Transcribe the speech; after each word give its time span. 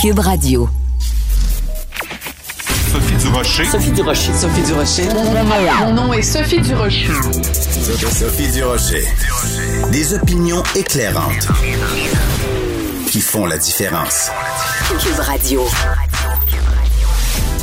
Cube 0.00 0.20
Radio. 0.20 0.68
Sophie 2.92 3.16
Durocher. 3.16 3.64
Sophie 3.64 3.90
Durocher. 3.90 4.32
Sophie 4.32 4.62
Durocher. 4.62 5.08
Mon 5.80 5.92
nom 5.92 6.12
est 6.12 6.22
Sophie 6.22 6.60
Durocher. 6.60 7.08
Sophie 8.12 8.52
Durocher. 8.52 9.04
Des 9.90 10.14
opinions 10.14 10.62
éclairantes 10.76 11.48
qui 13.10 13.20
font 13.20 13.46
la 13.46 13.58
différence. 13.58 14.30
Cube 15.00 15.18
Radio. 15.18 15.62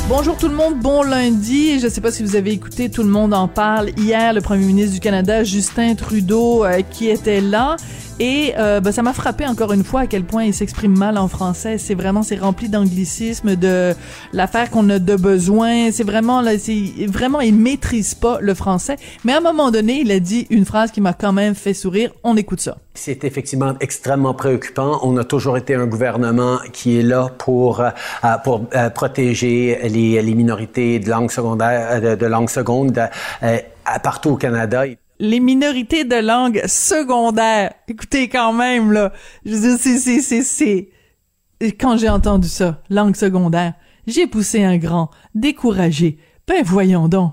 Bonjour 0.08 0.36
tout 0.36 0.48
le 0.48 0.54
monde, 0.54 0.78
bon 0.78 1.02
lundi. 1.02 1.80
Je 1.80 1.86
ne 1.86 1.90
sais 1.90 2.02
pas 2.02 2.12
si 2.12 2.22
vous 2.22 2.36
avez 2.36 2.52
écouté, 2.52 2.90
tout 2.90 3.02
le 3.02 3.08
monde 3.08 3.32
en 3.32 3.48
parle. 3.48 3.90
Hier, 3.96 4.34
le 4.34 4.42
premier 4.42 4.66
ministre 4.66 4.92
du 4.92 5.00
Canada, 5.00 5.42
Justin 5.42 5.94
Trudeau, 5.94 6.64
euh, 6.64 6.82
qui 6.90 7.08
était 7.08 7.40
là. 7.40 7.76
Et 8.18 8.54
euh, 8.56 8.80
ben, 8.80 8.92
ça 8.92 9.02
m'a 9.02 9.12
frappé 9.12 9.46
encore 9.46 9.72
une 9.72 9.84
fois 9.84 10.00
à 10.00 10.06
quel 10.06 10.24
point 10.24 10.44
il 10.44 10.54
s'exprime 10.54 10.96
mal 10.96 11.18
en 11.18 11.28
français. 11.28 11.76
C'est 11.76 11.94
vraiment, 11.94 12.22
c'est 12.22 12.36
rempli 12.36 12.68
d'anglicisme, 12.68 13.56
de 13.56 13.94
l'affaire 14.32 14.70
qu'on 14.70 14.88
a 14.88 14.98
de 14.98 15.16
besoin. 15.16 15.90
C'est 15.92 16.04
vraiment, 16.04 16.40
là, 16.40 16.58
c'est 16.58 17.06
vraiment, 17.06 17.40
il 17.40 17.54
maîtrise 17.54 18.14
pas 18.14 18.38
le 18.40 18.54
français. 18.54 18.96
Mais 19.24 19.34
à 19.34 19.38
un 19.38 19.40
moment 19.40 19.70
donné, 19.70 20.00
il 20.00 20.10
a 20.10 20.20
dit 20.20 20.46
une 20.48 20.64
phrase 20.64 20.92
qui 20.92 21.02
m'a 21.02 21.12
quand 21.12 21.32
même 21.32 21.54
fait 21.54 21.74
sourire. 21.74 22.10
On 22.24 22.36
écoute 22.36 22.60
ça. 22.60 22.78
C'est 22.94 23.24
effectivement 23.24 23.74
extrêmement 23.80 24.32
préoccupant. 24.32 24.98
On 25.02 25.18
a 25.18 25.24
toujours 25.24 25.58
été 25.58 25.74
un 25.74 25.86
gouvernement 25.86 26.58
qui 26.72 26.98
est 26.98 27.02
là 27.02 27.30
pour 27.36 27.80
euh, 27.80 27.90
pour 28.42 28.64
euh, 28.74 28.88
protéger 28.90 29.78
les, 29.88 30.34
minorités 30.34 30.98
de 30.98 31.10
langue 31.10 31.30
secondaire, 31.30 32.00
de, 32.00 32.14
de 32.14 32.26
langue 32.26 32.48
seconde 32.48 32.98
euh, 33.42 33.58
partout 34.02 34.30
au 34.30 34.36
Canada 34.36 34.84
les 35.18 35.40
minorités 35.40 36.04
de 36.04 36.16
langue 36.16 36.62
secondaire. 36.66 37.72
Écoutez 37.88 38.28
quand 38.28 38.52
même 38.52 38.92
là, 38.92 39.12
je 39.44 39.54
veux 39.54 39.60
dire 39.60 39.78
c'est 39.80 39.98
c'est 39.98 40.20
c'est 40.20 40.42
c'est 40.42 40.90
quand 41.72 41.96
j'ai 41.96 42.08
entendu 42.08 42.48
ça, 42.48 42.82
langue 42.90 43.16
secondaire, 43.16 43.74
j'ai 44.06 44.26
poussé 44.26 44.62
un 44.62 44.76
grand, 44.76 45.10
découragé. 45.34 46.18
Ben 46.46 46.62
voyons 46.64 47.08
donc. 47.08 47.32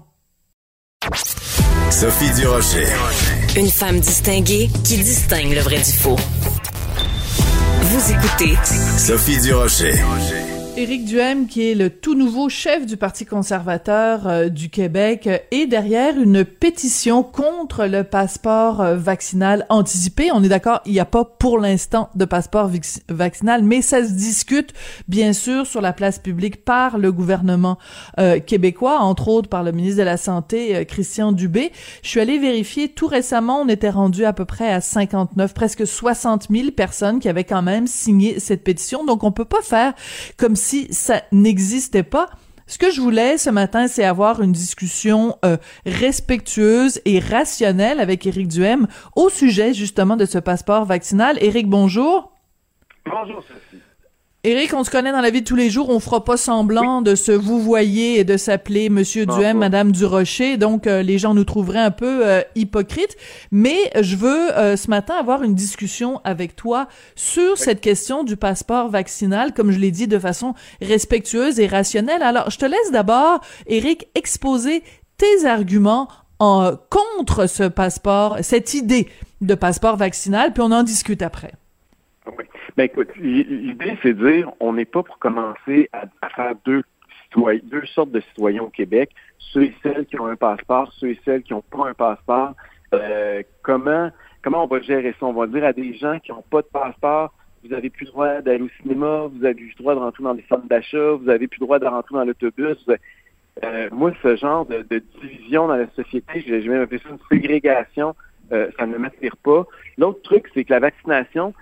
Sophie 1.92 2.34
Durocher. 2.34 2.88
Une 3.56 3.70
femme 3.70 4.00
distinguée 4.00 4.70
qui 4.84 4.97
distingue 4.97 5.53
le 5.53 5.62
vrai 5.62 5.78
du 5.78 5.92
faux. 5.92 6.16
Vous 7.81 8.12
écoutez 8.12 8.58
Sophie 8.97 9.40
Durocher. 9.42 9.94
Éric 10.76 11.06
Duhem, 11.06 11.46
qui 11.46 11.70
est 11.70 11.76
le 11.76 11.92
tout 11.92 12.16
nouveau 12.16 12.50
chef 12.50 12.88
du 12.88 12.98
Parti 12.98 13.28
conservateur 13.28 14.28
euh, 14.28 14.50
du 14.50 14.70
Québec, 14.70 15.30
est 15.52 15.68
derrière 15.68 16.20
une 16.20 16.44
pétition 16.44 17.22
contre 17.22 17.86
le 17.86 18.04
passeport 18.04 18.82
euh, 18.82 18.96
vaccinal 18.96 19.68
anticipé. 19.70 20.32
On 20.32 20.44
est 20.44 20.50
d'accord, 20.50 20.82
il 20.88 20.94
n'y 20.94 21.00
a 21.00 21.06
pas 21.06 21.26
pour 21.26 21.60
l'instant 21.60 22.10
de 22.16 22.26
passeport 22.26 22.72
vaccinal, 23.08 23.62
mais 23.62 23.84
ça 23.84 24.04
se 24.04 24.14
discute 24.14 24.74
bien 25.08 25.32
sûr 25.32 25.68
sur 25.68 25.80
la 25.80 25.94
place 25.94 26.18
publique 26.18 26.66
par 26.66 26.98
le 26.98 27.12
gouvernement 27.12 27.78
euh, 28.20 28.40
québécois, 28.40 29.00
entre 29.00 29.28
autres 29.28 29.50
par 29.50 29.62
le 29.62 29.74
ministre 29.74 30.00
de 30.00 30.06
la 30.06 30.18
Santé, 30.18 30.88
Christian 30.88 31.34
Dubé. 31.34 31.72
Je 32.02 32.09
suis 32.09 32.20
allée 32.20 32.40
vérifier 32.40 32.90
tout 32.90 33.08
récemment, 33.08 33.62
on 33.62 33.70
était 33.70 33.92
rendu 33.92 34.26
à 34.26 34.34
peu 34.34 34.46
près 34.46 34.74
à 34.74 34.81
59, 34.81 35.53
presque 35.53 35.86
60 35.86 36.47
000 36.50 36.72
personnes 36.72 37.20
qui 37.20 37.30
avaient 37.30 37.44
quand 37.44 37.62
même 37.62 37.86
signé 37.86 38.40
cette 38.40 38.64
pétition. 38.64 39.06
Donc 39.06 39.24
on 39.24 39.31
peut 39.31 39.46
pas 39.46 39.62
faire 39.62 39.94
comme 40.36 40.56
ça 40.91 41.22
n'existait 41.31 42.03
pas. 42.03 42.29
Ce 42.66 42.78
que 42.78 42.91
je 42.91 43.01
voulais 43.01 43.38
ce 43.38 43.50
matin, 43.50 43.88
c'est 43.88 44.06
avoir 44.06 44.41
une 44.41 44.53
discussion 44.53 45.38
euh, 45.44 45.57
respectueuse 45.85 47.01
et 47.06 47.19
rationnelle 47.19 48.00
avec 48.00 48.25
Éric 48.25 48.47
Duhem 48.47 48.88
au 49.16 49.29
sujet 49.29 49.73
justement 49.73 50.16
de 50.16 50.25
ce 50.25 50.40
passeport 50.40 50.85
vaccinal. 50.85 51.38
Éric, 51.41 51.68
bonjour. 51.68 52.31
Bonjour 53.06 53.44
Éric, 54.46 54.74
on 54.74 54.84
se 54.84 54.92
connaît 54.92 55.14
dans 55.14 55.22
la 55.22 55.30
vie 55.30 55.42
de 55.42 55.48
tous 55.48 55.56
les 55.56 55.70
jours, 55.70 55.88
on 55.90 56.02
fera 56.02 56.26
pas 56.26 56.36
semblant 56.36 57.02
de 57.02 57.16
se 57.16 57.31
vous 57.31 57.62
voyer 57.62 58.20
et 58.20 58.26
de 58.26 58.36
s'appeler 58.36 58.90
Monsieur 58.90 59.26
Duhem, 59.26 59.58
Madame 59.58 59.94
Durocher, 59.94 60.58
donc 60.58 60.86
euh, 60.86 61.02
les 61.02 61.18
gens 61.18 61.34
nous 61.34 61.46
trouveraient 61.46 61.80
un 61.80 61.92
peu 61.92 62.28
euh, 62.28 62.42
hypocrites. 62.53 63.16
Mais 63.52 63.78
je 64.02 64.18
veux 64.18 64.52
euh, 64.58 64.76
ce 64.76 64.90
matin 64.90 65.16
avoir 65.16 65.44
une 65.44 65.56
discussion 65.56 66.20
avec 66.26 66.58
toi 66.58 66.90
sur 67.16 67.58
cette 67.58 67.80
question 67.80 68.26
du 68.26 68.36
passeport 68.36 68.90
vaccinal, 68.90 69.53
comme 69.53 69.72
je 69.72 69.80
l'ai 69.80 69.92
dit, 69.92 70.09
de 70.09 70.20
façon 70.20 70.56
respectueuse 70.82 71.62
et 71.62 71.68
rationnelle. 71.68 72.22
Alors, 72.22 72.50
je 72.50 72.58
te 72.58 72.66
laisse 72.66 72.92
d'abord, 72.92 73.40
Éric, 73.68 74.09
exposer 74.14 74.84
tes 75.18 75.46
arguments 75.46 76.09
en, 76.40 76.74
contre 76.90 77.48
ce 77.48 77.64
passeport, 77.64 78.40
cette 78.42 78.74
idée 78.74 79.08
de 79.40 79.56
passeport 79.56 79.96
vaccinal, 79.96 80.52
puis 80.52 80.62
on 80.62 80.72
en 80.74 80.84
discute 80.84 81.22
après. 81.22 81.53
Oui. 82.25 82.45
Ben 82.78 82.84
écoute, 82.85 83.09
l'idée, 83.17 83.97
c'est 84.01 84.13
de 84.13 84.31
dire 84.31 84.51
on 84.59 84.73
n'est 84.73 84.85
pas 84.85 85.03
pour 85.03 85.19
commencer 85.19 85.89
à, 85.91 86.06
faire 86.29 86.53
deux, 86.66 86.84
deux 87.35 87.85
sortes 87.88 88.11
de 88.11 88.22
citoyens 88.22 88.63
au 88.63 88.69
Québec, 88.69 89.11
ceux 89.39 89.63
et 89.63 89.75
celles 89.84 90.06
qui 90.06 90.19
ont 90.19 90.28
un 90.28 90.35
passeport, 90.35 90.91
ceux 90.94 91.09
et 91.09 91.19
celles 91.25 91.44
qui 91.44 91.53
n'ont 91.53 91.63
pas 91.63 91.89
un 91.89 91.94
passeport. 91.94 92.53
Euh, 92.94 93.44
comment 93.61 94.09
comment 94.44 94.63
on 94.63 94.67
va 94.67 94.79
gérer 94.81 95.16
ça? 95.19 95.25
On 95.25 95.34
va 95.34 95.47
dire 95.47 95.66
à 95.66 95.73
des 95.73 95.94
gens 95.95 96.19
qui 96.19 96.31
n'ont 96.31 96.44
pas 96.50 96.61
de 96.61 96.67
passeport, 96.67 97.34
vous 97.63 97.69
n'avez 97.69 97.89
plus 97.89 98.06
le 98.06 98.11
droit 98.11 98.41
d'aller 98.41 98.63
au 98.63 98.69
cinéma, 98.81 99.28
vous 99.34 99.44
avez 99.44 99.55
plus 99.55 99.73
le 99.78 99.79
droit 99.79 99.95
de 99.95 100.00
rentrer 100.00 100.23
dans 100.23 100.34
les 100.34 100.45
centres 100.50 100.67
d'achat, 100.67 101.13
vous 101.13 101.29
avez 101.29 101.47
plus 101.47 101.59
le 101.59 101.66
droit 101.66 101.79
de 101.79 101.85
rentrer 101.85 102.16
dans 102.16 102.25
l'autobus. 102.25 102.78
Euh, 103.63 103.90
moi, 103.91 104.11
ce 104.22 104.35
genre 104.35 104.66
de, 104.66 104.84
division 105.22 105.67
dans 105.67 105.75
la 105.75 105.90
société, 105.91 106.44
j'ai 106.45 106.67
même 106.67 106.81
appelé 106.81 107.00
ça 107.00 107.09
une 107.09 107.19
ségrégation, 107.31 108.16
euh, 108.51 108.69
ça 108.78 108.85
ne 108.85 108.97
m'attire 108.97 109.38
pas. 109.38 109.66
L'autre 109.97 110.22
truc, 110.23 110.50
c'est 110.53 110.66
que 110.66 110.73
la 110.73 110.79
vaccination, 110.79 111.53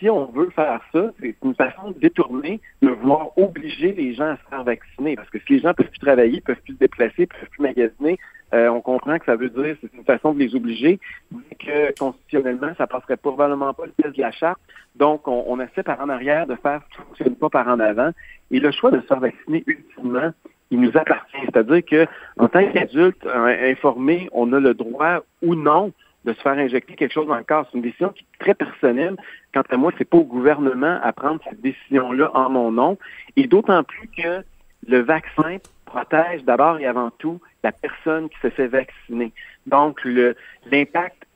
si 0.00 0.10
on 0.10 0.24
veut 0.26 0.50
faire 0.50 0.80
ça, 0.92 1.12
c'est 1.20 1.36
une 1.44 1.54
façon 1.54 1.94
détournée 2.00 2.60
de 2.82 2.88
vouloir 2.88 3.38
obliger 3.38 3.92
les 3.92 4.14
gens 4.14 4.30
à 4.30 4.36
se 4.36 4.48
faire 4.48 4.64
vacciner. 4.64 5.14
Parce 5.14 5.30
que 5.30 5.38
si 5.40 5.52
les 5.54 5.60
gens 5.60 5.74
peuvent 5.74 5.90
plus 5.90 6.00
travailler, 6.00 6.40
peuvent 6.40 6.60
plus 6.64 6.74
se 6.74 6.78
déplacer, 6.78 7.26
peuvent 7.26 7.48
plus 7.50 7.62
magasiner, 7.62 8.18
euh, 8.52 8.68
on 8.68 8.80
comprend 8.80 9.18
que 9.18 9.26
ça 9.26 9.36
veut 9.36 9.50
dire 9.50 9.76
c'est 9.80 9.92
une 9.94 10.04
façon 10.04 10.32
de 10.34 10.40
les 10.40 10.54
obliger, 10.56 10.98
mais 11.30 11.56
que 11.58 11.96
constitutionnellement, 11.98 12.72
ça 12.76 12.86
passerait 12.86 13.16
probablement 13.18 13.72
pas 13.74 13.86
le 13.86 13.92
test 13.92 14.16
de 14.16 14.22
la 14.22 14.32
charte. 14.32 14.58
Donc, 14.96 15.28
on, 15.28 15.60
essaie 15.60 15.84
par 15.84 16.00
en 16.00 16.08
arrière 16.08 16.46
de 16.46 16.56
faire 16.56 16.80
ce 16.82 16.94
qui 16.94 17.00
ne 17.00 17.06
fonctionne 17.06 17.36
pas 17.36 17.50
par 17.50 17.68
en 17.68 17.78
avant. 17.78 18.10
Et 18.50 18.58
le 18.58 18.70
choix 18.72 18.90
de 18.90 19.00
se 19.00 19.06
faire 19.06 19.20
vacciner 19.20 19.62
ultimement, 19.66 20.32
il 20.70 20.80
nous 20.80 20.96
appartient. 20.96 21.36
C'est-à-dire 21.44 21.84
que 21.84 22.06
en 22.38 22.48
tant 22.48 22.66
qu'adulte 22.72 23.24
euh, 23.26 23.70
informé, 23.70 24.28
on 24.32 24.52
a 24.52 24.58
le 24.58 24.74
droit 24.74 25.20
ou 25.42 25.54
non 25.54 25.92
de 26.24 26.32
se 26.32 26.40
faire 26.40 26.52
injecter 26.52 26.94
quelque 26.94 27.12
chose 27.12 27.26
dans 27.26 27.36
le 27.36 27.44
corps. 27.44 27.66
C'est 27.70 27.78
une 27.78 27.82
décision 27.82 28.10
qui 28.10 28.24
est 28.24 28.44
très 28.44 28.54
personnelle. 28.54 29.16
Quant 29.54 29.62
à 29.68 29.76
moi, 29.76 29.92
c'est 29.98 30.08
pas 30.08 30.18
au 30.18 30.24
gouvernement 30.24 30.98
à 31.02 31.12
prendre 31.12 31.40
cette 31.48 31.60
décision-là 31.60 32.30
en 32.34 32.50
mon 32.50 32.70
nom. 32.70 32.98
Et 33.36 33.46
d'autant 33.46 33.82
plus 33.84 34.08
que 34.08 34.44
le 34.86 35.00
vaccin 35.00 35.58
protège 35.86 36.44
d'abord 36.44 36.78
et 36.78 36.86
avant 36.86 37.10
tout 37.18 37.40
la 37.62 37.72
personne 37.72 38.28
qui 38.28 38.38
se 38.40 38.50
fait 38.50 38.68
vacciner. 38.68 39.32
Donc, 39.66 40.00
l'impact 40.04 41.26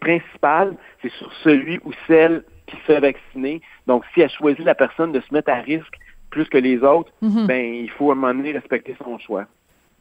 principal, 0.00 0.76
c'est 1.02 1.12
sur 1.12 1.32
celui 1.42 1.78
ou 1.84 1.92
celle 2.06 2.44
qui 2.66 2.76
se 2.76 2.82
fait 2.82 3.00
vacciner. 3.00 3.60
Donc, 3.86 4.04
si 4.12 4.20
elle 4.20 4.30
choisit 4.30 4.64
la 4.64 4.74
personne 4.74 5.12
de 5.12 5.20
se 5.20 5.32
mettre 5.32 5.50
à 5.50 5.60
risque 5.60 5.96
plus 6.30 6.48
que 6.48 6.58
les 6.58 6.82
autres, 6.82 7.12
mm-hmm. 7.22 7.46
ben, 7.46 7.74
il 7.74 7.90
faut 7.90 8.10
à 8.10 8.14
un 8.14 8.16
moment 8.16 8.34
donné 8.34 8.52
respecter 8.52 8.96
son 9.02 9.18
choix. 9.18 9.46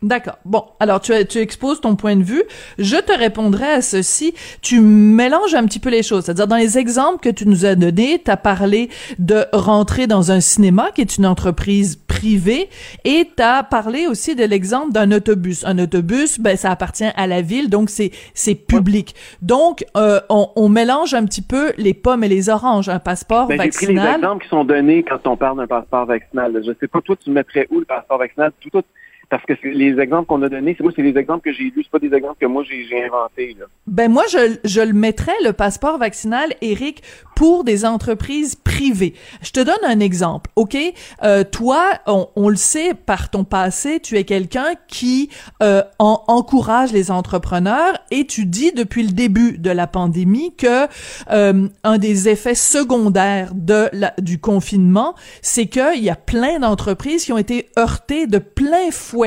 D'accord. 0.04 0.38
Bon, 0.44 0.66
alors 0.82 1.00
tu, 1.00 1.14
tu 1.28 1.40
exposes 1.40 1.80
ton 1.80 1.96
point 1.96 2.18
de 2.18 2.24
vue. 2.24 2.44
Je 2.78 2.98
te 2.98 3.18
répondrai 3.18 3.66
à 3.66 3.82
ceci. 3.82 4.34
Tu 4.62 4.82
mélanges 4.82 5.56
un 5.56 5.64
petit 5.64 5.80
peu 5.80 5.90
les 5.90 6.04
choses. 6.04 6.26
C'est-à-dire, 6.26 6.48
dans 6.48 6.58
les 6.58 6.78
exemples 6.78 7.20
que 7.22 7.30
tu 7.30 7.48
nous 7.48 7.66
as 7.66 7.76
donnés, 7.76 8.22
tu 8.24 8.30
as 8.30 8.36
parlé 8.36 8.90
de 9.18 9.46
rentrer 9.54 10.06
dans 10.06 10.30
un 10.32 10.42
cinéma, 10.42 10.92
qui 10.94 11.00
est 11.00 11.18
une 11.18 11.26
entreprise 11.26 11.96
privée, 11.96 12.70
et 13.06 13.30
tu 13.36 13.42
as 13.42 13.64
parlé 13.64 14.06
aussi 14.08 14.36
de 14.36 14.44
l'exemple 14.44 14.92
d'un 14.92 15.10
autobus. 15.14 15.64
Un 15.66 15.80
autobus, 15.80 16.38
ben, 16.38 16.58
ça 16.58 16.72
appartient 16.72 17.10
à 17.16 17.26
la 17.26 17.42
ville, 17.42 17.70
donc 17.70 17.90
c'est 17.90 18.12
c'est 18.34 18.56
public. 18.56 19.16
Donc, 19.42 19.86
euh, 19.96 20.20
on, 20.30 20.50
on, 20.58 20.68
mélange 20.68 21.14
un 21.14 21.24
petit 21.24 21.42
peu 21.42 21.72
les 21.78 21.94
pommes 21.94 22.26
et 22.26 22.28
les 22.28 22.50
oranges. 22.50 22.90
Un 22.90 23.00
passeport 23.00 23.48
ben, 23.48 23.58
vaccinal. 23.58 23.96
J'ai 23.96 24.02
pris 24.02 24.10
les 24.10 24.16
exemples 24.16 24.44
qui 24.44 24.50
sont 24.50 24.66
donnés 24.66 25.04
quand 25.04 25.26
on 25.28 25.38
parle 25.38 25.58
d'un 25.58 25.68
passeport 25.68 26.06
vaccinal. 26.06 26.62
Je 26.66 26.72
sais 26.78 26.88
pas, 26.90 27.00
toi, 27.00 27.16
tu 27.24 27.30
mettrais 27.30 27.68
où 27.72 27.80
le 27.80 27.86
passeport 27.86 28.18
vaccinal? 28.18 28.52
Tout, 28.60 28.70
tout 28.70 28.84
parce 29.34 29.46
que 29.46 29.68
les 29.68 30.00
exemples 30.00 30.28
qu'on 30.28 30.44
a 30.44 30.50
donnés, 30.50 30.76
c'est 30.78 30.84
moi, 30.84 30.94
c'est 30.96 31.02
des 31.02 31.18
exemples 31.18 31.42
que 31.50 31.52
j'ai 31.52 31.64
lus, 31.64 31.84
c'est 31.84 31.90
pas 31.90 31.98
des 31.98 32.14
exemples 32.14 32.38
que 32.40 32.46
moi 32.46 32.64
j'ai 32.64 33.04
inventés. 33.04 33.58
Ben 33.88 34.12
moi, 34.12 34.24
je, 34.30 34.82
le 34.82 34.94
mettrais 34.94 35.34
le 35.44 35.54
passeport 35.54 35.98
vaccinal, 35.98 36.54
Eric, 36.62 37.02
pour 37.36 37.64
des 37.64 37.84
entreprises 37.84 38.54
privées. 38.54 39.16
Je 39.42 39.50
te 39.50 39.60
donne 39.60 39.84
un 39.88 40.00
exemple, 40.00 40.52
ok? 40.56 40.78
Euh, 41.24 41.44
Toi, 41.44 41.84
on, 42.06 42.50
le 42.50 42.56
sait 42.56 42.94
par 42.94 43.32
ton 43.32 43.44
passé, 43.44 44.00
tu 44.00 44.18
es 44.18 44.24
quelqu'un 44.24 44.76
qui 44.88 45.30
euh, 45.64 45.82
encourage 45.98 46.94
les 46.94 47.10
entrepreneurs 47.10 47.98
et 48.12 48.28
tu 48.28 48.46
dis 48.46 48.72
depuis 48.72 49.02
le 49.02 49.14
début 49.14 49.58
de 49.58 49.72
la 49.72 49.88
pandémie 49.88 50.56
que 50.56 50.88
euh, 51.32 51.68
un 51.84 51.98
des 51.98 52.30
effets 52.30 52.54
secondaires 52.54 53.52
de 53.56 53.90
du 54.20 54.40
confinement, 54.40 55.16
c'est 55.42 55.66
qu'il 55.66 56.04
y 56.04 56.10
a 56.10 56.16
plein 56.16 56.60
d'entreprises 56.60 57.26
qui 57.26 57.34
ont 57.34 57.38
été 57.38 57.70
heurtées 57.78 58.28
de 58.28 58.38
plein 58.38 58.92
fouet 58.92 59.23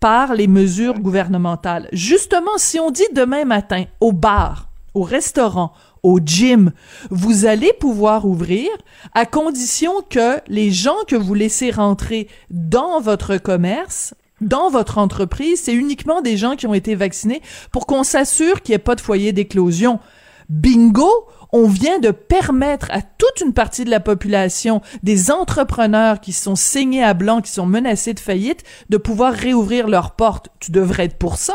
par 0.00 0.34
les 0.34 0.46
mesures 0.46 0.98
gouvernementales. 0.98 1.88
Justement, 1.92 2.56
si 2.56 2.78
on 2.80 2.90
dit 2.90 3.08
demain 3.14 3.44
matin 3.44 3.84
au 4.00 4.12
bar, 4.12 4.68
au 4.94 5.02
restaurant, 5.02 5.72
au 6.02 6.18
gym, 6.24 6.72
vous 7.10 7.44
allez 7.44 7.72
pouvoir 7.78 8.26
ouvrir 8.26 8.68
à 9.14 9.26
condition 9.26 9.92
que 10.08 10.40
les 10.48 10.70
gens 10.70 10.96
que 11.06 11.16
vous 11.16 11.34
laissez 11.34 11.70
rentrer 11.70 12.28
dans 12.50 13.00
votre 13.00 13.36
commerce 13.36 14.14
dans 14.40 14.70
votre 14.70 14.98
entreprise, 14.98 15.60
c'est 15.64 15.74
uniquement 15.74 16.22
des 16.22 16.36
gens 16.36 16.56
qui 16.56 16.66
ont 16.66 16.74
été 16.74 16.94
vaccinés 16.94 17.42
pour 17.72 17.86
qu'on 17.86 18.04
s'assure 18.04 18.62
qu'il 18.62 18.72
n'y 18.72 18.76
ait 18.76 18.78
pas 18.78 18.94
de 18.94 19.00
foyer 19.00 19.32
d'éclosion. 19.32 20.00
Bingo, 20.48 21.10
on 21.52 21.66
vient 21.66 21.98
de 21.98 22.10
permettre 22.10 22.88
à 22.90 23.02
toute 23.02 23.40
une 23.44 23.52
partie 23.52 23.84
de 23.84 23.90
la 23.90 24.00
population, 24.00 24.80
des 25.02 25.30
entrepreneurs 25.30 26.20
qui 26.20 26.32
sont 26.32 26.56
saignés 26.56 27.02
à 27.02 27.14
blanc, 27.14 27.40
qui 27.40 27.50
sont 27.50 27.66
menacés 27.66 28.14
de 28.14 28.20
faillite, 28.20 28.64
de 28.88 28.96
pouvoir 28.96 29.32
réouvrir 29.32 29.88
leurs 29.88 30.16
portes. 30.16 30.48
Tu 30.60 30.72
devrais 30.72 31.04
être 31.04 31.18
pour 31.18 31.36
ça? 31.36 31.54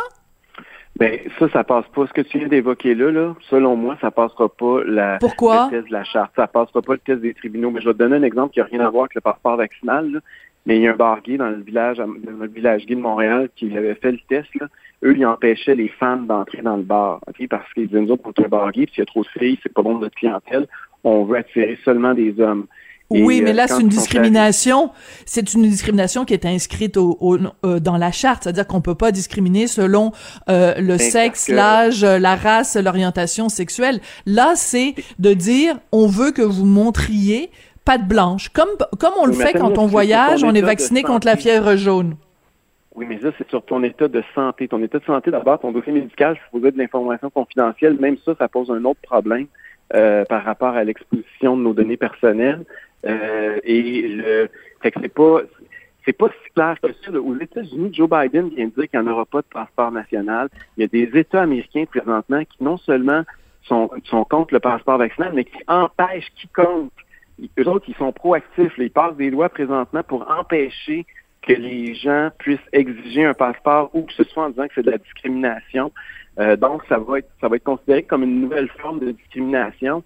Ben 0.98 1.20
ça, 1.40 1.50
ça 1.50 1.64
passe 1.66 1.86
pas. 1.94 2.08
Ce 2.08 2.14
que 2.14 2.22
tu 2.22 2.40
viens 2.40 2.48
d'évoquer 2.48 2.96
là, 2.96 3.12
là, 3.12 3.36
selon 3.50 3.76
moi, 3.76 3.98
ça 4.00 4.12
passera 4.12 4.48
pas 4.48 4.82
la, 4.86 5.18
Pourquoi? 5.20 5.66
le 5.66 5.78
test 5.78 5.88
de 5.90 5.94
la 5.94 6.06
charte. 6.06 6.32
Ça 6.38 6.48
passera 6.48 6.82
pas 6.82 6.94
le 6.94 7.00
test 7.00 7.20
des 7.20 7.34
tribunaux. 7.34 7.70
Mais 7.70 7.82
je 7.82 7.88
vais 7.88 7.94
te 7.94 8.00
donner 8.00 8.16
un 8.16 8.24
exemple 8.24 8.54
qui 8.54 8.60
n'a 8.60 8.66
rien 8.66 8.80
à 8.80 8.90
voir 8.90 9.04
avec 9.04 9.16
le 9.16 9.22
passeport 9.22 9.58
vaccinal. 9.58 10.22
Mais 10.66 10.78
il 10.78 10.84
y 10.84 10.88
a 10.88 10.94
un 10.94 10.96
bar 10.96 11.22
gay 11.22 11.38
dans 11.38 11.50
le 11.50 11.62
village, 11.62 11.98
dans 11.98 12.08
le 12.08 12.48
village 12.48 12.86
gay 12.86 12.96
de 12.96 13.02
Montréal, 13.02 13.50
qui 13.56 13.76
avait 13.78 13.96
fait 13.96 14.14
le 14.14 14.20
test. 14.30 14.48
Là. 14.56 14.68
Eux, 15.04 15.16
ils 15.18 15.26
empêchaient 15.26 15.76
les 15.76 15.90
femmes 15.90 16.28
d'entrer 16.28 16.62
dans 16.62 16.78
le 16.78 16.84
bar, 16.84 17.22
ok, 17.28 17.48
parce 17.50 17.72
qu'ils 17.74 17.88
disaient 17.88 18.02
nous 18.02 18.12
autres, 18.12 18.24
pour 18.24 18.46
un 18.46 18.48
bar 18.48 18.72
gay, 18.72 18.86
puis 18.86 18.96
s'il 18.96 19.02
y 19.02 19.04
a 19.04 19.06
trop 19.06 19.24
de 19.24 19.28
filles, 19.28 19.60
c'est 19.62 19.74
pas 19.74 19.82
bon 19.82 19.96
de 19.96 20.02
notre 20.02 20.16
clientèle. 20.16 20.68
On 21.04 21.24
veut 21.26 21.38
attirer 21.38 21.78
seulement 21.84 22.14
des 22.14 22.40
hommes. 22.40 22.66
Oui, 23.12 23.42
mais 23.42 23.52
euh, 23.52 23.54
là, 23.54 23.68
c'est 23.68 23.82
une 23.82 23.88
discrimination. 23.88 24.92
C'est 25.26 25.54
une 25.54 25.64
discrimination 25.64 26.26
qui 26.26 26.34
est 26.34 26.46
inscrite 26.46 26.98
au, 26.98 27.38
euh, 27.64 27.80
dans 27.80 27.98
la 27.98 28.12
charte, 28.12 28.44
c'est-à-dire 28.44 28.66
qu'on 28.66 28.82
peut 28.82 28.96
pas 28.96 29.12
discriminer 29.12 29.68
selon 29.68 30.12
euh, 30.50 30.74
le 30.80 30.98
sexe, 30.98 31.48
l'âge, 31.48 32.04
la 32.04 32.36
race, 32.36 32.76
l'orientation 32.76 33.50
sexuelle. 33.50 34.00
Là, 34.26 34.54
c'est 34.56 34.96
de 35.20 35.34
dire, 35.34 35.78
on 35.92 36.08
veut 36.08 36.32
que 36.32 36.42
vous 36.42 36.66
montriez 36.66 37.52
patte 37.84 38.08
blanche, 38.08 38.50
comme 38.50 38.70
comme 39.00 39.14
on 39.20 39.28
le 39.28 39.34
fait 39.34 39.54
quand 39.54 39.78
on 39.78 39.86
voyage, 39.86 40.44
on 40.44 40.56
est 40.56 40.62
vacciné 40.62 41.04
contre 41.04 41.28
la 41.28 41.38
fièvre 41.38 41.76
jaune. 41.76 42.16
Oui, 42.96 43.06
mais 43.08 43.20
ça, 43.20 43.30
c'est 43.38 43.48
sur 43.50 43.64
ton 43.64 43.84
état 43.84 44.08
de 44.08 44.24
santé. 44.34 44.68
Ton 44.68 44.82
état 44.82 45.00
de 45.00 45.06
santé, 45.06 45.30
d'abord, 45.30 45.60
ton 45.60 45.72
dossier 45.72 45.92
médical, 45.92 46.38
je 46.38 46.58
faisais 46.58 46.72
de 46.72 46.78
l'information 46.78 47.30
confidentielle. 47.30 47.98
Même 48.00 48.18
ça, 48.24 48.36
ça 48.40 48.48
pose 48.48 48.72
un 48.72 48.84
autre 48.86 49.02
problème 49.02 49.48
par 49.90 50.44
rapport 50.44 50.76
à 50.76 50.84
l'exposition 50.84 51.58
de 51.58 51.62
nos 51.62 51.74
données 51.74 51.98
personnelles. 51.98 52.66
Euh, 53.06 53.60
et 53.64 54.08
le, 54.08 54.50
fait 54.82 54.92
que 54.92 55.00
c'est 55.02 55.14
pas, 55.14 55.42
c'est 56.06 56.14
pas 56.14 56.30
si 56.30 56.52
clair 56.54 56.78
que 56.82 56.92
ça. 56.94 57.12
Aux 57.12 57.36
États-Unis, 57.36 57.92
Joe 57.94 58.10
Biden 58.10 58.50
vient 58.50 58.66
de 58.66 58.72
dire 58.72 58.90
qu'il 58.90 59.00
n'y 59.00 59.08
en 59.08 59.12
aura 59.12 59.26
pas 59.26 59.42
de 59.42 59.48
passeport 59.48 59.92
national. 59.92 60.50
Il 60.78 60.82
y 60.82 60.84
a 60.84 60.88
des 60.88 61.20
États 61.20 61.44
américains 61.44 61.86
présentement 61.86 62.44
qui 62.44 62.64
non 62.64 62.78
seulement 62.78 63.24
sont, 63.64 63.90
sont 64.06 64.24
contre 64.26 64.54
le 64.54 64.60
passeport 64.60 64.98
vaccinal, 64.98 65.34
mais 65.34 65.46
qui 65.46 65.58
empêchent 65.68 66.32
quiconque. 66.36 66.92
Eux 67.60 67.68
autres, 67.68 67.86
ils 67.88 67.96
sont 67.96 68.12
proactifs. 68.12 68.74
ils 68.78 68.90
passent 68.90 69.18
des 69.18 69.30
lois 69.30 69.50
présentement 69.50 70.04
pour 70.04 70.30
empêcher 70.32 71.06
que 71.46 71.54
les 71.54 71.94
gens 71.96 72.30
puissent 72.38 72.60
exiger 72.74 73.26
un 73.26 73.34
passeport 73.34 73.90
ou 73.94 74.04
que 74.04 74.14
ce 74.14 74.24
soit 74.24 74.46
en 74.46 74.50
disant 74.50 74.68
que 74.68 74.74
c'est 74.76 74.86
de 74.86 74.92
la 74.92 74.98
discrimination. 74.98 75.92
Euh, 76.40 76.56
donc, 76.56 76.84
ça 76.90 76.98
va 76.98 77.20
être 77.20 77.30
ça 77.40 77.48
va 77.48 77.56
être 77.56 77.64
considéré 77.64 78.04
comme 78.04 78.24
une 78.24 78.42
nouvelle 78.42 78.68
forme 78.80 79.00
de 79.00 79.12
discrimination. 79.12 80.04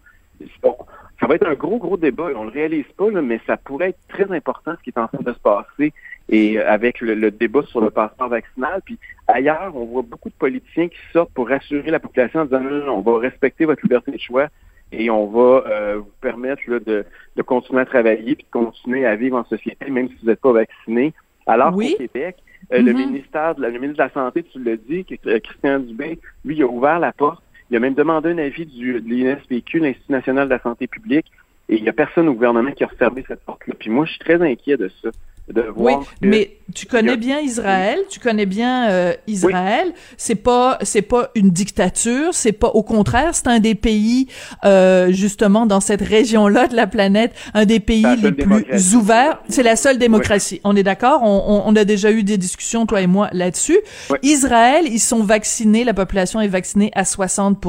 Bon, 0.61 0.75
ça 1.19 1.27
va 1.27 1.35
être 1.35 1.47
un 1.47 1.55
gros, 1.55 1.77
gros 1.77 1.97
débat. 1.97 2.29
On 2.35 2.43
le 2.43 2.51
réalise 2.51 2.85
pas, 2.97 3.09
mais 3.09 3.41
ça 3.45 3.57
pourrait 3.57 3.89
être 3.89 3.99
très 4.07 4.31
important 4.31 4.73
ce 4.77 4.83
qui 4.83 4.89
est 4.89 4.99
en 4.99 5.07
train 5.07 5.21
de 5.21 5.33
se 5.33 5.39
passer 5.39 5.93
et 6.29 6.59
euh, 6.59 6.69
avec 6.69 7.01
le, 7.01 7.31
débat 7.31 7.63
sur 7.63 7.81
le 7.81 7.89
passeport 7.89 8.29
vaccinal. 8.29 8.81
Puis 8.85 8.99
ailleurs, 9.27 9.71
on 9.75 9.85
voit 9.85 10.03
beaucoup 10.03 10.29
de 10.29 10.35
politiciens 10.35 10.87
qui 10.87 10.97
sortent 11.11 11.33
pour 11.33 11.49
rassurer 11.49 11.89
la 11.89 11.99
population 11.99 12.41
en 12.41 12.45
disant 12.45 12.61
non, 12.61 12.85
non, 12.85 12.97
on 12.97 13.01
va 13.01 13.19
respecter 13.19 13.65
votre 13.65 13.81
liberté 13.83 14.11
de 14.11 14.19
choix 14.19 14.47
et 14.91 15.09
on 15.09 15.27
va 15.27 15.63
euh, 15.67 15.97
vous 15.97 16.11
permettre 16.21 16.61
de, 16.67 17.05
de, 17.35 17.41
continuer 17.41 17.81
à 17.81 17.85
travailler 17.85 18.35
puis 18.35 18.45
de 18.45 18.51
continuer 18.51 19.05
à 19.05 19.15
vivre 19.15 19.37
en 19.37 19.45
société, 19.45 19.89
même 19.89 20.09
si 20.09 20.15
vous 20.21 20.27
n'êtes 20.27 20.41
pas 20.41 20.53
vacciné. 20.53 21.13
Alors 21.51 21.73
qu'au 21.73 21.79
Québec, 21.79 22.37
euh, 22.71 22.81
le 22.81 22.91
mm-hmm. 22.91 22.95
ministère 22.95 23.55
de 23.55 23.61
la, 23.61 23.69
le 23.69 23.79
ministre 23.79 24.03
de 24.03 24.03
la 24.03 24.13
Santé, 24.13 24.43
tu 24.43 24.63
l'as 24.63 24.75
dit, 24.75 25.05
Christian 25.05 25.79
Dubé, 25.79 26.19
lui, 26.45 26.55
il 26.57 26.63
a 26.63 26.67
ouvert 26.67 26.99
la 26.99 27.11
porte 27.11 27.43
il 27.69 27.77
a 27.77 27.79
même 27.79 27.93
demandé 27.93 28.29
un 28.29 28.37
avis 28.37 28.65
du, 28.65 28.99
de 28.99 29.09
l'INSPQ, 29.09 29.79
l'Institut 29.79 30.11
national 30.11 30.47
de 30.47 30.53
la 30.53 30.59
santé 30.59 30.87
publique, 30.87 31.27
et 31.67 31.75
il 31.75 31.83
n'y 31.83 31.89
a 31.89 31.93
personne 31.93 32.27
au 32.27 32.33
gouvernement 32.33 32.71
qui 32.71 32.83
a 32.83 32.87
refermé 32.87 33.23
cette 33.27 33.43
porte-là. 33.43 33.75
Puis 33.77 33.89
moi, 33.89 34.05
je 34.05 34.11
suis 34.11 34.19
très 34.19 34.41
inquiet 34.41 34.77
de 34.77 34.89
ça. 35.01 35.09
De 35.53 35.61
voir 35.61 35.99
oui, 35.99 36.05
mais 36.21 36.57
tu 36.75 36.85
connais 36.85 37.17
bien 37.17 37.39
Israël, 37.39 37.99
tu 38.09 38.19
connais 38.19 38.45
bien 38.45 38.89
euh, 38.89 39.13
Israël. 39.27 39.93
C'est 40.17 40.35
pas, 40.35 40.77
c'est 40.83 41.01
pas 41.01 41.31
une 41.35 41.49
dictature, 41.49 42.33
c'est 42.33 42.51
pas 42.51 42.67
au 42.67 42.83
contraire, 42.83 43.33
c'est 43.33 43.47
un 43.47 43.59
des 43.59 43.75
pays 43.75 44.27
euh, 44.63 45.11
justement 45.11 45.65
dans 45.65 45.79
cette 45.79 46.01
région-là 46.01 46.67
de 46.67 46.75
la 46.75 46.85
planète, 46.85 47.33
un 47.53 47.65
des 47.65 47.79
pays 47.79 48.05
les 48.21 48.31
plus 48.31 48.95
ouverts. 48.95 49.41
C'est 49.49 49.63
la 49.63 49.75
seule 49.75 49.97
démocratie. 49.97 50.61
On 50.63 50.75
est 50.75 50.83
d'accord? 50.83 51.21
On, 51.23 51.43
on, 51.47 51.63
on, 51.65 51.75
a 51.75 51.83
déjà 51.83 52.11
eu 52.11 52.23
des 52.23 52.37
discussions 52.37 52.85
toi 52.85 53.01
et 53.01 53.07
moi 53.07 53.29
là-dessus. 53.31 53.79
Israël, 54.21 54.85
ils 54.85 54.99
sont 54.99 55.23
vaccinés, 55.23 55.83
la 55.83 55.93
population 55.93 56.41
est 56.41 56.47
vaccinée 56.47 56.91
à 56.93 57.05
60 57.05 57.59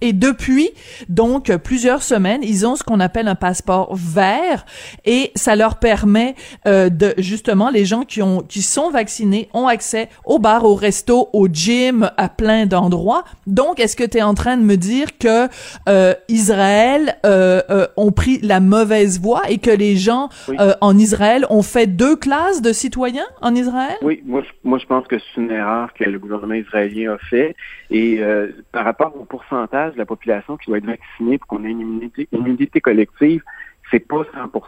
et 0.00 0.12
depuis, 0.12 0.70
donc, 1.08 1.54
plusieurs 1.56 2.02
semaines, 2.02 2.42
ils 2.42 2.66
ont 2.66 2.76
ce 2.76 2.84
qu'on 2.84 3.00
appelle 3.00 3.28
un 3.28 3.34
passeport 3.34 3.94
vert 3.94 4.64
et 5.04 5.32
ça 5.34 5.56
leur 5.56 5.78
permet 5.78 6.34
euh, 6.66 6.88
de, 6.88 7.14
justement, 7.18 7.70
les 7.70 7.84
gens 7.84 8.02
qui 8.02 8.22
ont, 8.22 8.40
qui 8.40 8.62
sont 8.62 8.90
vaccinés 8.90 9.48
ont 9.54 9.66
accès 9.66 10.08
au 10.24 10.38
bar, 10.38 10.64
au 10.64 10.74
resto, 10.74 11.28
au 11.32 11.48
gym, 11.48 12.10
à 12.16 12.28
plein 12.28 12.66
d'endroits. 12.66 13.24
Donc, 13.46 13.80
est-ce 13.80 13.96
que 13.96 14.04
tu 14.04 14.18
es 14.18 14.22
en 14.22 14.34
train 14.34 14.56
de 14.56 14.62
me 14.62 14.76
dire 14.76 15.18
que 15.18 15.48
euh, 15.88 16.14
Israël 16.28 17.16
euh, 17.26 17.62
euh 17.70 17.86
ont 17.96 18.12
pris 18.12 18.38
la 18.42 18.60
mauvaise 18.60 19.20
voie 19.20 19.42
et 19.48 19.58
que 19.58 19.70
les 19.70 19.96
gens 19.96 20.28
euh, 20.48 20.74
en 20.80 20.96
Israël 20.96 21.46
ont 21.50 21.62
fait 21.62 21.86
deux 21.86 22.16
classes 22.16 22.62
de 22.62 22.72
citoyens 22.72 23.26
en 23.40 23.54
Israël? 23.54 23.96
Oui, 24.02 24.22
moi, 24.24 24.42
moi 24.62 24.78
je 24.78 24.86
pense 24.86 25.06
que 25.06 25.16
c'est 25.18 25.40
une 25.40 25.50
erreur 25.50 25.92
que 25.94 26.04
le 26.04 26.18
gouvernement 26.18 26.54
israélien 26.54 27.14
a 27.14 27.18
fait. 27.18 27.56
Et 27.90 28.22
euh, 28.22 28.48
par 28.72 28.84
rapport 28.84 29.14
au 29.16 29.24
pourcentage 29.24 29.94
de 29.94 29.98
la 29.98 30.06
population 30.06 30.56
qui 30.56 30.66
doit 30.68 30.78
être 30.78 30.86
vaccinée 30.86 31.38
pour 31.38 31.48
qu'on 31.48 31.64
ait 31.64 31.70
une 31.70 31.80
immunité, 31.80 32.28
une 32.32 32.80
collective, 32.80 33.42
c'est 33.90 34.06
pas 34.06 34.22
100% 34.22 34.60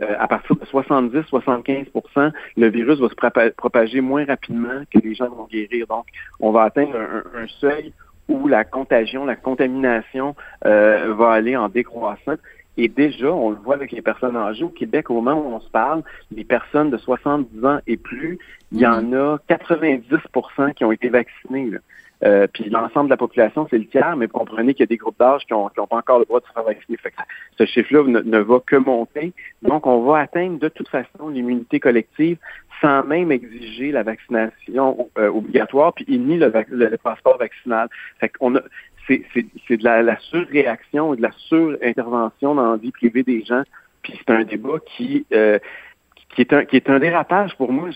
euh, 0.00 0.14
à 0.18 0.26
partir 0.26 0.56
de 0.56 0.64
70-75% 0.64 2.32
le 2.56 2.68
virus 2.68 2.98
va 2.98 3.08
se 3.08 3.50
propager 3.50 4.00
moins 4.00 4.24
rapidement 4.24 4.82
que 4.90 4.98
les 4.98 5.14
gens 5.14 5.28
vont 5.28 5.46
guérir. 5.50 5.86
Donc, 5.86 6.06
on 6.40 6.50
va 6.50 6.62
atteindre 6.62 6.96
un, 6.96 7.46
seuil 7.60 7.92
où 8.28 8.48
la 8.48 8.64
contagion, 8.64 9.26
la 9.26 9.36
contamination 9.36 10.34
euh, 10.64 11.12
va 11.14 11.32
aller 11.32 11.56
en 11.56 11.68
décroissant. 11.68 12.36
Et 12.78 12.88
déjà, 12.88 13.30
on 13.30 13.50
le 13.50 13.56
voit 13.56 13.74
avec 13.74 13.92
les 13.92 14.00
personnes 14.00 14.36
âgées. 14.36 14.64
Au 14.64 14.70
Québec, 14.70 15.10
au 15.10 15.20
moment 15.20 15.34
où 15.34 15.54
on 15.54 15.60
se 15.60 15.68
parle, 15.68 16.02
les 16.34 16.44
personnes 16.44 16.90
de 16.90 16.96
70 16.96 17.64
ans 17.66 17.80
et 17.86 17.98
plus, 17.98 18.38
il 18.72 18.80
y 18.80 18.86
en 18.86 19.12
a 19.12 19.36
90% 19.50 20.72
qui 20.72 20.84
ont 20.84 20.92
été 20.92 21.10
vaccinées. 21.10 21.72
Euh, 22.24 22.46
puis 22.52 22.70
l'ensemble 22.70 23.06
de 23.06 23.14
la 23.14 23.16
population, 23.16 23.66
c'est 23.68 23.78
le 23.78 23.86
tiers, 23.86 24.16
mais 24.16 24.28
comprenez 24.28 24.74
qu'il 24.74 24.84
y 24.84 24.84
a 24.84 24.86
des 24.86 24.96
groupes 24.96 25.18
d'âge 25.18 25.42
qui 25.46 25.52
n'ont 25.52 25.68
pas 25.68 25.96
encore 25.96 26.20
le 26.20 26.24
droit 26.24 26.40
de 26.40 26.46
se 26.46 26.52
faire 26.52 26.62
vacciner. 26.62 26.98
Ce 27.58 27.66
chiffre-là 27.66 28.22
ne, 28.22 28.38
va 28.38 28.60
que 28.64 28.76
monter. 28.76 29.32
Donc, 29.62 29.86
on 29.86 30.02
va 30.02 30.18
atteindre 30.20 30.58
de 30.58 30.68
toute 30.68 30.88
façon 30.88 31.28
l'immunité 31.28 31.80
collective 31.80 32.38
sans 32.80 33.04
même 33.04 33.30
exiger 33.30 33.92
la 33.92 34.02
vaccination 34.02 35.08
euh, 35.18 35.28
obligatoire, 35.28 35.92
puis 35.94 36.04
il 36.08 36.24
nie 36.24 36.36
le, 36.36 36.96
passeport 36.96 37.38
vaccinal. 37.38 37.88
Fait 38.18 38.32
c'est, 39.06 39.76
de 39.76 39.84
la, 39.84 40.18
surréaction 40.20 41.14
et 41.14 41.16
de 41.16 41.22
la 41.22 41.32
surintervention 41.32 42.54
dans 42.54 42.72
la 42.72 42.76
vie 42.76 42.92
privée 42.92 43.22
des 43.22 43.44
gens. 43.44 43.62
Puis 44.02 44.14
c'est 44.18 44.32
un 44.32 44.44
débat 44.44 44.78
qui 44.96 45.26
euh, 45.32 45.58
qui 46.34 46.40
est 46.40 46.52
un 46.52 46.64
qui 46.64 46.76
est 46.76 46.88
un 46.88 46.98
dérapage 46.98 47.56
pour 47.56 47.72
moi. 47.72 47.90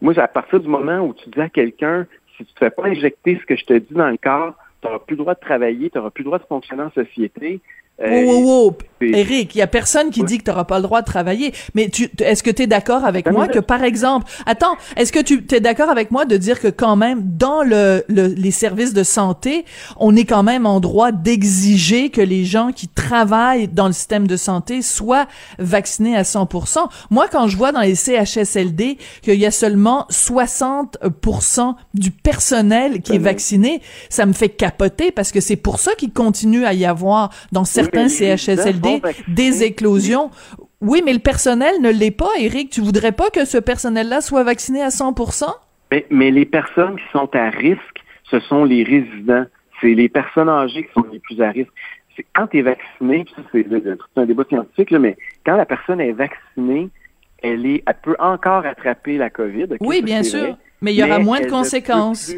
moi, 0.00 0.18
à 0.18 0.28
partir 0.28 0.60
du 0.60 0.68
moment 0.68 1.00
où 1.00 1.14
tu 1.14 1.28
dis 1.28 1.40
à 1.40 1.48
quelqu'un 1.48 2.06
si 2.36 2.44
tu 2.44 2.52
ne 2.54 2.58
fais 2.58 2.70
pas 2.70 2.86
injecter 2.86 3.38
ce 3.40 3.46
que 3.46 3.56
je 3.56 3.64
te 3.64 3.74
dis 3.74 3.94
dans 3.94 4.08
le 4.08 4.16
corps, 4.16 4.54
tu 4.80 4.86
n'auras 4.86 4.98
plus 5.00 5.14
le 5.14 5.22
droit 5.22 5.34
de 5.34 5.40
travailler, 5.40 5.90
tu 5.90 5.98
n'auras 5.98 6.10
plus 6.10 6.22
le 6.22 6.26
droit 6.26 6.38
de 6.38 6.44
fonctionner 6.44 6.82
en 6.82 6.90
société. 6.90 7.60
Euh, 8.00 8.24
wow, 8.24 8.40
wow, 8.42 8.76
Eric, 9.00 9.54
il 9.54 9.58
y 9.58 9.62
a 9.62 9.66
personne 9.66 10.10
qui 10.10 10.22
dit 10.22 10.38
que 10.38 10.44
tu 10.44 10.50
n'auras 10.50 10.64
pas 10.64 10.76
le 10.78 10.82
droit 10.82 11.00
de 11.00 11.06
travailler. 11.06 11.52
Mais 11.74 11.88
tu, 11.88 12.10
est-ce 12.18 12.42
que 12.42 12.50
tu 12.50 12.62
es 12.62 12.66
d'accord 12.66 13.04
avec 13.04 13.30
moi 13.30 13.48
que, 13.48 13.58
par 13.58 13.82
exemple, 13.82 14.30
attends, 14.46 14.76
est-ce 14.96 15.12
que 15.12 15.20
tu 15.20 15.44
es 15.50 15.60
d'accord 15.60 15.90
avec 15.90 16.10
moi 16.10 16.24
de 16.24 16.36
dire 16.36 16.60
que 16.60 16.68
quand 16.68 16.96
même, 16.96 17.22
dans 17.36 17.62
le, 17.62 18.04
les 18.08 18.50
services 18.50 18.92
de 18.92 19.02
santé, 19.02 19.64
on 19.96 20.16
est 20.16 20.24
quand 20.24 20.42
même 20.42 20.66
en 20.66 20.80
droit 20.80 21.12
d'exiger 21.12 22.10
que 22.10 22.20
les 22.20 22.44
gens 22.44 22.72
qui 22.72 22.88
travaillent 22.88 23.68
dans 23.68 23.86
le 23.86 23.92
système 23.92 24.26
de 24.26 24.36
santé 24.36 24.82
soient 24.82 25.26
vaccinés 25.58 26.16
à 26.16 26.22
100%. 26.22 26.78
Moi, 27.10 27.26
quand 27.30 27.48
je 27.48 27.56
vois 27.56 27.72
dans 27.72 27.80
les 27.80 27.94
CHSLD 27.94 28.98
qu'il 29.22 29.34
y 29.34 29.46
a 29.46 29.50
seulement 29.50 30.06
60% 30.10 31.74
du 31.94 32.10
personnel 32.10 33.00
qui 33.02 33.14
est 33.14 33.18
vacciné, 33.18 33.80
ça 34.08 34.26
me 34.26 34.32
fait 34.32 34.48
capoter 34.48 35.10
parce 35.10 35.32
que 35.32 35.40
c'est 35.40 35.56
pour 35.56 35.78
ça 35.78 35.94
qu'il 35.94 36.12
continue 36.12 36.64
à 36.64 36.74
y 36.74 36.84
avoir 36.84 37.30
dans 37.52 37.64
certains 37.64 37.81
certains 37.82 38.08
CHSLD 38.08 39.02
des 39.28 39.64
éclosions. 39.64 40.30
Oui, 40.80 41.02
mais 41.04 41.12
le 41.12 41.20
personnel 41.20 41.80
ne 41.80 41.90
l'est 41.90 42.10
pas, 42.10 42.30
Eric. 42.38 42.70
Tu 42.70 42.80
voudrais 42.80 43.12
pas 43.12 43.30
que 43.30 43.44
ce 43.44 43.58
personnel-là 43.58 44.20
soit 44.20 44.42
vacciné 44.42 44.82
à 44.82 44.90
100 44.90 45.14
mais, 45.90 46.06
mais 46.10 46.30
les 46.30 46.46
personnes 46.46 46.96
qui 46.96 47.04
sont 47.12 47.28
à 47.34 47.50
risque, 47.50 48.02
ce 48.30 48.40
sont 48.40 48.64
les 48.64 48.82
résidents. 48.82 49.44
C'est 49.80 49.94
les 49.94 50.08
personnes 50.08 50.48
âgées 50.48 50.84
qui 50.84 50.92
sont 50.92 51.04
les 51.12 51.18
plus 51.18 51.40
à 51.40 51.50
risque. 51.50 51.70
Quand 52.34 52.46
tu 52.46 52.58
es 52.58 52.62
vacciné, 52.62 53.24
c'est 53.52 53.66
un 54.16 54.26
débat 54.26 54.44
scientifique, 54.44 54.90
mais 54.92 55.16
quand 55.44 55.56
la 55.56 55.66
personne 55.66 56.00
est 56.00 56.12
vaccinée, 56.12 56.88
elle, 57.42 57.66
est, 57.66 57.82
elle 57.86 57.96
peut 58.02 58.16
encore 58.18 58.64
attraper 58.66 59.18
la 59.18 59.30
COVID. 59.30 59.66
oui, 59.80 60.02
bien 60.02 60.22
sûr, 60.22 60.56
mais 60.80 60.92
il 60.92 60.98
y 60.98 61.04
aura 61.04 61.18
moins 61.18 61.40
de 61.40 61.46
conséquences 61.46 62.34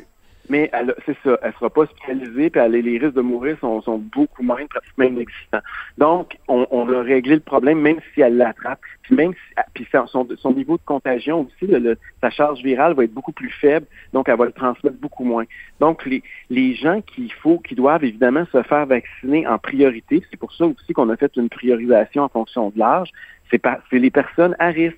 mais 0.50 0.70
c'est 1.06 1.16
ça, 1.24 1.38
elle 1.42 1.52
sera 1.54 1.70
pas 1.70 1.82
hospitalisée, 1.82 2.50
puis 2.50 2.60
les 2.68 2.98
risques 2.98 3.14
de 3.14 3.22
mourir 3.22 3.56
sont, 3.60 3.98
beaucoup 3.98 4.42
moins, 4.42 4.66
pratiquement 4.66 5.04
inexistants. 5.06 5.62
Donc, 5.96 6.36
on, 6.48 6.92
a 6.92 7.02
réglé 7.02 7.36
le 7.36 7.40
problème, 7.40 7.80
même 7.80 7.98
si 8.12 8.20
elle 8.20 8.36
l'attrape, 8.36 8.80
puis 9.02 9.14
même 9.14 9.32
si, 9.32 9.54
ah, 9.56 9.64
puis 9.72 9.86
son, 9.90 10.28
son, 10.36 10.52
niveau 10.52 10.76
de 10.76 10.82
contagion 10.84 11.46
aussi, 11.46 11.72
sa 12.20 12.30
charge 12.30 12.62
virale 12.62 12.92
va 12.94 13.04
être 13.04 13.14
beaucoup 13.14 13.32
plus 13.32 13.50
faible, 13.50 13.86
donc 14.12 14.28
elle 14.28 14.36
va 14.36 14.44
le 14.44 14.52
transmettre 14.52 14.98
beaucoup 14.98 15.24
moins. 15.24 15.44
Donc, 15.80 16.04
les, 16.04 16.22
les 16.50 16.74
gens 16.74 17.00
qu'il 17.00 17.32
faut, 17.32 17.58
qui 17.58 17.74
doivent 17.74 18.04
évidemment 18.04 18.44
se 18.52 18.62
faire 18.64 18.84
vacciner 18.84 19.46
en 19.46 19.58
priorité, 19.58 20.22
c'est 20.30 20.36
pour 20.36 20.52
ça 20.52 20.66
aussi 20.66 20.92
qu'on 20.92 21.08
a 21.08 21.16
fait 21.16 21.34
une 21.36 21.48
priorisation 21.48 22.22
en 22.22 22.28
fonction 22.28 22.68
de 22.68 22.78
l'âge, 22.78 23.10
c'est 23.50 23.62
les 23.92 24.10
personnes 24.10 24.56
à 24.58 24.68
risque. 24.68 24.96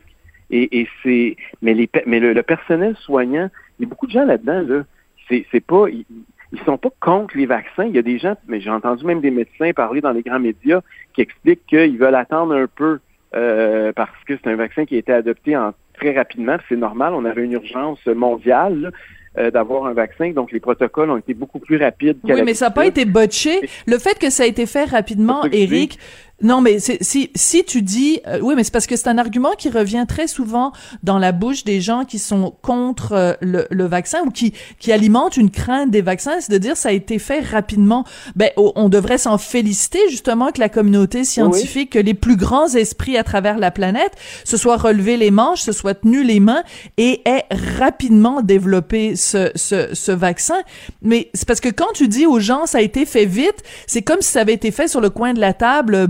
Et, 0.49 0.81
et 0.81 0.88
c'est, 1.03 1.37
mais, 1.61 1.75
les, 1.75 1.91
mais 2.07 2.21
le, 2.21 2.33
le 2.33 2.43
personnel 2.43 2.97
soignant, 2.99 3.50
il 3.79 3.83
y 3.83 3.87
a 3.87 3.88
beaucoup 3.88 4.07
de 4.07 4.12
gens 4.12 4.25
là-dedans, 4.25 4.62
là 4.62 4.85
c'est 5.28 5.61
pas 5.61 5.87
ils, 5.88 6.61
sont 6.64 6.78
pas 6.78 6.90
contre 7.00 7.37
les 7.37 7.47
vaccins. 7.47 7.85
Il 7.85 7.95
y 7.95 7.99
a 7.99 8.02
des 8.02 8.18
gens, 8.18 8.37
mais 8.47 8.61
j'ai 8.61 8.71
entendu 8.71 9.04
même 9.04 9.21
des 9.21 9.30
médecins 9.30 9.73
parler 9.73 10.00
dans 10.00 10.12
les 10.12 10.23
grands 10.23 10.38
médias 10.38 10.80
qui 11.14 11.21
expliquent 11.21 11.66
qu'ils 11.66 11.99
veulent 11.99 12.14
attendre 12.14 12.54
un 12.54 12.66
peu 12.66 13.00
euh, 13.35 13.92
parce 13.95 14.25
que 14.26 14.35
c'est 14.37 14.50
un 14.50 14.56
vaccin 14.56 14.87
qui 14.87 14.95
a 14.95 14.99
été 14.99 15.12
adopté 15.12 15.56
en, 15.56 15.75
très 15.95 16.14
rapidement. 16.16 16.56
C'est 16.68 16.76
normal, 16.76 17.14
on 17.14 17.25
avait 17.25 17.45
une 17.45 17.52
urgence 17.52 18.04
mondiale. 18.06 18.92
Euh, 19.38 19.50
d'avoir 19.50 19.85
un 19.85 19.92
vaccin. 19.92 20.30
Donc, 20.30 20.50
les 20.50 20.61
protocoles 20.61 21.11
ont 21.11 21.18
été 21.18 21.35
beaucoup 21.35 21.59
plus 21.59 21.76
rapides. 21.76 22.16
Oui, 22.25 22.40
mais 22.42 22.54
ça 22.54 22.66
n'a 22.66 22.71
pas 22.71 22.87
été 22.87 23.04
botché. 23.04 23.68
Le 23.87 23.99
fait 23.99 24.18
que 24.18 24.30
ça 24.30 24.45
a 24.45 24.47
été 24.47 24.64
fait 24.64 24.85
rapidement, 24.85 25.45
Eric, 25.52 25.99
non, 26.43 26.61
mais 26.61 26.78
si 26.81 27.31
si 27.35 27.64
tu 27.64 27.81
dis 27.81 28.21
euh, 28.26 28.40
oui, 28.43 28.55
mais 28.55 28.62
c'est 28.62 28.73
parce 28.73 28.87
que 28.87 28.95
c'est 28.97 29.09
un 29.09 29.16
argument 29.16 29.52
qui 29.57 29.71
revient 29.71 30.05
très 30.07 30.26
souvent 30.26 30.73
dans 31.02 31.19
la 31.19 31.33
bouche 31.33 31.64
des 31.64 31.81
gens 31.81 32.05
qui 32.05 32.19
sont 32.19 32.55
contre 32.61 33.12
euh, 33.12 33.33
le, 33.40 33.66
le, 33.71 33.87
vaccin 33.87 34.19
ou 34.26 34.31
qui 34.31 34.52
qui 34.78 34.93
alimentent 34.93 35.38
une 35.38 35.50
crainte 35.50 35.90
des 35.90 36.02
vaccins, 36.02 36.38
c'est 36.40 36.52
de 36.52 36.59
dire 36.59 36.76
ça 36.76 36.90
a 36.90 36.93
été 36.93 37.19
fait 37.19 37.40
rapidement. 37.40 38.05
Ben 38.35 38.50
on 38.57 38.90
devrait 38.90 39.16
s'en 39.16 39.38
féliciter 39.38 39.99
justement 40.11 40.52
que 40.52 40.61
la 40.61 40.69
communauté 40.69 41.25
scientifique, 41.25 41.90
que 41.90 41.99
les 41.99 42.12
plus 42.12 42.37
grands 42.37 42.69
esprits 42.69 43.16
à 43.16 43.25
travers 43.25 43.57
la 43.59 43.71
planète 43.71 44.12
se 44.45 44.59
soient 44.59 44.76
relevés 44.76 45.16
les 45.16 45.31
manches, 45.31 45.62
se 45.62 45.73
soient 45.73 45.95
tenus 45.95 46.26
les 46.26 46.40
mains 46.40 46.64
et 46.99 47.23
aient 47.25 47.47
rapidement 47.78 48.43
développé 48.43 49.16
ce 49.16 49.52
ce, 49.55 49.95
ce 49.95 50.12
vaccin. 50.12 50.61
Mais 51.00 51.31
c'est 51.33 51.49
parce 51.49 51.61
que 51.61 51.71
quand 51.71 51.93
tu 51.95 52.09
dis 52.09 52.26
aux 52.26 52.40
gens 52.40 52.66
ça 52.66 52.76
a 52.76 52.83
été 52.83 53.07
fait 53.07 53.25
vite, 53.25 53.62
c'est 53.87 54.02
comme 54.02 54.21
si 54.21 54.33
ça 54.33 54.43
avait 54.43 54.52
été 54.52 54.71
fait 54.71 54.87
sur 54.87 55.00
le 55.00 55.09
coin 55.09 55.33
de 55.33 55.40
la 55.40 55.55
table 55.55 56.07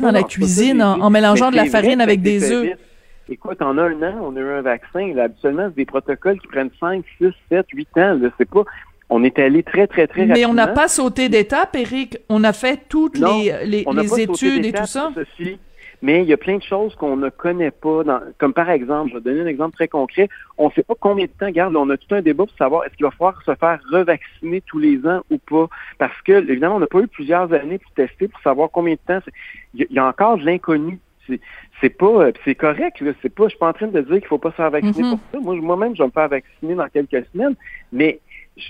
dans 0.00 0.10
la 0.10 0.22
cuisine 0.22 0.82
en, 0.82 1.10
mélangeant 1.10 1.50
de 1.50 1.56
la 1.56 1.66
farine 1.66 2.00
avec 2.00 2.22
des 2.22 2.52
œufs. 2.52 2.76
Écoute, 3.30 3.60
en 3.60 3.76
un 3.76 3.92
an, 4.02 4.14
on 4.22 4.36
a 4.36 4.40
eu 4.40 4.52
un 4.52 4.62
vaccin. 4.62 5.14
habituellement, 5.18 5.66
c'est 5.68 5.76
des 5.76 5.84
protocoles 5.84 6.40
qui 6.40 6.46
prennent 6.46 6.70
5, 6.80 7.04
6, 7.18 7.26
7, 7.50 7.66
8 7.74 7.88
ans. 7.98 8.20
C'est 8.38 8.48
pas. 8.48 8.64
On 9.10 9.22
est 9.24 9.38
allé 9.38 9.62
très, 9.62 9.86
très, 9.86 10.06
très 10.06 10.26
Mais 10.26 10.46
on 10.46 10.54
n'a 10.54 10.66
pas 10.66 10.88
sauté 10.88 11.28
d'étape, 11.28 11.76
Eric. 11.76 12.18
On 12.28 12.44
a 12.44 12.52
fait 12.52 12.80
toutes 12.88 13.18
les, 13.18 13.54
les, 13.64 14.20
études 14.20 14.64
et 14.64 14.72
tout 14.72 14.86
ça. 14.86 15.12
Mais 16.02 16.22
il 16.22 16.28
y 16.28 16.32
a 16.32 16.36
plein 16.36 16.56
de 16.56 16.62
choses 16.62 16.94
qu'on 16.94 17.16
ne 17.16 17.28
connaît 17.28 17.70
pas. 17.70 18.02
comme 18.38 18.52
par 18.52 18.70
exemple, 18.70 19.10
je 19.10 19.14
vais 19.18 19.20
donner 19.20 19.40
un 19.40 19.46
exemple 19.46 19.74
très 19.74 19.88
concret. 19.88 20.28
On 20.56 20.68
ne 20.68 20.72
sait 20.72 20.82
pas 20.82 20.94
combien 20.98 21.26
de 21.26 21.30
temps, 21.30 21.46
regarde, 21.46 21.74
on 21.76 21.90
a 21.90 21.96
tout 21.96 22.14
un 22.14 22.22
débat 22.22 22.46
pour 22.46 22.56
savoir 22.56 22.84
est-ce 22.84 22.94
qu'il 22.94 23.04
va 23.04 23.10
falloir 23.10 23.42
se 23.42 23.54
faire 23.54 23.80
revacciner 23.90 24.60
tous 24.62 24.78
les 24.78 25.04
ans 25.06 25.22
ou 25.30 25.38
pas. 25.38 25.68
Parce 25.98 26.20
que, 26.22 26.32
évidemment, 26.32 26.76
on 26.76 26.80
n'a 26.80 26.86
pas 26.86 27.00
eu 27.00 27.08
plusieurs 27.08 27.52
années 27.52 27.78
pour 27.78 27.92
tester, 27.92 28.28
pour 28.28 28.40
savoir 28.40 28.70
combien 28.70 28.94
de 28.94 29.00
temps. 29.06 29.20
Il 29.74 29.86
y, 29.90 29.98
a 29.98 30.06
encore 30.06 30.38
de 30.38 30.44
l'inconnu. 30.44 31.00
C'est 31.80 31.90
pas, 31.90 32.06
euh, 32.06 32.32
c'est 32.44 32.54
correct, 32.54 33.04
C'est 33.20 33.28
pas, 33.28 33.44
je 33.44 33.50
suis 33.50 33.58
pas 33.58 33.68
en 33.68 33.72
train 33.74 33.88
de 33.88 34.00
dire 34.00 34.18
qu'il 34.18 34.26
faut 34.26 34.38
pas 34.38 34.50
se 34.50 34.56
faire 34.56 34.70
vacciner 34.70 35.02
mm-hmm. 35.02 35.10
pour 35.10 35.20
ça. 35.32 35.40
Moi, 35.40 35.56
moi-même, 35.56 35.94
je 35.94 36.02
vais 36.02 36.06
me 36.06 36.12
faire 36.12 36.28
vacciner 36.28 36.74
dans 36.74 36.88
quelques 36.88 37.26
semaines. 37.32 37.54
Mais 37.92 38.20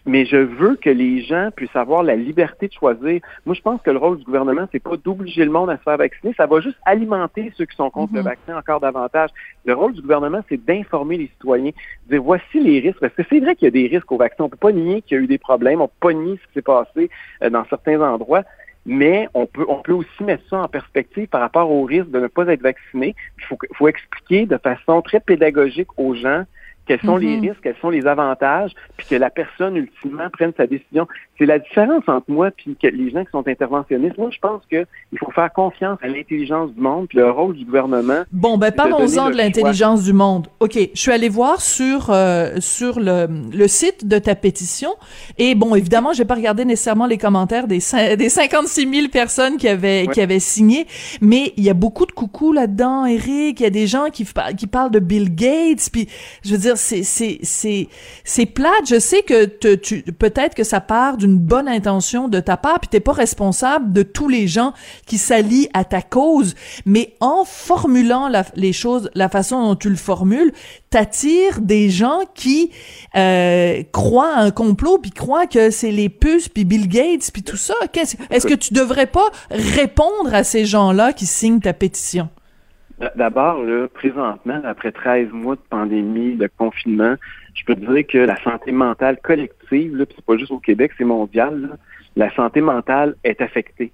mais 0.07 0.25
je 0.25 0.37
veux 0.37 0.77
que 0.77 0.91
les 0.91 1.23
gens 1.23 1.51
puissent 1.55 1.75
avoir 1.75 2.03
la 2.03 2.17
liberté 2.17 2.69
de 2.69 2.73
choisir. 2.73 3.21
Moi, 3.47 3.55
je 3.55 3.61
pense 3.63 3.81
que 3.83 3.91
le 3.91 3.99
rôle 3.99 4.19
du 4.19 4.25
gouvernement, 4.25 4.67
c'est 4.73 4.83
pas 4.83 4.97
d'obliger 4.97 5.45
le 5.45 5.51
monde 5.51 5.71
à 5.71 5.77
se 5.77 5.83
faire 5.83 5.97
vacciner, 5.97 6.35
ça 6.37 6.47
va 6.47 6.61
juste 6.61 6.79
alimenter 6.85 7.53
ceux 7.57 7.65
qui 7.65 7.77
sont 7.77 7.91
contre 7.91 8.15
le 8.15 8.21
mhm. 8.21 8.27
vaccin 8.27 8.57
encore 8.57 8.81
davantage. 8.81 9.31
Le 9.65 9.75
rôle 9.75 9.95
du 9.95 10.03
gouvernement, 10.03 10.41
c'est 10.49 10.63
d'informer 10.65 11.17
les 11.17 11.27
citoyens, 11.29 11.73
de 12.07 12.11
dire 12.11 12.23
voici 12.23 12.61
les 12.61 12.81
risques, 12.81 13.01
parce 13.01 13.15
que 13.15 13.23
c'est 13.29 13.41
vrai 13.41 13.55
qu'il 13.57 13.67
y 13.67 13.69
a 13.69 13.71
des 13.71 13.87
risques 13.87 14.11
au 14.13 14.17
vaccin. 14.17 14.45
On 14.45 14.49
peut 14.49 14.57
pas 14.57 14.73
nier 14.73 15.03
qu'il 15.03 15.17
y 15.17 15.21
a 15.21 15.25
eu 15.25 15.27
des 15.27 15.39
problèmes, 15.39 15.81
on 15.81 15.89
peut 15.89 16.09
pas 16.09 16.13
nier 16.13 16.39
ce 16.43 16.47
qui 16.49 16.55
s'est 16.55 16.63
passé 16.63 17.11
euh, 17.43 17.51
dans 17.51 17.65
certains 17.67 18.01
endroits, 18.01 18.45
mais 18.85 19.29
on 19.35 19.47
peut, 19.47 19.67
on 19.69 19.77
peut 19.83 19.93
aussi 19.93 20.23
mettre 20.23 20.45
ça 20.49 20.63
en 20.63 20.69
perspective 20.69 21.29
par 21.29 21.41
rapport 21.41 21.71
au 21.71 21.85
risque 21.85 22.11
de 22.11 22.21
ne 22.21 22.27
pas 22.27 22.47
être 22.49 22.63
vacciné. 22.63 23.15
Il 23.39 23.45
faut, 23.45 23.59
faut 23.75 23.89
expliquer 23.89 24.47
de 24.47 24.57
façon 24.57 25.03
très 25.03 25.21
pédagogique 25.21 25.89
aux 25.99 26.15
gens 26.15 26.45
quels 26.89 27.01
sont 27.03 27.19
les 27.19 27.37
mhm. 27.37 27.43
risques, 27.43 27.61
quels 27.63 27.77
sont 27.83 27.91
les 27.91 28.07
avantages, 28.07 28.73
puis 28.97 29.07
que 29.11 29.15
la 29.15 29.29
personne 29.29 29.77
ultimement 29.77 30.31
prenne 30.33 30.53
sa 30.57 30.67
décision. 30.67 31.07
C'est 31.37 31.45
la 31.45 31.59
différence 31.59 32.03
entre 32.09 32.31
moi 32.31 32.49
et 32.49 32.91
les 32.91 33.11
gens 33.11 33.25
qui 33.25 33.31
sont 33.31 33.47
interventionnistes. 33.47 34.17
Moi, 34.17 34.31
je 34.33 34.39
pense 34.39 34.63
qu'il 34.69 34.87
faut 35.19 35.31
faire 35.31 35.53
confiance 35.53 35.99
à 36.03 36.09
l'intelligence 36.09 36.73
du 36.73 36.81
monde, 36.81 37.07
puis 37.09 37.19
le 37.19 37.31
rôle 37.31 37.55
du 37.55 37.65
gouvernement. 37.65 38.23
Bon, 38.33 38.57
ben 38.57 38.73
parlons-en 38.73 39.31
de 39.31 39.37
l'intelligence 39.37 40.05
du 40.05 40.15
monde. 40.15 40.49
Ok, 40.61 40.79
je 40.95 40.99
suis 40.99 41.13
allée 41.13 41.29
voir 41.29 41.61
sur 41.61 42.09
euh, 42.11 42.57
sur 42.59 42.99
le, 42.99 43.29
le 43.53 43.69
site 43.69 44.09
de 44.09 44.19
ta 44.19 44.35
pétition, 44.35 44.91
et 45.37 45.55
bon, 45.55 45.75
évidemment, 45.75 46.15
j'ai 46.15 46.25
pas 46.25 46.35
regardé 46.35 46.65
nécessairement 46.65 47.07
les 47.07 47.19
commentaires 47.19 47.69
des 47.69 47.81
des 48.17 48.29
56 48.29 48.89
000 48.91 49.09
personnes 49.09 49.59
qui 49.59 49.69
avaient 49.69 50.07
qui 50.07 50.23
avaient 50.23 50.41
signé, 50.41 50.87
mais 51.21 51.53
il 51.59 51.65
y 51.65 51.71
a 51.71 51.75
beaucoup 51.75 52.07
de 52.07 52.13
coucou 52.13 52.53
là-dedans, 52.53 53.05
Eric. 53.05 53.61
Il 53.61 53.63
y 53.63 53.67
a 53.67 53.71
des 53.71 53.87
gens 53.87 54.07
qui 54.11 54.27
qui 54.57 54.67
parlent 54.67 54.91
de 54.91 55.01
Bill 55.01 55.35
Gates, 55.35 55.91
puis 55.93 56.09
je 56.43 56.53
veux 56.53 56.59
dire 56.59 56.78
c'est 56.79 57.03
c'est 57.03 57.89
c'est 58.25 58.47
plate. 58.47 58.89
Je 58.89 58.99
sais 58.99 59.23
que 59.23 59.45
tu 59.77 60.03
peut-être 60.03 60.55
que 60.55 60.65
ça 60.65 60.81
part 60.81 61.17
d'une 61.17 61.39
bonne 61.39 61.69
intention 61.69 62.29
de 62.29 62.41
ta 62.41 62.57
part, 62.57 62.81
puis 62.81 62.89
t'es 62.89 63.01
pas 63.01 63.13
responsable 63.13 63.93
de 63.93 64.03
tous 64.03 64.29
les 64.29 64.49
gens 64.49 64.73
qui 65.07 65.19
s'allient 65.19 65.69
à 65.75 65.85
ta 65.85 66.03
cause, 66.03 66.55
mais 66.87 67.15
en 67.21 67.45
formulant 67.45 68.31
les 68.55 68.73
choses, 68.73 69.11
la 69.15 69.29
façon 69.29 69.63
dont 69.63 69.77
tu 69.77 69.91
le 69.91 69.97
formules, 69.97 70.53
t'attires 70.91 71.61
des 71.61 71.91
gens 71.91 72.21
qui 72.35 72.71
euh, 73.17 73.83
croient 73.93 74.35
à 74.35 74.43
un 74.43 74.51
complot, 74.51 74.99
puis 74.99 75.11
croient 75.11 75.47
que 75.47 75.71
c'est 75.71 75.91
les 75.91 76.09
puces, 76.09 76.49
puis 76.49 76.65
Bill 76.65 76.89
Gates, 76.89 77.31
puis 77.33 77.43
tout 77.43 77.57
ça. 77.57 77.75
Est-ce 78.31 78.47
que 78.47 78.55
tu 78.55 78.75
devrais 78.75 79.07
pas 79.07 79.31
répondre 79.51 80.33
à 80.33 80.45
ces 80.45 80.65
gens-là 80.65 81.13
qui 81.13 81.27
signent 81.27 81.61
ta 81.61 81.73
pétition? 81.73 82.29
D'abord, 83.15 83.63
présentement, 83.95 84.61
après 84.65 84.91
13 84.91 85.29
mois 85.31 85.55
de 85.55 85.61
pandémie, 85.71 86.35
de 86.35 86.49
confinement, 86.59 87.15
je 87.55 87.65
peux 87.65 87.77
dire 87.77 88.07
que 88.07 88.19
la 88.19 88.41
santé 88.43 88.73
mentale 88.73 89.19
collective, 89.23 89.97
là, 89.97 90.05
c'est 90.09 90.25
pas 90.25 90.37
juste 90.37 90.51
au 90.51 90.59
Québec, 90.59 90.93
c'est 90.99 91.05
mondial, 91.05 91.79
la 92.17 92.35
santé 92.35 92.61
mentale 92.61 93.15
est 93.23 93.41
affectée. 93.41 93.93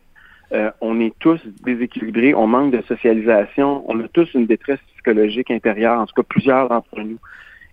Euh, 0.52 0.70
on 0.80 1.00
est 1.00 1.12
tous 1.18 1.40
déséquilibrés, 1.64 2.34
on 2.34 2.46
manque 2.46 2.72
de 2.72 2.82
socialisation, 2.82 3.84
on 3.90 4.00
a 4.00 4.08
tous 4.08 4.32
une 4.34 4.46
détresse 4.46 4.78
psychologique 4.94 5.50
intérieure, 5.50 5.98
en 5.98 6.06
tout 6.06 6.14
cas 6.14 6.26
plusieurs 6.28 6.68
d'entre 6.68 7.00
nous. 7.00 7.18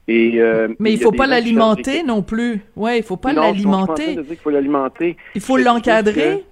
Et, 0.07 0.41
euh, 0.41 0.69
Mais 0.79 0.93
il 0.93 1.00
faut 1.00 1.11
pas 1.11 1.27
l'alimenter 1.27 2.03
non 2.03 2.23
plus. 2.23 2.61
Ouais, 2.75 2.97
il 2.97 3.03
faut 3.03 3.17
pas 3.17 3.33
l'alimenter. 3.33 4.17
Il 4.29 4.35
faut 4.35 4.50
l'alimenter. 4.50 5.15
Il 5.35 5.41
faut 5.41 5.57
l'encadrer 5.57 6.43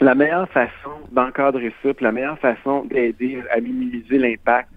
la 0.00 0.14
meilleure 0.14 0.48
façon 0.48 0.90
d'encadrer 1.12 1.72
ça, 1.82 1.90
la 2.00 2.12
meilleure 2.12 2.38
façon 2.38 2.84
d'aider 2.84 3.40
à 3.50 3.60
minimiser 3.60 4.18
l'impact, 4.18 4.68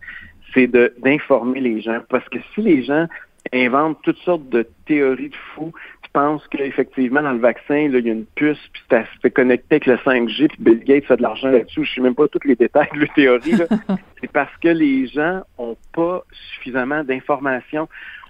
c'est 0.54 0.68
d'informer 0.68 1.60
les 1.60 1.82
gens. 1.82 2.00
Parce 2.10 2.28
que 2.30 2.40
si 2.54 2.62
les 2.62 2.84
gens 2.84 3.08
inventent 3.54 4.02
toutes 4.04 4.18
sortes 4.20 4.48
de 4.50 4.68
théories 4.86 5.30
de 5.30 5.36
fous, 5.56 5.74
qui 6.04 6.10
pensent 6.12 6.46
qu'effectivement, 6.48 7.22
dans 7.22 7.34
le 7.34 7.40
vaccin, 7.40 7.78
il 7.78 7.92
y 7.94 8.10
a 8.10 8.12
une 8.12 8.26
puce, 8.26 8.60
puis 8.74 8.82
c'est 8.90 9.06
fait 9.22 9.32
connecté 9.32 9.76
avec 9.76 9.86
le 9.86 9.96
5G, 9.96 10.48
puis 10.48 10.58
Bill 10.60 10.84
Gates 10.84 11.06
fait 11.06 11.18
de 11.18 11.22
l'argent 11.22 11.50
là-dessus. 11.50 11.84
Je 11.84 11.92
ne 11.92 11.96
sais 11.96 12.02
même 12.02 12.16
pas 12.16 12.28
tous 12.28 12.46
les 12.46 12.56
détails 12.56 12.90
de 12.94 13.02
la 13.02 13.08
théorie. 13.08 13.54
c'est 14.22 14.32
parce 14.32 14.56
que 14.58 14.70
les 14.70 15.08
gens 15.08 15.42
n'ont 15.60 15.78
pas 15.94 16.24
suffisamment 16.54 17.04
d'informations. 17.04 17.88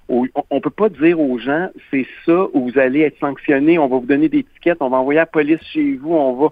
On 0.09 0.23
ne 0.23 0.59
peut 0.59 0.69
pas 0.69 0.87
dire 0.87 1.19
aux 1.19 1.37
gens, 1.37 1.69
c'est 1.91 2.07
ça 2.25 2.47
où 2.53 2.69
vous 2.69 2.79
allez 2.79 3.01
être 3.01 3.19
sanctionné, 3.19 3.77
on 3.77 3.87
va 3.87 3.97
vous 3.97 4.05
donner 4.05 4.29
des 4.29 4.39
étiquettes, 4.39 4.77
on 4.79 4.89
va 4.89 4.97
envoyer 4.97 5.19
la 5.19 5.25
police 5.25 5.61
chez 5.73 5.95
vous, 5.95 6.13
on 6.13 6.33
va 6.33 6.49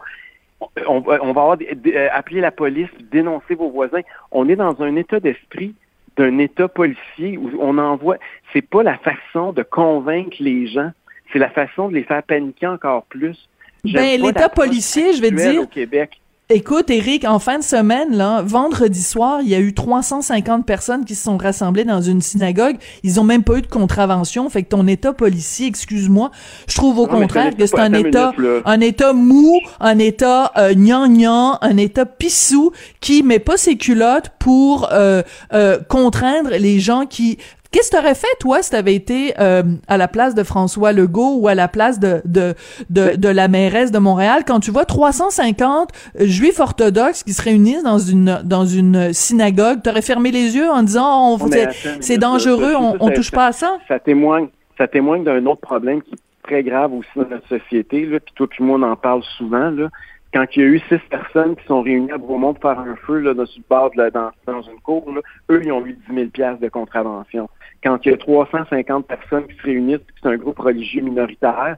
on 0.88 1.00
va, 1.00 1.20
on 1.22 1.34
va 1.34 1.42
avoir, 1.42 1.58
euh, 1.62 2.08
appeler 2.12 2.42
la 2.42 2.52
police, 2.52 2.90
dénoncer 3.12 3.56
vos 3.56 3.70
voisins. 3.70 4.02
On 4.32 4.48
est 4.48 4.56
dans 4.56 4.82
un 4.82 4.96
état 4.96 5.20
d'esprit 5.20 5.76
d'un 6.18 6.38
État 6.38 6.68
policier 6.68 7.38
où 7.38 7.52
on 7.60 7.78
envoie. 7.78 8.18
C'est 8.54 8.62
pas 8.62 8.84
la 8.84 8.98
façon 8.98 9.52
de 9.52 9.64
convaincre 9.64 10.38
les 10.40 10.68
gens, 10.68 10.92
c'est 11.32 11.40
la 11.40 11.50
façon 11.50 11.90
de 11.90 11.96
les 11.96 12.04
faire 12.04 12.24
paniquer 12.24 12.68
encore 12.68 13.04
plus. 13.06 13.50
Ben, 13.84 14.20
l'État 14.20 14.50
policier, 14.50 15.14
je 15.14 15.22
vais 15.22 15.32
dire. 15.32 15.62
Au 15.62 15.68
Québec. 15.68 16.20
Écoute, 16.52 16.92
Eric, 16.92 17.26
en 17.26 17.40
fin 17.40 17.58
de 17.58 17.64
semaine, 17.64 18.16
là, 18.16 18.44
vendredi 18.44 19.02
soir, 19.02 19.40
il 19.42 19.50
y 19.50 19.56
a 19.56 19.60
eu 19.60 19.74
350 19.74 20.64
personnes 20.64 21.04
qui 21.04 21.16
se 21.16 21.24
sont 21.24 21.38
rassemblées 21.38 21.86
dans 21.86 22.02
une 22.02 22.22
synagogue. 22.22 22.76
Ils 23.02 23.20
ont 23.20 23.24
même 23.24 23.42
pas 23.42 23.58
eu 23.58 23.64
de 23.64 23.68
contravention. 23.68 24.48
Fait 24.52 24.62
que 24.62 24.70
ton 24.70 24.86
état 24.86 25.12
policier, 25.12 25.66
excuse-moi, 25.66 26.30
je 26.68 26.76
trouve 26.76 27.00
au 27.00 27.08
contraire 27.08 27.58
que 27.58 27.66
c'est 27.66 27.80
un 27.80 27.94
état, 27.94 28.32
un 28.64 28.80
état 28.80 29.14
mou, 29.14 29.60
un 29.80 29.98
état 29.98 30.52
euh, 30.56 30.76
gnangnan, 30.76 31.58
un 31.62 31.78
état 31.78 32.06
pissou 32.06 32.72
qui 33.00 33.24
met 33.24 33.40
pas 33.40 33.58
ses 33.58 33.76
culottes 33.76 34.30
pour 34.38 34.90
euh, 34.92 35.24
euh, 35.52 35.80
contraindre 35.90 36.52
les 36.52 36.80
gens 36.80 37.08
qui 37.08 37.40
Qu'est-ce 37.76 37.92
que 37.92 37.98
t'aurais 37.98 38.16
fait, 38.16 38.34
toi, 38.40 38.62
si 38.62 38.72
t'avais 38.72 38.96
été 38.96 39.34
euh, 39.38 39.62
à 39.90 39.98
la 39.98 40.08
place 40.08 40.34
de 40.34 40.44
François 40.44 40.94
Legault 40.94 41.40
ou 41.42 41.50
à 41.50 41.56
la 41.56 41.68
place 41.68 42.00
de, 42.00 42.22
de, 42.24 42.54
de, 42.90 43.18
de, 43.18 43.28
la 43.28 43.50
mairesse 43.50 43.92
de 43.92 44.00
Montréal? 44.00 44.44
Quand 44.48 44.62
tu 44.62 44.72
vois 44.72 44.86
350 44.86 45.90
juifs 46.22 46.62
orthodoxes 46.62 47.24
qui 47.24 47.34
se 47.34 47.42
réunissent 47.42 47.84
dans 47.84 47.98
une, 48.00 48.40
dans 48.46 48.64
une 48.64 49.12
synagogue? 49.12 49.82
T'aurais 49.84 50.02
fermé 50.02 50.32
les 50.32 50.56
yeux 50.56 50.70
en 50.70 50.84
disant 50.84 51.36
oh, 51.36 51.50
c'est 52.00 52.18
dangereux, 52.18 52.76
on, 52.80 52.96
on 52.98 53.10
touche 53.10 53.32
pas 53.32 53.48
à 53.48 53.52
ça? 53.52 53.78
Ça 53.90 54.00
témoigne, 54.00 54.48
ça 54.78 54.88
témoigne 54.88 55.26
d'un 55.26 55.46
autre 55.46 55.60
problème 55.60 56.02
qui 56.02 56.14
est 56.14 56.44
très 56.44 56.64
grave 56.64 56.94
aussi 56.94 57.10
dans 57.18 57.28
notre 57.28 57.48
société, 57.50 58.06
là, 58.06 58.22
puis 58.22 58.34
toi 58.36 58.48
puis 58.50 58.64
moi 58.64 58.78
on 58.80 58.84
en 58.84 58.96
parle 58.96 59.22
souvent, 59.38 59.70
là 59.70 59.90
quand 60.36 60.46
il 60.54 60.62
y 60.62 60.66
a 60.66 60.68
eu 60.68 60.80
six 60.90 61.00
personnes 61.10 61.56
qui 61.56 61.66
sont 61.66 61.82
réunies 61.82 62.12
à 62.12 62.18
Bromont 62.18 62.54
pour 62.54 62.70
faire 62.70 62.80
un 62.80 62.98
feu 62.98 63.20
là, 63.20 63.34
dans, 63.34 63.46
bord 63.70 63.92
de 63.92 64.10
dans, 64.10 64.32
dans, 64.46 64.62
une 64.64 64.82
cour, 64.82 65.10
là, 65.14 65.22
eux, 65.50 65.62
ils 65.64 65.72
ont 65.72 65.86
eu 65.86 65.98
10 66.10 66.30
000 66.36 66.58
de 66.60 66.68
contravention 66.68 67.48
quand 67.86 68.04
il 68.04 68.12
y 68.12 68.14
a 68.14 68.18
350 68.18 69.06
personnes 69.06 69.46
qui 69.46 69.56
se 69.58 69.62
réunissent, 69.62 70.00
c'est 70.22 70.28
un 70.28 70.38
groupe 70.38 70.58
religieux 70.58 71.04
minoritaire, 71.04 71.78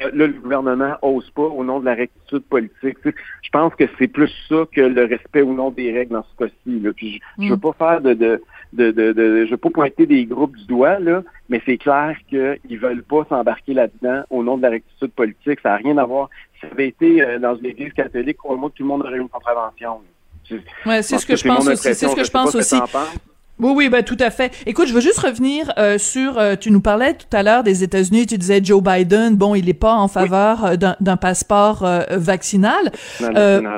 euh, 0.00 0.10
là, 0.14 0.26
le 0.28 0.34
gouvernement 0.34 0.94
n'ose 1.02 1.28
pas 1.30 1.42
au 1.42 1.64
nom 1.64 1.80
de 1.80 1.84
la 1.84 1.94
rectitude 1.94 2.44
politique. 2.44 2.96
je 3.04 3.50
pense 3.50 3.74
que 3.74 3.84
c'est 3.98 4.06
plus 4.06 4.30
ça 4.48 4.64
que 4.70 4.80
le 4.80 5.04
respect 5.06 5.42
ou 5.42 5.52
non 5.52 5.72
des 5.72 5.92
règles 5.92 6.12
dans 6.12 6.24
ce 6.24 6.44
cas-ci. 6.44 6.80
Puis 6.94 7.20
je, 7.38 7.42
ne 7.42 7.50
veux 7.50 7.56
mm. 7.56 7.60
pas 7.60 7.72
faire 7.72 8.00
de, 8.00 8.14
de, 8.14 8.40
de, 8.72 8.90
de, 8.92 9.46
je 9.46 9.50
veux 9.50 9.56
pas 9.56 9.70
pointer 9.70 10.06
des 10.06 10.26
groupes 10.26 10.56
du 10.56 10.66
doigt, 10.66 11.00
là, 11.00 11.24
mais 11.48 11.60
c'est 11.66 11.78
clair 11.78 12.16
qu'ils 12.28 12.78
veulent 12.78 13.02
pas 13.02 13.26
s'embarquer 13.28 13.74
là-dedans 13.74 14.22
au 14.30 14.44
nom 14.44 14.58
de 14.58 14.62
la 14.62 14.70
rectitude 14.70 15.10
politique. 15.10 15.58
Ça 15.64 15.70
n'a 15.70 15.76
rien 15.76 15.98
à 15.98 16.04
voir. 16.04 16.30
Si 16.54 16.60
ça 16.60 16.68
avait 16.70 16.86
été 16.86 17.20
euh, 17.20 17.40
dans 17.40 17.56
une 17.56 17.66
église 17.66 17.92
catholique, 17.94 18.36
crois-moi 18.36 18.70
tout 18.76 18.84
le 18.84 18.88
monde 18.88 19.02
aurait 19.02 19.16
eu 19.16 19.22
une 19.22 19.28
contravention. 19.28 20.02
Ouais, 20.86 21.02
c'est 21.02 21.18
ce 21.18 21.26
que 21.26 21.34
je 21.34 21.48
pense 21.48 21.66
aussi. 21.66 21.82
C'est 21.82 22.06
ce 22.06 22.14
que 22.14 22.24
je 22.24 22.30
pense 22.30 22.54
aussi. 22.54 22.76
Oui, 23.60 23.72
oui, 23.74 23.88
ben 23.88 24.04
tout 24.04 24.16
à 24.20 24.30
fait. 24.30 24.52
Écoute, 24.66 24.86
je 24.86 24.94
veux 24.94 25.00
juste 25.00 25.18
revenir 25.18 25.72
euh, 25.78 25.98
sur. 25.98 26.38
Euh, 26.38 26.54
tu 26.54 26.70
nous 26.70 26.80
parlais 26.80 27.14
tout 27.14 27.26
à 27.36 27.42
l'heure 27.42 27.64
des 27.64 27.82
États-Unis. 27.82 28.26
Tu 28.26 28.38
disais 28.38 28.60
Joe 28.62 28.82
Biden. 28.82 29.34
Bon, 29.34 29.56
il 29.56 29.66
n'est 29.66 29.74
pas 29.74 29.94
en 29.94 30.06
faveur 30.06 30.64
euh, 30.64 30.76
d'un 30.76 31.16
passeport 31.16 31.84
vaccinal. 32.10 32.92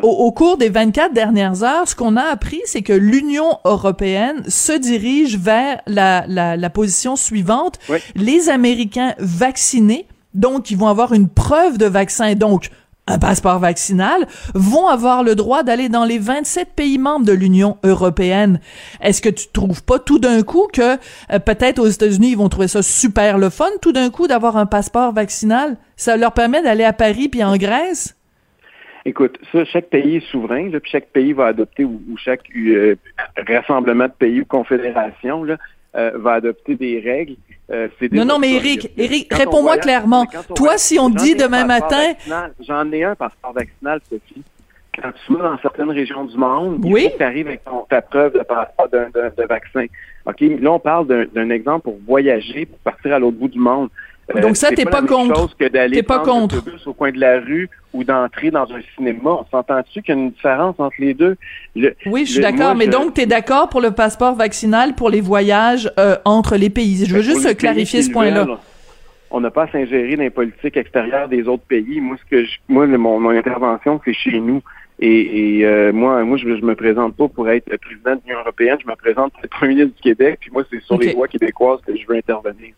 Au, 0.03 0.09
au, 0.09 0.33
cours 0.33 0.59
des 0.59 0.69
24 0.69 1.15
dernières 1.15 1.63
heures, 1.63 1.89
ce 1.89 1.95
qu'on 1.95 2.17
a 2.17 2.23
appris, 2.23 2.61
c'est 2.67 2.83
que 2.83 2.93
l'Union 2.93 3.59
européenne 3.65 4.43
se 4.49 4.73
dirige 4.73 5.39
vers 5.39 5.81
la, 5.87 6.25
la, 6.29 6.57
la 6.57 6.71
position 6.71 7.17
suivante 7.17 7.79
les 8.15 8.49
Américains 8.49 9.15
vaccinés. 9.19 10.07
Donc, 10.35 10.71
ils 10.71 10.77
vont 10.77 10.89
avoir 10.89 11.13
une 11.13 11.29
preuve 11.29 11.79
de 11.79 11.87
vaccin. 11.87 12.35
Donc, 12.35 12.71
un 13.11 13.19
passeport 13.19 13.59
vaccinal, 13.59 14.27
vont 14.55 14.87
avoir 14.87 15.23
le 15.23 15.35
droit 15.35 15.63
d'aller 15.63 15.89
dans 15.89 16.05
les 16.05 16.19
27 16.19 16.69
pays 16.75 16.99
membres 16.99 17.27
de 17.27 17.33
l'Union 17.33 17.77
européenne. 17.85 18.61
Est-ce 19.03 19.21
que 19.21 19.29
tu 19.29 19.49
trouves 19.53 19.85
pas 19.85 19.99
tout 19.99 20.19
d'un 20.19 20.43
coup 20.43 20.69
que 20.73 20.95
euh, 20.95 21.39
peut-être 21.39 21.79
aux 21.79 21.87
États-Unis, 21.87 22.31
ils 22.31 22.39
vont 22.39 22.49
trouver 22.49 22.69
ça 22.69 22.83
super 22.83 23.39
le 23.39 23.51
fun 23.51 23.69
tout 23.83 23.93
d'un 23.93 24.11
coup 24.11 24.27
d'avoir 24.27 24.57
un 24.57 24.67
passeport 24.67 25.13
vaccinal? 25.13 25.77
Ça 25.97 26.17
leur 26.17 26.33
permet 26.33 26.63
d'aller 26.63 26.85
à 26.85 26.93
Paris 26.93 27.29
puis 27.29 27.45
en 27.45 27.57
Grèce? 27.57 28.17
Écoute, 29.05 29.39
ça, 29.51 29.65
chaque 29.65 29.89
pays 29.89 30.17
est 30.17 30.31
souverain, 30.31 30.69
puis 30.71 30.91
chaque 30.91 31.09
pays 31.09 31.33
va 31.33 31.47
adopter, 31.47 31.85
ou, 31.85 32.01
chaque 32.19 32.43
euh, 32.55 32.97
rassemblement 33.49 34.07
de 34.07 34.13
pays 34.13 34.43
ou 34.43 34.45
confédération 34.45 35.47
euh, 35.97 36.11
va 36.17 36.33
adopter 36.35 36.75
des 36.75 37.01
règles. 37.01 37.37
Euh, 37.73 37.89
non, 38.13 38.25
non, 38.25 38.39
mais 38.39 38.55
Eric, 38.55 38.91
Eric, 38.97 39.33
réponds-moi 39.33 39.79
clairement. 39.79 40.27
Toi, 40.55 40.77
si 40.77 40.99
on 40.99 41.09
dit 41.09 41.35
demain 41.35 41.65
matin... 41.65 42.15
J'en 42.61 42.91
ai 42.91 43.05
un 43.05 43.15
passeport 43.15 43.53
vaccinal, 43.53 44.01
Sophie. 44.09 44.43
Quand 45.01 45.13
tu 45.25 45.35
vas 45.35 45.51
dans 45.51 45.59
certaines 45.59 45.91
régions 45.91 46.25
du 46.25 46.37
monde, 46.37 46.83
que 46.83 47.17
tu 47.17 47.23
arrives 47.23 47.47
avec 47.47 47.63
ta 47.89 48.03
preuve 48.03 48.35
de 48.35 48.41
passeport 48.41 48.89
de, 48.89 49.47
vaccin. 49.47 49.87
OK? 50.27 50.41
Là, 50.41 50.73
on 50.73 50.79
parle 50.81 51.29
d'un 51.33 51.51
exemple 51.51 51.85
pour 51.85 51.99
voyager, 52.07 52.67
pour 52.67 52.79
partir 52.81 53.15
à 53.15 53.19
l'autre 53.19 53.39
bout 53.39 53.49
du 53.49 53.61
monde. 53.61 53.89
Euh, 54.35 54.41
Donc 54.41 54.57
ça, 54.57 54.71
t'es 54.71 54.85
pas, 54.85 55.03
pas 55.03 55.07
contre. 55.07 55.37
Chose 55.37 55.57
que 55.59 55.69
d'aller 55.69 56.03
pas 56.03 56.21
contre. 56.21 56.63
au 56.87 56.93
coin 56.93 57.11
de 57.11 57.19
la 57.19 57.41
rue 57.41 57.69
ou 57.93 58.05
d'entrer 58.05 58.51
dans 58.51 58.71
un 58.73 58.81
cinéma. 58.97 59.31
On 59.31 59.47
s'entend-tu 59.51 60.03
qu'il 60.03 60.15
y 60.15 60.19
a 60.19 60.21
une 60.21 60.31
différence 60.31 60.77
entre 60.79 60.97
les 60.99 61.15
deux? 61.15 61.37
oui, 62.07 62.25
je 62.27 62.33
suis 62.33 62.41
d'accord. 62.41 62.75
Mais 62.75 62.87
donc, 62.87 63.15
tu 63.15 63.23
es 63.23 63.27
d'accord 63.27 63.69
pour 63.69 63.81
le 63.81 63.91
passeport 63.91 64.35
vaccinal 64.35 64.95
pour 64.95 65.11
les 65.11 65.21
voyages 65.21 65.91
euh, 65.99 66.17
entre 66.25 66.57
les 66.57 66.71
pays? 66.71 67.05
Je 67.07 67.15
veux 67.15 67.23
ben, 67.23 67.35
juste 67.35 67.57
clarifier 67.57 68.03
ce 68.03 68.11
point-là. 68.11 68.47
On 69.33 69.41
n'a 69.41 69.51
pas 69.51 69.65
à 69.65 69.69
s'ingérer 69.71 70.17
dans 70.17 70.23
les 70.23 70.31
politiques 70.31 70.77
extérieures 70.77 71.29
des 71.29 71.47
autres 71.47 71.63
pays. 71.63 72.01
Moi, 72.01 72.17
ce 72.25 72.29
que 72.29 72.45
je, 72.45 72.59
moi, 72.69 72.87
mon, 72.87 73.21
mon 73.21 73.31
intervention, 73.31 74.01
c'est 74.05 74.13
chez 74.13 74.41
nous. 74.41 74.61
Et, 74.99 75.61
et 75.61 75.67
euh, 75.67 75.93
moi, 75.93 76.23
moi, 76.25 76.37
je, 76.37 76.45
je 76.45 76.65
me 76.65 76.75
présente 76.75 77.17
pas 77.17 77.29
pour 77.29 77.49
être 77.49 77.65
président 77.79 78.17
de 78.17 78.21
l'Union 78.27 78.41
européenne. 78.41 78.77
Je 78.83 78.91
me 78.91 78.97
présente 78.97 79.33
pour 79.33 79.45
être 79.45 79.51
premier 79.51 79.75
ministre 79.75 79.97
du 79.97 80.03
Québec. 80.03 80.39
Puis 80.41 80.51
moi, 80.53 80.65
c'est 80.71 80.83
sur 80.83 80.99
les 80.99 81.13
lois 81.13 81.29
québécoises 81.29 81.81
que 81.87 81.97
je 81.97 82.07
veux 82.07 82.17
intervenir. 82.17 82.75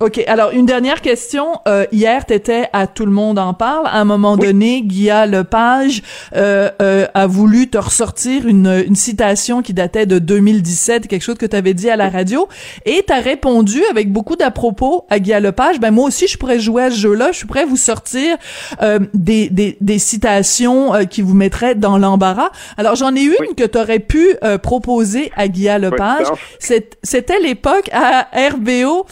OK. 0.00 0.22
Alors, 0.26 0.50
une 0.50 0.66
dernière 0.66 1.00
question. 1.00 1.60
Euh, 1.66 1.86
hier, 1.90 2.26
tu 2.26 2.34
étais 2.34 2.68
à 2.72 2.86
Tout 2.86 3.06
le 3.06 3.12
monde 3.12 3.38
en 3.38 3.54
parle. 3.54 3.86
À 3.86 3.98
un 3.98 4.04
moment 4.04 4.36
donné, 4.36 4.82
Guilla 4.82 5.26
Lepage 5.26 6.02
euh, 6.34 6.70
euh, 6.82 7.06
a 7.14 7.26
voulu 7.26 7.68
te 7.68 7.78
ressortir 7.78 8.46
une, 8.46 8.84
une 8.86 8.94
citation 8.94 9.62
qui 9.62 9.72
datait 9.72 10.06
de 10.06 10.18
2017, 10.18 11.08
quelque 11.08 11.22
chose 11.22 11.38
que 11.38 11.46
tu 11.46 11.56
avais 11.56 11.74
dit 11.74 11.88
à 11.88 11.96
la 11.96 12.10
radio. 12.10 12.46
Et 12.84 13.04
tu 13.06 13.12
as 13.12 13.20
répondu 13.20 13.82
avec 13.90 14.12
beaucoup 14.12 14.36
d'à-propos 14.36 15.06
à 15.08 15.18
Guilla 15.18 15.40
Lepage. 15.40 15.80
Ben, 15.80 15.90
moi 15.90 16.06
aussi, 16.06 16.26
je 16.26 16.36
pourrais 16.36 16.60
jouer 16.60 16.84
à 16.84 16.90
ce 16.90 16.96
jeu-là. 16.96 17.32
Je 17.32 17.44
à 17.58 17.64
vous 17.64 17.76
sortir 17.76 18.36
euh, 18.82 18.98
des, 19.14 19.48
des, 19.48 19.76
des, 19.80 19.98
citations 19.98 20.94
euh, 20.94 21.04
qui 21.04 21.22
vous 21.22 21.34
mettraient 21.34 21.74
dans 21.74 21.98
l'embarras. 21.98 22.50
Alors, 22.76 22.96
j'en 22.96 23.14
ai 23.14 23.22
une 23.22 23.54
que 23.56 23.64
tu 23.64 23.78
aurais 23.78 23.98
pu 23.98 24.36
euh, 24.44 24.58
proposer 24.58 25.32
à 25.36 25.48
Guilla 25.48 25.78
Lepage. 25.78 26.26
C'était 26.58 27.40
l'époque 27.40 27.88
à 27.92 28.28
RBO 28.50 29.06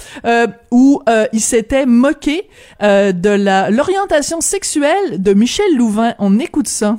où 0.75 1.01
euh, 1.09 1.27
il 1.33 1.39
s'était 1.41 1.87
moqué 1.87 2.49
euh, 2.83 3.13
de 3.13 3.31
la 3.31 3.71
l'orientation 3.71 4.41
sexuelle 4.41 5.23
de 5.23 5.33
Michel 5.33 5.77
Louvain. 5.77 6.15
On 6.19 6.41
écoute 6.41 6.67
ça. 6.67 6.97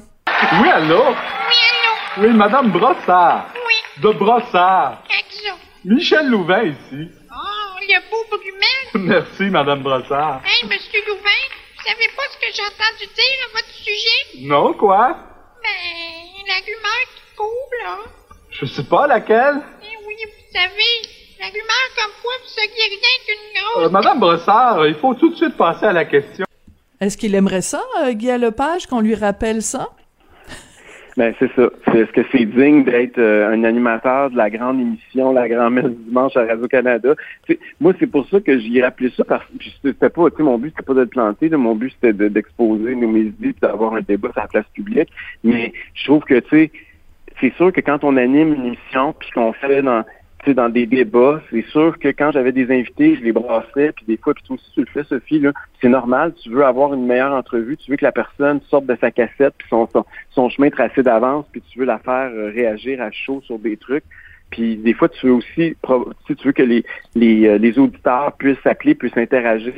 Oui, 0.62 0.70
allô? 0.70 1.02
Oui, 1.04 1.60
allô? 1.76 2.28
Oui, 2.28 2.34
Madame 2.34 2.72
Brossard. 2.72 3.50
Oui. 3.54 4.02
De 4.02 4.12
Brossard. 4.14 5.04
Action. 5.20 5.56
Michel 5.84 6.30
Louvain 6.30 6.64
ici. 6.64 7.10
Oh, 7.30 7.78
il 7.84 7.90
y 7.90 7.96
a 7.96 8.00
beau 8.10 8.24
brumel. 8.32 8.86
Merci, 9.12 9.44
Madame 9.52 9.82
Brossard. 9.84 10.42
Hey, 10.46 10.70
Monsieur 10.70 11.02
Louvain, 11.10 11.44
vous 11.76 11.84
savez 11.84 12.08
pas 12.16 12.24
ce 12.32 12.38
que 12.38 12.54
j'ai 12.56 12.62
entendu 12.64 13.06
dire 13.14 13.40
à 13.46 13.58
votre 13.58 13.74
sujet? 13.74 14.48
Non, 14.48 14.72
quoi? 14.74 15.18
Ben, 15.62 16.46
la 16.48 16.54
rumeur 16.66 17.04
qui 17.14 17.36
court, 17.36 17.72
là. 17.84 17.98
Je 18.52 18.66
sais 18.68 18.86
pas 18.86 19.06
laquelle. 19.06 19.58
Eh 19.84 19.98
oui, 20.08 20.16
vous 20.24 20.58
savez, 20.58 21.15
la 21.40 21.48
rumeur 21.48 21.86
comme 21.98 22.12
quoi 22.22 22.34
vous 22.42 22.56
rien 22.58 23.16
qu'une 23.26 23.62
grosse... 23.62 23.86
Euh, 23.86 23.90
Madame 23.90 24.20
Brossard, 24.20 24.88
il 24.88 24.96
faut 24.96 25.14
tout 25.16 25.30
de 25.30 25.36
suite 25.36 25.58
passer 25.58 25.86
à 25.86 25.94
la 25.94 26.06
question. 26.06 26.46
Est-ce 27.02 27.18
qu'il 27.18 27.36
aimerait 27.36 27.62
ça, 27.62 27.82
euh, 28.04 28.14
Guy 28.14 28.38
Lepage, 28.38 28.88
qu'on 28.88 29.02
lui 29.02 29.16
rappelle 29.16 29.62
ça? 29.62 29.90
Ben 31.18 31.34
c'est 31.40 31.50
ça. 31.56 31.70
Est-ce 31.94 32.12
que 32.12 32.22
c'est 32.32 32.44
digne 32.44 32.84
d'être 32.84 33.18
euh, 33.20 33.50
un 33.50 33.64
animateur 33.64 34.30
de 34.32 34.36
la 34.36 34.50
grande 34.50 34.82
émission, 34.82 35.32
la 35.32 35.48
grande 35.48 35.76
messe 35.76 35.86
du 35.86 36.04
dimanche 36.10 36.36
à 36.36 36.46
Radio 36.46 36.68
Canada 36.68 37.14
Moi, 37.80 37.94
c'est 38.00 38.08
pour 38.08 38.28
ça 38.28 38.42
que 38.42 38.60
j'y 38.60 38.80
ai 38.80 38.84
rappelé 38.84 39.10
ça 39.16 39.24
parce 39.24 39.46
que 39.46 39.64
c'était 39.82 40.10
pas, 40.10 40.30
tu 40.30 40.38
sais, 40.38 40.44
mon 40.44 40.58
but 40.58 40.74
c'était 40.76 40.84
pas 40.84 40.94
de 40.94 41.06
planter, 41.06 41.50
mon 41.52 41.74
but 41.74 41.94
c'était 42.02 42.30
d'exposer 42.30 42.96
nos 42.96 43.08
mes 43.08 43.22
idées, 43.22 43.56
d'avoir 43.62 43.94
un 43.94 44.02
débat 44.02 44.30
sur 44.34 44.42
la 44.42 44.48
place 44.48 44.66
publique. 44.74 45.10
Mais 45.46 45.72
je 45.94 46.04
trouve 46.04 46.24
que 46.24 46.38
tu 46.40 46.50
sais, 46.50 46.72
c'est 47.40 47.54
sûr 47.56 47.72
que 47.72 47.80
quand 47.80 48.04
on 48.04 48.18
anime 48.18 48.54
une 48.54 48.66
émission 48.66 49.14
puis 49.18 49.30
qu'on 49.32 49.54
fait 49.54 49.82
dans 49.82 50.04
tu 50.46 50.52
sais, 50.52 50.56
dans 50.56 50.70
des 50.70 50.86
débats. 50.86 51.42
C'est 51.50 51.66
sûr 51.68 51.98
que 51.98 52.10
quand 52.10 52.32
j'avais 52.32 52.52
des 52.52 52.72
invités, 52.72 53.16
je 53.16 53.24
les 53.24 53.32
brassais, 53.32 53.92
puis 53.92 54.06
des 54.08 54.18
fois, 54.18 54.34
puis 54.34 54.44
toi 54.44 54.56
aussi 54.56 54.72
tu 54.74 54.82
le 54.82 54.86
fais, 54.86 55.04
Sophie, 55.04 55.40
là, 55.40 55.52
c'est 55.82 55.90
normal, 55.90 56.34
tu 56.42 56.50
veux 56.50 56.64
avoir 56.64 56.94
une 56.94 57.06
meilleure 57.06 57.34
entrevue, 57.34 57.76
tu 57.78 57.90
veux 57.90 57.98
que 57.98 58.06
la 58.06 58.12
personne 58.12 58.62
sorte 58.70 58.86
de 58.86 58.96
sa 59.02 59.10
cassette, 59.10 59.56
puis 59.58 59.68
son, 59.70 59.88
son, 59.92 60.06
son 60.30 60.50
chemin 60.50 60.70
tracé 60.70 61.02
d'avance, 61.02 61.46
puis 61.52 61.62
tu 61.62 61.80
veux 61.80 61.86
la 61.86 61.98
faire 61.98 62.30
euh, 62.32 62.52
réagir 62.54 63.02
à 63.02 63.10
chaud 63.12 63.42
sur 63.46 63.58
des 63.58 63.76
trucs. 63.76 64.04
Puis 64.52 64.78
des 64.78 64.94
fois, 64.94 65.10
tu 65.10 65.26
veux 65.26 65.34
aussi, 65.34 65.76
tu 66.28 66.36
veux 66.46 66.52
que 66.52 66.64
les, 66.64 66.86
les, 67.16 67.48
euh, 67.48 67.58
les 67.58 67.80
auditeurs 67.80 68.34
puissent 68.38 68.62
s'appeler, 68.64 68.94
puissent 68.96 69.18
interagir, 69.18 69.74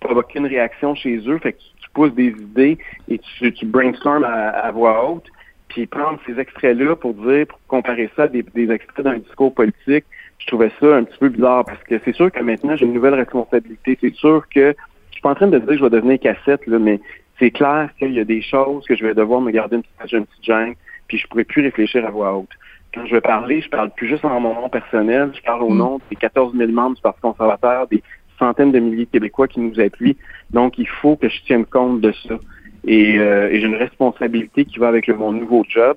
provoquer 0.00 0.40
une 0.40 0.46
réaction 0.46 0.94
chez 0.94 1.18
eux. 1.28 1.38
Fait 1.38 1.52
que 1.52 1.58
tu, 1.58 1.90
pousses 1.94 2.14
des 2.14 2.28
idées 2.28 2.78
et 3.08 3.18
tu, 3.18 3.52
tu 3.52 3.66
brainstormes 3.66 4.24
à, 4.24 4.70
voix 4.70 5.08
haute. 5.08 5.26
Puis 5.70 5.86
prendre 5.86 6.18
ces 6.26 6.38
extraits-là 6.38 6.96
pour 6.96 7.14
dire, 7.14 7.46
pour 7.46 7.58
comparer 7.66 8.10
ça 8.14 8.24
à 8.24 8.28
des, 8.28 8.42
des 8.42 8.70
extraits 8.70 9.04
d'un 9.04 9.18
discours 9.18 9.54
politique, 9.54 10.04
je 10.38 10.46
trouvais 10.46 10.70
ça 10.80 10.96
un 10.96 11.04
petit 11.04 11.18
peu 11.18 11.28
bizarre 11.30 11.64
parce 11.64 11.82
que 11.84 11.98
c'est 12.04 12.14
sûr 12.14 12.30
que 12.30 12.42
maintenant 12.42 12.76
j'ai 12.76 12.84
une 12.84 12.92
nouvelle 12.92 13.14
responsabilité. 13.14 13.96
C'est 14.00 14.14
sûr 14.14 14.44
que 14.48 14.74
je 15.08 15.12
suis 15.12 15.22
pas 15.22 15.30
en 15.30 15.34
train 15.34 15.48
de 15.48 15.58
dire 15.58 15.66
que 15.66 15.76
je 15.76 15.82
vais 15.82 15.90
devenir 15.90 16.20
cassette, 16.20 16.66
là, 16.66 16.78
mais 16.78 17.00
c'est 17.38 17.50
clair 17.50 17.88
qu'il 17.98 18.12
y 18.12 18.20
a 18.20 18.24
des 18.24 18.42
choses 18.42 18.84
que 18.86 18.94
je 18.94 19.04
vais 19.04 19.14
devoir 19.14 19.40
me 19.40 19.50
garder 19.50 19.76
une 19.76 19.82
petite, 19.82 20.12
une 20.12 20.26
petite 20.26 20.44
gêne, 20.44 20.74
puis 21.08 21.18
je 21.18 21.26
pourrais 21.26 21.44
plus 21.44 21.62
réfléchir 21.62 22.06
à 22.06 22.10
voix 22.10 22.36
haute 22.36 22.50
quand 22.94 23.06
je 23.06 23.14
vais 23.14 23.20
parler, 23.20 23.60
je 23.60 23.68
parle 23.68 23.90
plus 23.90 24.08
juste 24.08 24.24
en 24.24 24.40
mon 24.40 24.54
nom 24.54 24.68
personnel, 24.68 25.30
je 25.34 25.42
parle 25.42 25.62
au 25.62 25.70
mm. 25.70 25.78
nom 25.78 26.00
des 26.10 26.16
14 26.16 26.56
000 26.56 26.70
membres 26.72 26.96
du 26.96 27.02
Parti 27.02 27.20
conservateur, 27.20 27.86
des 27.86 28.02
centaines 28.38 28.72
de 28.72 28.78
milliers 28.78 29.04
de 29.04 29.10
Québécois 29.10 29.48
qui 29.48 29.60
nous 29.60 29.78
appuient. 29.80 30.16
Donc, 30.50 30.78
il 30.78 30.88
faut 30.88 31.16
que 31.16 31.28
je 31.28 31.42
tienne 31.42 31.64
compte 31.64 32.00
de 32.00 32.12
ça. 32.26 32.36
Et, 32.86 33.18
euh, 33.18 33.50
j'ai 33.52 33.66
une 33.66 33.76
responsabilité 33.76 34.64
qui 34.64 34.78
va 34.78 34.88
avec 34.88 35.08
mon 35.08 35.32
nouveau 35.32 35.64
job. 35.68 35.96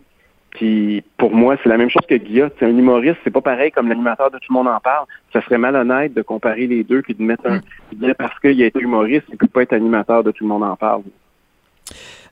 Puis 0.51 1.03
pour 1.17 1.33
moi, 1.33 1.57
c'est 1.63 1.69
la 1.69 1.77
même 1.77 1.89
chose 1.89 2.05
que 2.07 2.15
Guilla. 2.15 2.49
C'est 2.59 2.65
un 2.65 2.77
humoriste, 2.77 3.17
c'est 3.23 3.31
pas 3.31 3.41
pareil 3.41 3.71
comme 3.71 3.89
l'animateur 3.89 4.29
de 4.29 4.37
Tout 4.37 4.51
le 4.51 4.53
monde 4.53 4.67
en 4.67 4.79
parle. 4.79 5.05
Ça 5.31 5.41
serait 5.41 5.57
malhonnête 5.57 6.13
de 6.13 6.21
comparer 6.21 6.67
les 6.67 6.83
deux 6.83 7.01
puis 7.01 7.15
de 7.15 7.23
mettre 7.23 7.47
un. 7.47 7.61
Mm. 7.95 8.13
parce 8.17 8.39
qu'il 8.39 8.61
a 8.61 8.65
été 8.67 8.79
humoriste, 8.79 9.25
il 9.29 9.37
peut 9.37 9.47
pas 9.47 9.63
être 9.63 9.73
animateur 9.73 10.23
de 10.23 10.31
Tout 10.31 10.43
le 10.43 10.49
monde 10.49 10.63
en 10.63 10.75
parle. 10.75 11.01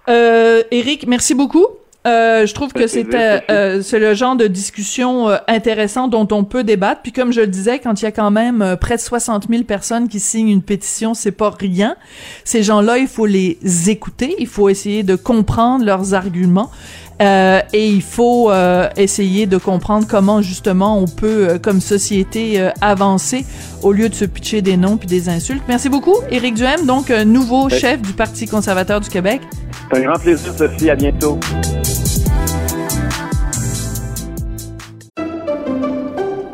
Euh, 0.08 0.62
Eric, 0.72 1.08
merci 1.08 1.34
beaucoup. 1.34 1.66
Euh, 2.08 2.48
je 2.48 2.54
trouve 2.56 2.74
que 2.74 2.88
c'était 2.88 3.44
euh, 3.52 3.84
c'est 3.84 4.00
le 4.00 4.16
genre 4.16 4.36
de 4.36 4.48
discussion 4.48 5.30
euh, 5.30 5.38
intéressant 5.48 6.08
dont 6.08 6.28
on 6.32 6.44
peut 6.44 6.64
débattre. 6.64 7.02
Puis 7.04 7.12
comme 7.12 7.32
je 7.32 7.42
le 7.42 7.48
disais, 7.48 7.78
quand 7.78 8.02
il 8.02 8.06
y 8.06 8.08
a 8.08 8.12
quand 8.12 8.32
même 8.32 8.64
euh, 8.64 8.76
près 8.76 8.96
de 8.96 9.02
60 9.02 9.48
000 9.48 9.64
personnes 9.64 10.08
qui 10.08 10.20
signent 10.20 10.50
une 10.50 10.64
pétition, 10.64 11.14
c'est 11.14 11.32
pas 11.32 11.52
rien. 11.52 11.96
Ces 12.44 12.64
gens-là, 12.64 12.98
il 12.98 13.08
faut 13.08 13.28
les 13.28 13.60
écouter, 13.88 14.36
il 14.40 14.48
faut 14.48 14.70
essayer 14.70 15.04
de 15.04 15.16
comprendre 15.16 15.86
leurs 15.86 16.16
arguments. 16.16 16.72
et 17.20 17.88
il 17.88 18.02
faut 18.02 18.52
essayer 18.98 19.46
de 19.46 19.58
comprendre 19.58 20.08
comment 20.10 20.42
justement 20.42 20.98
on 20.98 21.06
peut, 21.06 21.60
comme 21.62 21.80
société, 21.80 22.72
avancer 22.82 23.46
au 23.84 23.92
lieu 23.92 24.10
de 24.10 24.16
se 24.16 24.26
pitcher 24.26 24.64
des 24.64 24.76
noms 24.76 24.98
puis 24.98 25.08
des 25.08 25.30
insultes. 25.30 25.62
Merci 25.68 25.90
beaucoup, 25.90 26.16
Éric 26.32 26.56
Duhem, 26.56 26.88
donc 26.88 27.12
nouveau 27.12 27.70
chef 27.70 28.02
du 28.02 28.14
Parti 28.14 28.48
conservateur 28.48 29.02
du 29.02 29.10
Québec. 29.10 29.42
C'est 29.90 29.98
un 29.98 30.02
grand 30.02 30.20
plaisir, 30.20 30.54
Sophie. 30.54 30.90
À 30.90 30.96
bientôt. 30.96 31.40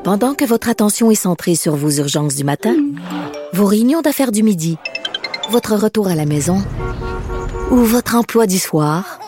Pendant 0.03 0.35
que 0.35 0.45
votre 0.45 0.69
attention 0.69 1.11
est 1.11 1.15
centrée 1.15 1.55
sur 1.55 1.75
vos 1.75 1.91
urgences 1.91 2.35
du 2.35 2.45
matin, 2.45 2.75
vos 3.53 3.65
réunions 3.65 4.01
d'affaires 4.01 4.31
du 4.31 4.41
midi, 4.41 4.77
votre 5.49 5.75
retour 5.75 6.07
à 6.07 6.15
la 6.15 6.25
maison 6.25 6.63
ou 7.71 7.75
votre 7.77 8.15
emploi 8.15 8.47
du 8.47 8.57
soir, 8.57 9.19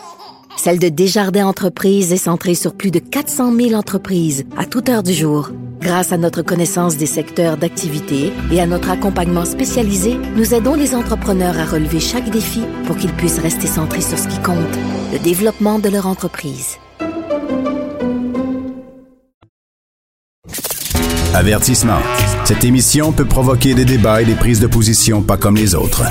celle 0.60 0.78
de 0.78 0.90
Desjardins 0.90 1.46
Entreprises 1.46 2.12
est 2.12 2.18
centrée 2.18 2.54
sur 2.54 2.74
plus 2.74 2.90
de 2.90 2.98
400 2.98 3.56
000 3.56 3.72
entreprises 3.72 4.44
à 4.58 4.66
toute 4.66 4.90
heure 4.90 5.02
du 5.02 5.14
jour. 5.14 5.48
Grâce 5.80 6.12
à 6.12 6.18
notre 6.18 6.42
connaissance 6.42 6.98
des 6.98 7.06
secteurs 7.06 7.56
d'activité 7.56 8.30
et 8.52 8.60
à 8.60 8.66
notre 8.66 8.90
accompagnement 8.90 9.46
spécialisé, 9.46 10.18
nous 10.36 10.52
aidons 10.52 10.74
les 10.74 10.94
entrepreneurs 10.94 11.58
à 11.58 11.64
relever 11.64 11.98
chaque 11.98 12.28
défi 12.28 12.60
pour 12.84 12.98
qu'ils 12.98 13.12
puissent 13.14 13.38
rester 13.38 13.66
centrés 13.66 14.02
sur 14.02 14.18
ce 14.18 14.28
qui 14.28 14.38
compte, 14.40 14.58
le 15.14 15.18
développement 15.18 15.78
de 15.78 15.88
leur 15.88 16.06
entreprise. 16.06 16.76
Avertissement. 21.32 22.00
Cette 22.44 22.64
émission 22.64 23.12
peut 23.12 23.24
provoquer 23.24 23.72
des 23.72 23.86
débats 23.86 24.20
et 24.20 24.26
des 24.26 24.34
prises 24.34 24.60
de 24.60 24.66
position 24.66 25.22
pas 25.22 25.38
comme 25.38 25.56
les 25.56 25.74
autres. 25.74 26.04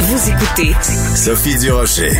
Vous 0.00 0.30
écoutez 0.30 0.72
Sophie 1.14 1.58
Durocher. 1.58 2.12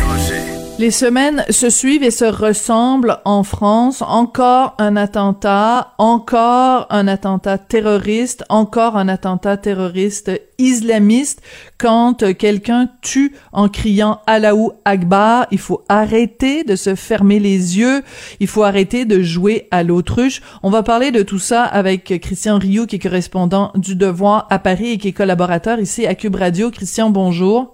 Les 0.79 0.91
semaines 0.91 1.43
se 1.49 1.71
suivent 1.71 2.03
et 2.03 2.11
se 2.11 2.25
ressemblent 2.25 3.17
en 3.25 3.41
France. 3.41 4.03
Encore 4.03 4.75
un 4.77 4.95
attentat, 4.95 5.95
encore 5.97 6.85
un 6.91 7.07
attentat 7.07 7.57
terroriste, 7.57 8.45
encore 8.49 8.95
un 8.95 9.07
attentat 9.07 9.57
terroriste 9.57 10.39
islamiste. 10.59 11.41
Quand 11.79 12.31
quelqu'un 12.35 12.89
tue 13.01 13.35
en 13.53 13.69
criant 13.69 14.21
Allahu 14.27 14.69
Akbar, 14.85 15.47
il 15.49 15.57
faut 15.57 15.83
arrêter 15.89 16.63
de 16.63 16.75
se 16.75 16.93
fermer 16.93 17.39
les 17.39 17.79
yeux. 17.79 18.03
Il 18.39 18.47
faut 18.47 18.61
arrêter 18.61 19.05
de 19.05 19.23
jouer 19.23 19.67
à 19.71 19.81
l'autruche. 19.81 20.43
On 20.61 20.69
va 20.69 20.83
parler 20.83 21.09
de 21.09 21.23
tout 21.23 21.39
ça 21.39 21.63
avec 21.63 22.19
Christian 22.21 22.59
Rioux, 22.59 22.85
qui 22.85 22.97
est 22.97 22.99
correspondant 22.99 23.71
du 23.73 23.95
Devoir 23.95 24.45
à 24.51 24.59
Paris 24.59 24.91
et 24.91 24.97
qui 24.99 25.07
est 25.07 25.13
collaborateur 25.13 25.79
ici 25.79 26.05
à 26.05 26.13
Cube 26.13 26.35
Radio. 26.35 26.69
Christian, 26.69 27.09
bonjour. 27.09 27.73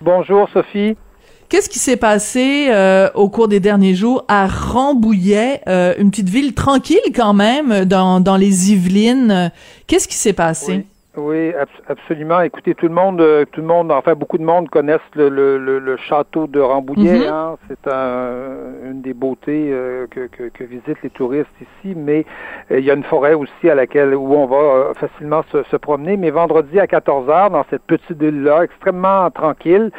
Bonjour, 0.00 0.48
Sophie. 0.52 0.96
Qu'est-ce 1.50 1.68
qui 1.68 1.80
s'est 1.80 1.96
passé 1.96 2.68
euh, 2.70 3.10
au 3.16 3.28
cours 3.28 3.48
des 3.48 3.58
derniers 3.58 3.96
jours 3.96 4.24
à 4.28 4.46
Rambouillet, 4.46 5.62
euh, 5.66 5.94
une 5.98 6.10
petite 6.10 6.28
ville 6.28 6.54
tranquille 6.54 7.00
quand 7.12 7.34
même 7.34 7.84
dans, 7.86 8.20
dans 8.20 8.36
les 8.36 8.70
Yvelines? 8.70 9.50
Qu'est-ce 9.88 10.06
qui 10.06 10.14
s'est 10.14 10.32
passé? 10.32 10.86
Absolument. 11.88 12.40
Écoutez, 12.40 12.74
tout 12.74 12.86
le 12.86 12.94
monde, 12.94 13.20
euh, 13.20 13.44
tout 13.50 13.60
le 13.60 13.66
monde, 13.66 13.92
enfin 13.92 14.14
beaucoup 14.14 14.38
de 14.38 14.44
monde 14.44 14.68
connaissent 14.68 15.00
le, 15.14 15.28
le, 15.28 15.78
le, 15.78 15.96
château 15.96 16.46
de 16.46 16.60
Rambouillet. 16.60 17.18
Mm-hmm. 17.18 17.32
hein? 17.32 17.56
C'est 17.68 17.90
un, 17.90 18.90
une 18.90 19.00
des 19.02 19.14
beautés 19.14 19.70
euh, 19.72 20.06
que, 20.10 20.26
que, 20.26 20.48
que, 20.48 20.64
visitent 20.64 21.02
les 21.02 21.10
touristes 21.10 21.48
ici, 21.60 21.94
mais 21.96 22.24
euh, 22.70 22.78
il 22.78 22.84
y 22.84 22.90
a 22.90 22.94
une 22.94 23.04
forêt 23.04 23.34
aussi 23.34 23.68
à 23.68 23.74
laquelle 23.74 24.14
où 24.14 24.34
on 24.34 24.46
va 24.46 24.94
facilement 24.94 25.42
se, 25.52 25.62
se, 25.64 25.76
promener. 25.76 26.16
Mais 26.16 26.30
vendredi 26.30 26.78
à 26.78 26.86
14 26.86 27.28
h 27.28 27.50
dans 27.50 27.64
cette 27.70 27.82
petite 27.82 28.20
île-là, 28.20 28.64
extrêmement 28.64 29.30
tranquille, 29.30 29.90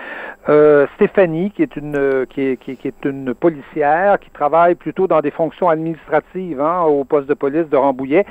Stéphanie, 0.95 1.51
qui 1.51 1.61
est 1.61 1.75
une 1.75 2.25
qui 2.29 2.41
est, 2.41 2.57
qui, 2.57 2.71
est 2.71 3.05
une 3.05 3.33
policière 3.33 4.19
qui 4.19 4.29
travaille 4.31 4.75
plutôt 4.75 5.07
dans 5.07 5.21
des 5.21 5.31
fonctions 5.31 5.69
administratives 5.69 6.59
hein, 6.59 6.81
au 6.81 7.03
poste 7.03 7.27
de 7.27 7.33
police 7.33 7.69
de 7.69 7.77
Rambouillet, 7.77 8.25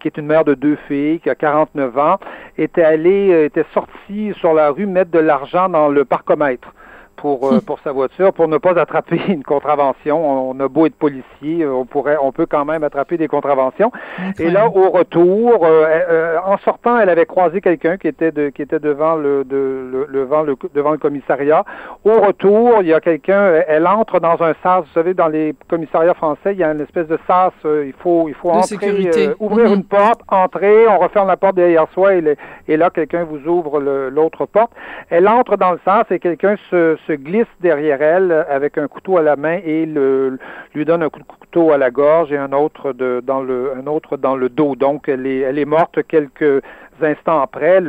qui 0.00 0.08
est 0.08 0.16
une 0.18 0.26
mère 0.26 0.44
de 0.44 0.54
deux 0.54 0.76
filles, 0.88 1.20
qui 1.20 1.30
a 1.30 1.34
49 1.34 1.98
ans 1.98 2.18
était 2.58 2.84
allé, 2.84 3.30
euh, 3.32 3.44
était 3.46 3.66
sorti 3.72 4.32
sur 4.38 4.54
la 4.54 4.70
rue 4.70 4.86
mettre 4.86 5.10
de 5.10 5.18
l'argent 5.18 5.68
dans 5.68 5.88
le 5.88 6.04
parcomètre 6.04 6.72
pour, 7.16 7.52
euh, 7.52 7.60
pour 7.60 7.78
sa 7.80 7.92
voiture 7.92 8.32
pour 8.32 8.48
ne 8.48 8.58
pas 8.58 8.78
attraper 8.78 9.20
une 9.28 9.44
contravention. 9.44 10.50
On 10.50 10.58
a 10.60 10.68
beau 10.68 10.86
être 10.86 10.94
policier, 10.94 11.66
on 11.66 11.84
pourrait, 11.84 12.16
on 12.20 12.32
peut 12.32 12.46
quand 12.46 12.64
même 12.64 12.84
attraper 12.84 13.16
des 13.16 13.28
contraventions. 13.28 13.92
Et 14.38 14.50
là, 14.50 14.68
au 14.68 14.90
retour, 14.90 15.64
euh, 15.64 16.36
en 16.44 16.58
sortant, 16.58 16.98
elle 16.98 17.08
avait 17.08 17.26
croisé 17.26 17.60
quelqu'un 17.60 17.96
qui 17.96 18.08
était 18.08 18.32
de, 18.32 18.48
qui 18.48 18.62
était 18.62 18.78
devant 18.78 19.16
le, 19.16 19.44
de, 19.44 20.06
le, 20.08 20.08
devant 20.12 20.42
le 20.42 20.56
devant 20.74 20.92
le 20.92 20.98
commissariat. 20.98 21.64
Au 22.04 22.20
retour, 22.20 22.78
il 22.80 22.88
y 22.88 22.94
a 22.94 23.00
quelqu'un, 23.00 23.62
elle 23.66 23.86
entre 23.86 24.20
dans 24.20 24.42
un 24.42 24.54
sas. 24.62 24.80
Vous 24.80 24.92
savez, 24.94 25.14
dans 25.14 25.28
les 25.28 25.54
commissariats 25.68 26.14
français, 26.14 26.52
il 26.52 26.58
y 26.58 26.64
a 26.64 26.72
une 26.72 26.80
espèce 26.80 27.08
de 27.08 27.18
sas. 27.26 27.52
il 27.64 27.94
faut, 27.98 28.28
il 28.28 28.34
faut 28.34 28.50
entrer, 28.50 29.30
ouvrir 29.40 29.68
mhm. 29.68 29.74
une 29.74 29.84
porte, 29.84 30.20
entrer, 30.28 30.86
on 30.88 30.98
referme 30.98 31.28
la 31.28 31.36
porte 31.36 31.56
derrière 31.56 31.86
soi 31.92 32.14
et, 32.14 32.36
et 32.68 32.76
là, 32.76 32.90
quelqu'un 32.90 33.24
vous 33.24 33.46
ouvre 33.48 33.80
l'autre 33.80 34.46
porte. 34.46 34.72
Elle 35.10 35.28
entre 35.28 35.56
dans 35.56 35.72
le 35.72 35.80
sas 35.84 36.04
et 36.10 36.18
quelqu'un 36.18 36.56
se 36.70 36.96
glisse 37.10 37.46
derrière 37.60 38.02
elle 38.02 38.32
avec 38.48 38.78
un 38.78 38.88
couteau 38.88 39.18
à 39.18 39.22
la 39.22 39.36
main 39.36 39.58
et 39.64 39.86
lui 39.86 40.84
donne 40.84 41.02
un 41.02 41.08
coup 41.08 41.20
de 41.20 41.24
couteau 41.24 41.72
à 41.72 41.78
la 41.78 41.90
gorge 41.90 42.32
et 42.32 42.36
un 42.36 42.52
autre 42.52 42.92
de, 42.92 43.22
dans 43.24 43.42
le 43.42 43.72
un 43.76 43.86
autre 43.86 44.16
dans 44.16 44.36
le 44.36 44.48
dos. 44.48 44.76
Donc 44.76 45.08
elle 45.08 45.26
est 45.26 45.64
morte 45.64 46.06
quelques 46.06 46.62
instants 47.00 47.40
après. 47.40 47.80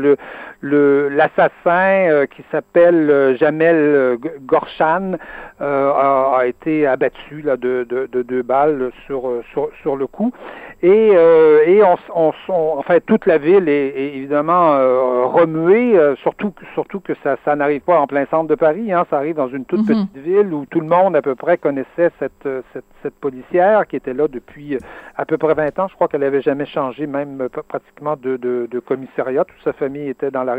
L'assassin 0.63 2.09
euh, 2.09 2.25
qui 2.25 2.43
s'appelle 2.51 3.09
euh, 3.09 3.35
Jamel 3.35 3.75
euh, 3.75 4.17
Gorshan 4.41 5.17
a, 5.59 6.37
a, 6.37 6.45
été 6.45 6.87
abattu 6.87 7.41
là, 7.41 7.57
de, 7.57 7.85
de, 7.89 8.07
de 8.11 8.21
deux 8.21 8.41
balles 8.41 8.91
sur, 9.05 9.29
sur, 9.51 9.69
sur 9.81 9.95
le 9.95 10.07
coup. 10.07 10.31
Et, 10.81 11.11
et 11.11 11.81
on, 11.83 11.95
on, 12.13 12.33
on, 12.49 12.77
enfin 12.77 12.97
toute 13.05 13.25
la 13.25 13.37
ville 13.37 13.69
est, 13.69 14.15
évidemment 14.17 14.71
remuée, 15.29 15.97
surtout 16.21 16.53
surtout 16.73 16.99
que 16.99 17.13
ça, 17.23 17.37
ça 17.45 17.55
n'arrive 17.55 17.79
pas 17.81 17.97
en 17.97 18.07
plein 18.07 18.25
centre 18.25 18.49
de 18.49 18.55
Paris, 18.55 18.91
hein, 18.91 19.05
ça 19.09 19.17
arrive 19.17 19.35
dans 19.35 19.47
une 19.47 19.63
toute 19.63 19.87
mhm. 19.87 20.07
petite 20.07 20.17
ville 20.17 20.53
où 20.53 20.65
tout 20.65 20.81
le 20.81 20.87
monde 20.87 21.15
à 21.15 21.21
peu 21.21 21.35
près 21.35 21.57
connaissait 21.57 22.11
cette, 22.19 22.49
cette, 22.73 22.83
cette 23.01 23.15
policière 23.15 23.87
qui 23.87 23.95
était 23.95 24.13
là 24.13 24.27
depuis 24.27 24.77
à 25.15 25.23
peu 25.23 25.37
près 25.37 25.53
20 25.53 25.79
ans. 25.79 25.87
Je 25.87 25.95
crois 25.95 26.09
qu'elle 26.09 26.23
avait 26.23 26.41
jamais 26.41 26.65
changé 26.65 27.07
même 27.07 27.47
pratiquement 27.69 28.17
de, 28.17 28.35
de, 28.35 28.67
de 28.69 28.79
commissariat. 28.79 29.45
Toute 29.45 29.63
sa 29.63 29.71
famille 29.71 30.09
était 30.09 30.31
dans 30.31 30.43
la 30.43 30.52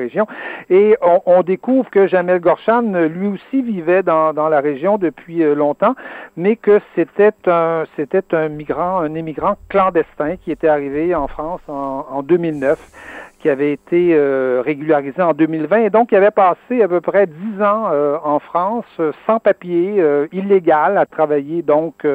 Et 0.71 0.97
on, 1.01 1.43
découvre 1.43 1.91
que 1.91 2.07
Jamel 2.07 2.41
Gorshan, 2.41 2.83
lui 2.83 3.27
aussi, 3.27 3.63
vivait 3.63 4.03
dans, 4.03 4.33
la 4.33 4.61
région 4.61 4.99
depuis 4.99 5.43
longtemps, 5.55 5.95
mais 6.37 6.57
que 6.57 6.81
c'était 6.95 7.33
un, 7.47 7.85
c'était 7.97 8.49
migrant, 8.49 8.99
un 8.99 9.15
immigrant 9.15 9.57
clandestin 9.69 10.37
qui 10.37 10.51
était 10.51 10.69
arrivé 10.69 11.15
en 11.15 11.29
France 11.29 11.61
en, 11.69 12.07
en 12.11 12.23
2009 12.23 13.24
qui 13.45 13.51
avait 13.51 13.75
été 13.75 14.15
euh, 14.15 14.63
régularisé 14.65 15.21
en 15.21 15.35
2020 15.35 15.77
et 15.77 15.91
donc 15.91 16.13
il 16.13 16.17
avait 16.17 16.31
passé 16.31 16.83
à 16.83 16.89
peu 16.89 17.03
près 17.03 17.27
dix 17.27 17.63
ans 17.63 17.91
euh, 17.93 18.17
en 18.25 18.39
France 18.39 18.87
euh, 19.01 19.13
sans 19.27 19.39
papier, 19.39 20.03
illégal, 20.33 20.97
à 20.97 21.05
travailler 21.05 21.61
donc 21.61 22.07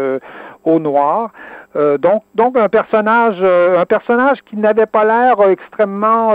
au 0.64 0.80
noir. 0.80 1.32
donc, 1.76 2.24
donc 2.34 2.58
un 2.58 2.68
personnage, 2.68 3.44
un 3.44 3.86
personnage 3.86 4.42
qui 4.42 4.58
n'avait 4.58 4.88
pas 4.88 5.06
l'air 5.06 5.48
extrêmement 5.50 6.34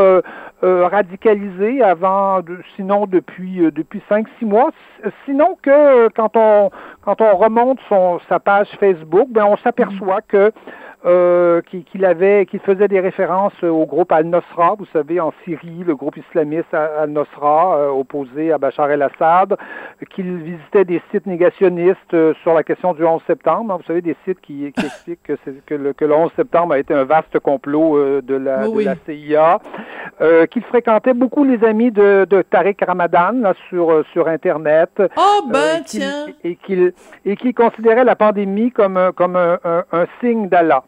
radicalisé 0.63 1.83
avant, 1.83 2.41
sinon 2.77 3.07
depuis 3.07 3.69
depuis 3.73 4.01
cinq 4.09 4.27
six 4.39 4.45
mois. 4.45 4.71
Sinon 5.25 5.59
que 5.61 6.09
quand 6.11 6.37
on 6.37 6.71
quand 7.05 7.21
on 7.21 7.37
remonte 7.37 7.81
son 7.89 8.21
sa 8.29 8.39
page 8.39 8.69
Facebook, 8.79 9.29
ben 9.31 9.45
on 9.45 9.57
s'aperçoit 9.57 10.23
que 10.23 10.53
euh, 11.07 11.61
qu'il 11.61 12.05
avait, 12.07 12.47
qu'il 12.47 12.61
faisait 12.61 12.89
des 12.89 12.99
références 12.99 13.63
au 13.63 13.85
groupe 13.85 14.11
Al-Nosra, 14.11 14.75
vous 14.79 14.87
savez, 14.91 15.21
en 15.21 15.35
Syrie, 15.45 15.85
le 15.87 15.95
groupe 15.95 16.17
islamiste 16.17 16.73
Al-Nosra, 16.73 17.77
euh, 17.77 17.89
opposé 17.91 18.53
à 18.53 18.57
Bachar 18.57 18.91
el-Assad, 18.91 19.55
qu'il 20.09 20.35
visitait 20.39 20.87
des 20.87 21.03
sites 21.11 21.27
négationnistes 21.27 22.15
euh, 22.15 22.33
sur 22.43 22.55
la 22.55 22.63
question 22.63 22.95
du 22.95 23.05
11 23.05 23.21
septembre. 23.27 23.77
Vous 23.77 23.85
savez, 23.87 24.01
des 24.01 24.17
sites 24.25 24.41
qui, 24.41 24.73
qui 24.73 24.87
expliquent 24.87 25.23
que, 25.25 25.35
que, 25.67 25.75
le, 25.75 25.93
que, 25.93 26.07
le, 26.07 26.15
11 26.15 26.31
septembre 26.37 26.73
a 26.73 26.79
été 26.79 26.95
un 26.95 27.05
vaste 27.05 27.39
complot 27.39 28.23
de, 28.23 28.35
la, 28.37 28.67
de 28.67 28.81
la 28.81 28.95
CIA, 29.05 29.61
qu'il 30.51 30.63
fréquentait 30.63 31.13
beaucoup 31.13 31.45
les 31.45 31.63
amis 31.65 31.91
de, 31.91 32.27
de 32.31 32.41
Tariq 32.41 32.83
Ramadan 32.83 33.33
là, 33.43 33.53
sur, 33.69 34.05
sur 34.15 34.27
Internet. 34.27 35.03
Oh 35.19 35.49
ben 35.53 35.83
tiens! 35.85 36.29
Et 36.45 36.57
qu'il 36.57 36.95
et 37.27 37.37
qu'il 37.37 37.53
considérait 37.53 38.05
la 38.05 38.17
pandémie 38.17 38.71
comme, 38.71 39.11
comme 39.15 39.37
un, 39.37 39.59
un, 39.65 39.85
un 39.93 40.07
signe 40.21 40.49
d'Allah. 40.49 40.83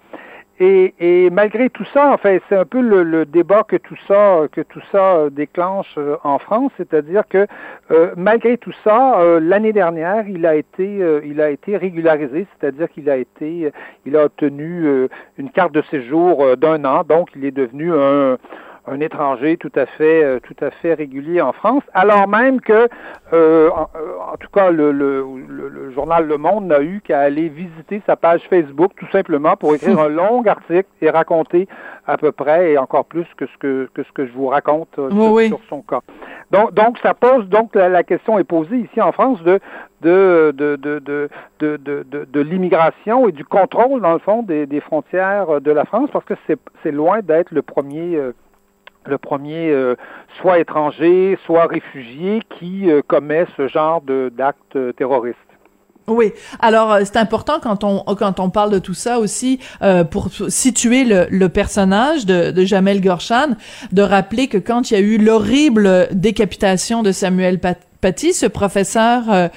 Et, 0.59 0.95
et, 0.99 1.29
malgré 1.29 1.69
tout 1.69 1.85
ça, 1.93 2.11
en 2.11 2.17
fait, 2.17 2.43
c'est 2.49 2.57
un 2.57 2.65
peu 2.65 2.81
le, 2.81 3.03
le, 3.03 3.27
débat 3.27 3.63
que 3.63 3.77
tout 3.77 3.97
ça 4.09 4.41
que 4.51 4.63
tout 4.63 4.81
ça 4.91 5.17
euh, 5.17 5.31
déclenche 5.31 5.93
euh, 5.99 6.17
en 6.25 6.39
France, 6.39 6.73
c'est-à-dire 6.79 7.25
que 7.29 7.47
euh, 7.91 8.15
malgré 8.17 8.57
tout 8.57 8.73
ça, 8.83 9.19
l'année 9.41 9.75
dernière, 9.75 10.27
il 10.29 10.47
a 10.47 10.55
été 10.55 11.01
il 11.25 11.41
a 11.43 11.51
été 11.51 11.77
régularisé, 11.77 12.47
c'est-à-dire 12.59 12.89
qu'il 12.89 13.11
a 13.11 13.17
été 13.19 13.71
il 14.07 14.17
a 14.17 14.25
obtenu 14.25 15.09
une 15.37 15.51
carte 15.51 15.73
de 15.73 15.83
séjour 15.91 16.57
d'un 16.57 16.85
an, 16.85 17.05
donc 17.05 17.29
il 17.37 17.45
est 17.45 17.51
devenu 17.51 17.93
un 17.93 18.39
un 18.87 19.01
étranger 19.01 19.57
tout 19.57 19.73
à 19.75 19.87
fait 19.87 20.23
euh, 20.23 20.41
tout 20.41 20.57
à 20.65 20.71
fait 20.71 20.95
régulier 20.95 21.41
en 21.41 21.53
France, 21.53 21.83
alors 21.93 22.29
même 22.29 22.61
que, 22.61 22.89
euh, 23.33 23.71
en, 23.71 23.89
euh, 23.97 24.37
tout 24.39 24.49
cas, 24.53 24.71
le, 24.71 24.93
le, 24.93 25.25
le, 25.49 25.91
journal 25.93 26.27
Le 26.27 26.37
Monde 26.37 26.67
n'a 26.67 26.83
eu 26.83 27.01
qu'à 27.03 27.21
aller 27.21 27.49
visiter 27.49 28.03
sa 28.07 28.17
page 28.17 28.43
Facebook 28.49 28.93
tout 28.97 29.09
simplement 29.11 29.57
pour 29.57 29.75
écrire 29.75 29.99
un 29.99 30.09
long 30.21 30.43
article 30.47 30.89
et 31.01 31.11
raconter 31.11 31.69
à 32.07 32.17
peu 32.17 32.33
près 32.33 32.73
et 32.73 32.79
encore 32.79 33.07
plus 33.07 33.27
que 33.37 33.47
ce 33.47 33.57
que, 33.59 33.89
que 33.95 34.03
ce 34.05 34.13
que 34.13 34.27
je 34.27 34.33
vous 34.33 34.49
raconte 34.49 34.95
sur, 34.95 35.61
son 35.69 35.83
cas. 35.83 36.01
Donc, 36.51 36.75
donc 36.75 36.99
ça 36.99 37.15
pose 37.15 37.49
donc 37.49 37.75
la, 37.75 38.03
question 38.05 38.39
est 38.39 38.45
posée 38.45 38.77
ici 38.77 39.01
en 39.01 39.13
France 39.13 39.43
de 39.43 39.59
de 40.03 40.53
de 40.55 40.77
de 40.77 40.99
de 41.01 41.29
de, 41.59 41.77
de, 41.79 42.25
de 42.25 42.41
l'immigration 42.41 43.27
et 43.29 43.33
du 43.33 43.45
contrôle 43.45 44.01
dans 44.03 44.13
le 44.13 44.19
fond 44.19 44.43
des, 44.43 44.67
des 44.67 44.81
frontières 44.81 45.61
de 45.61 45.71
la 45.73 45.85
France 45.85 46.11
parce 46.13 46.25
que 46.25 46.35
c'est 46.47 46.59
c'est 46.83 46.93
loin 46.93 47.21
d'être 47.23 47.51
le 47.51 47.63
premier 47.63 48.21
le 49.09 49.19
premier 49.19 49.71
euh, 49.71 49.97
soit 50.41 50.59
étranger, 50.59 51.39
soit 51.47 51.67
réfugié 51.67 52.43
qui 52.59 52.91
euh, 52.91 53.03
commet 53.07 53.47
ce 53.57 53.69
genre 53.69 54.03
d'actes 54.03 54.77
euh, 54.77 54.93
terroristes. 54.93 55.37
Oui. 56.09 56.33
Alors 56.61 56.99
c'est 57.03 57.17
important 57.17 57.55
quand 57.61 57.83
on 57.83 58.05
quand 58.15 58.39
on 58.39 58.49
parle 58.49 58.71
de 58.71 58.79
tout 58.79 58.95
ça 58.95 59.19
aussi 59.19 59.59
pour 60.13 60.29
situer 60.47 61.03
le, 61.03 61.27
le 61.29 61.49
personnage 61.49 62.27
de, 62.27 62.53
de, 62.53 62.65
Jamel 62.65 63.01
Gorshan, 63.01 63.57
de 63.91 64.03
rappeler 64.03 64.47
que 64.47 64.57
quand 64.57 64.89
il 64.89 64.95
y 64.95 64.97
a 64.97 65.01
eu 65.01 65.19
l'horrible 65.19 66.07
décapitation 66.13 67.03
de 67.03 67.11
Samuel 67.11 67.59
Paty, 68.01 68.35
ce 68.35 68.47
professeur 68.47 69.25
euh, 69.31 69.49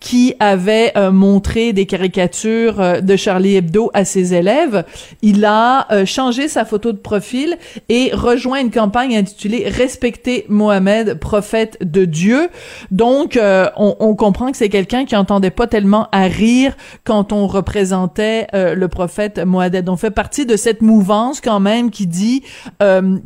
qui 0.00 0.34
avait 0.40 0.92
euh, 0.96 1.10
montré 1.10 1.72
des 1.72 1.86
caricatures 1.86 2.80
euh, 2.80 3.00
de 3.00 3.16
Charlie 3.16 3.56
Hebdo 3.56 3.90
à 3.94 4.04
ses 4.04 4.34
élèves, 4.34 4.84
il 5.22 5.44
a 5.44 5.86
changé 6.04 6.48
sa 6.48 6.64
photo 6.64 6.92
de 6.92 6.98
profil 6.98 7.56
et 7.88 8.10
rejoint 8.12 8.60
une 8.60 8.70
campagne 8.70 9.16
intitulée 9.16 9.68
Respecter 9.68 10.44
Mohamed, 10.48 11.18
prophète 11.18 11.78
de 11.80 12.04
Dieu. 12.04 12.48
Donc, 12.90 13.38
on, 13.40 13.96
on, 13.98 14.14
comprend 14.14 14.50
que 14.50 14.56
c'est 14.56 14.68
quelqu'un 14.68 15.04
qui 15.04 15.16
entendait 15.16 15.50
pas 15.50 15.66
tellement 15.66 16.08
à 16.12 16.24
rire 16.24 16.76
quand 17.04 17.32
on 17.32 17.46
représentait 17.46 18.46
le 18.52 18.86
prophète 18.88 19.38
Mohamed. 19.38 19.88
On 19.88 19.96
fait 19.96 20.10
partie 20.10 20.46
de 20.46 20.56
cette 20.56 20.82
mouvance 20.82 21.40
quand 21.40 21.60
même 21.60 21.90
qui 21.90 22.06
dit 22.06 22.42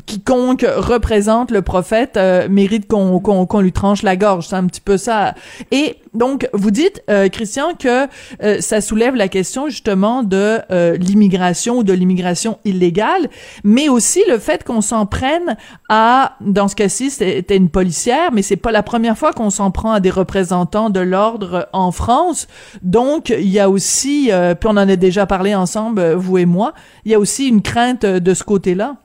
quiconque 0.06 0.66
représente 0.76 1.50
le 1.50 1.62
prophète 1.62 2.18
mérite 2.48 2.86
qu'on 2.88 3.20
qu'on 3.20 3.60
lui 3.60 3.72
tranche 3.72 4.02
la 4.02 4.16
gorge 4.16 4.46
un 4.62 4.66
petit 4.66 4.80
peu 4.80 4.96
ça. 4.96 5.34
Et 5.70 5.96
donc, 6.14 6.48
vous 6.52 6.70
dites, 6.70 7.02
euh, 7.10 7.28
Christian, 7.28 7.74
que 7.78 8.06
euh, 8.42 8.60
ça 8.60 8.80
soulève 8.80 9.14
la 9.14 9.28
question 9.28 9.68
justement 9.68 10.22
de 10.22 10.58
euh, 10.70 10.96
l'immigration 10.96 11.78
ou 11.78 11.84
de 11.84 11.92
l'immigration 11.92 12.58
illégale, 12.64 13.28
mais 13.64 13.88
aussi 13.88 14.22
le 14.28 14.38
fait 14.38 14.62
qu'on 14.64 14.80
s'en 14.80 15.06
prenne 15.06 15.56
à, 15.88 16.36
dans 16.40 16.68
ce 16.68 16.76
cas-ci, 16.76 17.10
c'était 17.10 17.56
une 17.56 17.70
policière, 17.70 18.30
mais 18.32 18.42
c'est 18.42 18.56
pas 18.56 18.72
la 18.72 18.82
première 18.82 19.16
fois 19.16 19.32
qu'on 19.32 19.50
s'en 19.50 19.70
prend 19.70 19.92
à 19.92 20.00
des 20.00 20.10
représentants 20.10 20.90
de 20.90 21.00
l'ordre 21.00 21.68
en 21.72 21.92
France. 21.92 22.46
Donc, 22.82 23.30
il 23.30 23.48
y 23.48 23.58
a 23.58 23.70
aussi, 23.70 24.30
puis 24.60 24.68
on 24.68 24.76
en 24.76 24.76
a 24.76 24.96
déjà 24.96 25.26
parlé 25.26 25.54
ensemble, 25.54 26.12
vous 26.14 26.38
et 26.38 26.46
moi, 26.46 26.72
il 27.04 27.12
y 27.12 27.14
a 27.14 27.18
aussi 27.18 27.48
une 27.48 27.62
crainte 27.62 28.04
de 28.04 28.34
ce 28.34 28.44
côté-là. 28.44 28.96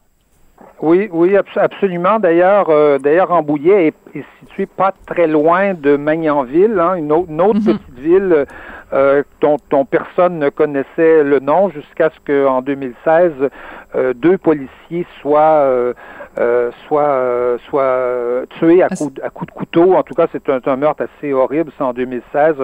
Oui, 0.82 1.10
oui, 1.12 1.36
absolument. 1.56 2.20
D'ailleurs, 2.20 2.70
euh, 2.70 3.00
d'ailleurs, 3.00 3.30
Rambouillet 3.30 3.88
est, 3.88 4.26
situé 4.58 4.66
pas 4.66 4.94
très 5.06 5.28
loin 5.28 5.74
de 5.74 5.96
Magnanville, 5.96 6.80
hein, 6.80 6.96
une 6.96 7.12
autre, 7.12 7.30
mhm. 7.30 7.78
petite 7.78 8.00
ville 8.00 8.46
euh, 8.94 9.24
dont, 9.42 9.58
dont, 9.70 9.86
personne 9.86 10.40
ne 10.40 10.50
connaissait 10.50 11.24
le 11.24 11.40
nom 11.40 11.70
jusqu'à 11.70 12.10
ce 12.10 12.20
qu'en 12.26 12.62
2016, 12.62 13.34
euh, 13.96 14.14
deux 14.14 14.38
policiers 14.38 15.06
soient 15.22 15.42
euh, 15.42 15.94
euh, 16.40 16.72
soit 16.88 17.02
euh, 17.02 17.58
soit 17.68 18.46
tué 18.60 18.84
à 18.84 18.90
coup, 18.90 19.12
à 19.24 19.30
coup 19.30 19.46
de 19.46 19.52
couteau. 19.52 19.96
En 19.96 20.04
tout 20.04 20.14
cas, 20.14 20.28
c'est 20.32 20.50
un, 20.50 20.60
un, 20.64 20.76
meurtre 20.76 21.04
assez 21.04 21.34
horrible. 21.34 21.72
C'est 21.78 21.84
en 21.84 21.94
2016. 21.94 22.56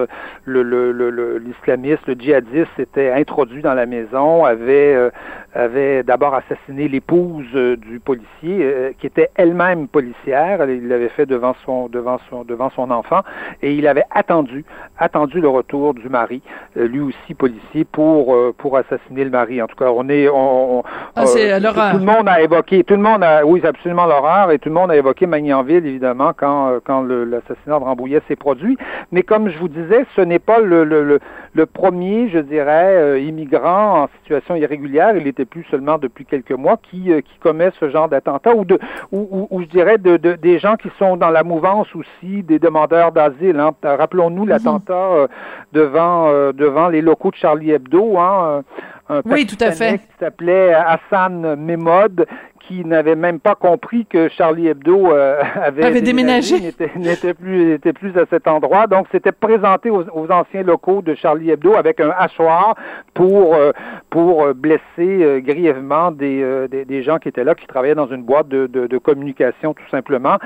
Le, 0.44 0.62
le, 0.62 0.92
le, 0.92 1.38
l'islamiste, 1.38 2.06
le, 2.06 2.14
djihadiste, 2.14 2.70
s'était 2.76 3.10
introduit 3.10 3.62
dans 3.62 3.74
la 3.74 3.86
maison, 3.86 4.44
avait 4.44 5.10
avait 5.54 6.02
d'abord 6.02 6.34
assassiné 6.34 6.88
l'épouse 6.88 7.52
du 7.52 8.00
policier, 8.00 8.94
qui 8.98 9.06
était 9.06 9.30
elle-même 9.34 9.88
policière. 9.88 10.68
Il 10.68 10.88
l'avait 10.88 11.08
fait 11.08 11.26
devant 11.26 11.54
son 11.64 11.83
devant 11.88 12.18
son 12.30 12.44
devant 12.44 12.70
son 12.70 12.90
enfant, 12.90 13.20
et 13.62 13.74
il 13.74 13.86
avait 13.86 14.04
attendu 14.10 14.64
attendu 14.98 15.40
le 15.40 15.48
retour 15.48 15.94
du 15.94 16.08
mari, 16.08 16.42
lui 16.76 17.00
aussi 17.00 17.34
policier, 17.34 17.84
pour 17.84 18.36
pour 18.58 18.76
assassiner 18.76 19.24
le 19.24 19.30
mari. 19.30 19.60
En 19.62 19.66
tout 19.66 19.76
cas, 19.76 19.90
on 19.94 20.08
est 20.08 20.28
on, 20.28 20.82
ah, 21.16 21.26
c'est 21.26 21.60
tout, 21.60 21.66
tout 21.66 21.98
le 21.98 22.04
monde 22.04 22.28
a 22.28 22.40
évoqué, 22.40 22.84
tout 22.84 22.94
le 22.94 23.02
monde 23.02 23.22
a 23.22 23.44
oui 23.44 23.60
absolument 23.64 24.06
l'horreur 24.06 24.50
et 24.50 24.58
tout 24.58 24.68
le 24.68 24.74
monde 24.74 24.90
a 24.90 24.96
évoqué 24.96 25.26
Magnanville, 25.26 25.86
évidemment, 25.86 26.32
quand, 26.36 26.68
euh, 26.68 26.80
quand 26.84 27.02
l'assassinat 27.02 27.78
de 27.78 27.84
Rambouillet 27.84 28.20
s'est 28.28 28.36
produit. 28.36 28.76
Mais 29.12 29.22
comme 29.22 29.48
je 29.48 29.58
vous 29.58 29.68
disais, 29.68 30.06
ce 30.16 30.20
n'est 30.20 30.38
pas 30.38 30.58
le, 30.60 30.84
le, 30.84 31.20
le, 31.52 31.66
premier, 31.66 32.28
je 32.28 32.38
dirais, 32.38 32.96
euh, 32.96 33.18
immigrant 33.18 34.02
en 34.02 34.08
situation 34.20 34.54
irrégulière. 34.56 35.16
Il 35.16 35.26
était 35.26 35.44
plus 35.44 35.64
seulement 35.70 35.98
depuis 35.98 36.24
quelques 36.24 36.52
mois 36.52 36.78
qui, 36.82 37.12
euh, 37.12 37.20
qui 37.20 37.38
commet 37.38 37.70
ce 37.80 37.90
genre 37.90 38.08
d'attentat 38.08 38.54
ou, 38.54 38.64
de, 38.64 38.78
ou, 39.12 39.48
ou, 39.50 39.60
je 39.62 39.66
dirais 39.66 39.98
de, 39.98 40.16
de, 40.16 40.34
des 40.34 40.58
gens 40.58 40.76
qui 40.76 40.88
sont 40.98 41.16
dans 41.16 41.30
la 41.30 41.42
mouvance 41.42 41.64
aussi 41.80 42.42
des 42.42 42.58
demandeurs 42.58 43.12
d'asile. 43.12 43.58
Hein. 43.58 43.72
Rappelons-nous 43.82 44.46
l'attentat 44.46 45.26
devant, 45.72 46.52
devant 46.52 46.88
les 46.88 47.00
locaux 47.00 47.30
de 47.30 47.36
Charlie 47.36 47.70
Hebdo. 47.72 48.18
Hein, 48.18 48.62
un 49.08 49.20
oui, 49.26 49.46
tout 49.46 49.62
à 49.62 49.72
fait. 49.72 49.98
qui 49.98 50.18
s'appelait 50.18 50.72
Hassan 50.72 51.56
Memod, 51.56 52.26
qui 52.66 52.84
n'avait 52.84 53.14
même 53.14 53.40
pas 53.40 53.54
compris 53.54 54.06
que 54.06 54.28
Charlie 54.28 54.68
Hebdo 54.68 55.12
euh, 55.12 55.42
avait, 55.62 56.00
déménagé, 56.00 56.60
n'était 56.96 57.34
plus 57.34 57.78
plus 57.78 58.18
à 58.18 58.24
cet 58.30 58.48
endroit. 58.48 58.86
Donc 58.86 59.06
c'était 59.12 59.32
présenté 59.32 59.90
aux, 59.90 60.30
anciens 60.30 60.62
locaux 60.62 61.02
de 61.02 61.14
Charlie 61.14 61.50
Hebdo 61.50 61.74
avec 61.74 62.00
un 62.00 62.10
hachoir 62.16 62.74
pour 63.12 63.54
euh, 63.54 63.72
pour 64.10 64.44
euh, 64.44 64.54
blesser 64.54 65.42
grièvement 65.44 66.10
des, 66.10 66.66
des, 66.70 67.02
gens 67.02 67.18
qui 67.18 67.28
étaient 67.28 67.44
là, 67.44 67.54
qui 67.54 67.66
travaillaient 67.66 67.94
dans 67.94 68.08
une 68.08 68.22
boîte 68.22 68.48
de, 68.48 68.66
de, 68.66 68.98
communication 68.98 69.74
tout 69.74 69.88
simplement. 69.90 70.38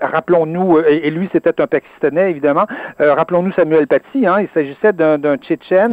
rappelons-nous, 0.00 0.78
et, 0.80 1.10
lui 1.10 1.28
c'était 1.32 1.60
un 1.60 1.66
Pakistanais 1.66 2.30
évidemment. 2.30 2.66
rappelons-nous 2.98 3.52
Samuel 3.52 3.86
Paty. 3.86 4.26
Hein, 4.26 4.40
il 4.40 4.48
s'agissait 4.54 4.92
d'un 4.92 5.18
d'un 5.18 5.36
Tchétchène, 5.36 5.92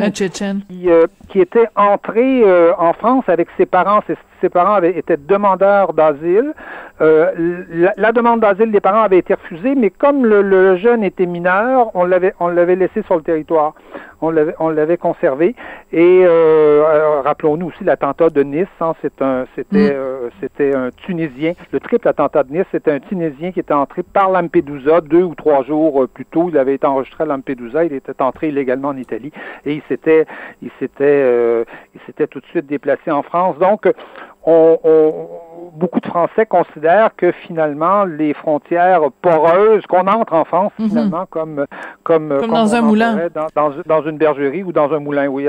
Qui, 0.70 0.90
qui 1.30 1.40
était 1.40 1.68
entré 1.76 2.44
en 2.78 2.94
France 2.94 3.26
avec 3.28 3.48
ses 3.58 3.66
parents. 3.66 4.02
Ses, 4.08 4.16
ses 4.42 4.50
parents 4.50 4.74
avaient, 4.74 4.98
étaient 4.98 5.18
demandeurs 5.18 5.67
d'asile. 5.94 6.54
Euh, 7.00 7.64
la, 7.70 7.94
la, 7.96 8.12
demande 8.12 8.40
d'asile 8.40 8.72
des 8.72 8.80
parents 8.80 9.04
avait 9.04 9.20
été 9.20 9.34
refusée, 9.34 9.76
mais 9.76 9.92
comme 9.92 10.26
le, 10.26 10.42
le 10.42 10.78
jeune 10.78 11.04
était 11.04 11.28
mineur, 11.28 11.92
on 11.94 12.06
l'avait 12.06 12.34
on 12.40 12.48
l'avait 12.48 12.76
laissé 12.76 13.04
sur 13.04 13.16
le 13.18 13.22
territoire 13.22 13.74
on 14.22 14.30
l'avait, 14.32 14.56
on 14.60 14.70
l'avait 14.70 14.98
conservé. 14.98 15.56
Et 15.92 16.24
euh, 16.26 16.84
euh, 16.84 17.22
rappelons-nous 17.22 17.68
aussi 17.68 17.84
l'attentat 17.84 18.30
de 18.30 18.44
Nice. 18.44 18.68
Hein, 18.82 18.94
c'est 19.02 19.22
un, 19.22 19.46
c'était, 19.56 19.92
mm. 19.92 19.96
euh, 19.96 20.30
c'était 20.40 20.76
un 20.76 20.90
Tunisien. 20.92 21.54
Le 21.72 21.80
triple 21.80 22.08
attentat 22.08 22.44
de 22.44 22.54
Nice, 22.54 22.66
c'était 22.72 22.92
un 22.92 23.00
Tunisien 23.00 23.52
qui 23.52 23.60
était 23.60 23.74
entré 23.74 24.04
par 24.04 24.30
Lampedusa 24.32 25.02
deux 25.02 25.24
ou 25.24 25.36
trois 25.36 25.64
jours 25.64 26.08
plus 26.08 26.26
tôt. 26.26 26.50
Il 26.50 26.58
avait 26.58 26.76
été 26.76 26.88
enregistré 26.88 27.24
à 27.24 27.28
Lampedusa. 27.28 27.86
Il 27.86 27.94
était 27.94 28.22
entré 28.22 28.50
illégalement 28.50 28.90
en 28.90 28.98
Italie 28.98 29.32
et 29.66 29.74
il 29.74 29.82
s'était, 29.88 30.26
il 30.62 30.72
s'était, 30.80 31.66
il 31.94 32.02
s'était 32.06 32.28
tout 32.28 32.40
de 32.40 32.46
suite 32.48 32.66
déplacé 32.66 33.12
en 33.12 33.24
France. 33.24 33.58
Donc, 33.60 33.88
on, 34.46 34.80
on, 34.84 35.28
beaucoup 35.74 36.00
de 36.00 36.08
Français 36.08 36.46
considèrent 36.46 37.16
que 37.16 37.32
finalement 37.32 38.06
les 38.06 38.34
frontières 38.34 39.02
poreuses 39.22 39.86
qu'on 39.88 40.08
entre 40.08 40.34
en 40.34 40.46
France 40.46 40.72
mhm. 40.80 40.90
finalement 40.90 41.26
comme 41.30 41.66
comme, 42.04 42.38
comme, 42.40 42.52
dans 42.52 42.74
un 42.74 42.82
moulin, 42.82 43.28
dans, 43.34 43.48
dans, 43.54 43.76
dans, 43.86 44.02
une 44.04 44.18
bergerie 44.18 44.64
ou 44.64 44.72
dans 44.72 44.94
un 44.94 45.00
moulin, 45.00 45.28
oui 45.28 45.46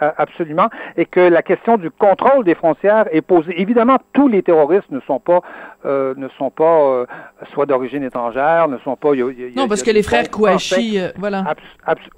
absolument, 0.00 0.68
et 0.96 1.04
que 1.04 1.20
la 1.20 1.42
question 1.42 1.76
du 1.76 1.90
contrôle 1.90 2.44
des 2.44 2.54
frontières 2.54 3.06
est 3.10 3.22
posée. 3.22 3.60
Évidemment, 3.60 3.96
tous 4.12 4.28
les 4.28 4.42
terroristes 4.42 4.90
ne 4.90 5.00
sont 5.00 5.18
pas 5.18 5.40
euh, 5.86 6.14
ne 6.16 6.28
sont 6.36 6.50
pas 6.50 6.80
euh, 6.80 7.06
soit 7.52 7.66
d'origine 7.66 8.02
étrangère, 8.02 8.66
ne 8.66 8.78
sont 8.78 8.96
pas. 8.96 9.14
Y 9.14 9.22
a, 9.22 9.30
y 9.30 9.44
a, 9.44 9.56
non, 9.56 9.68
parce 9.68 9.84
que 9.84 9.92
les 9.92 10.02
frères 10.02 10.28
Kouachi, 10.30 10.98
euh, 10.98 11.10
voilà. 11.16 11.54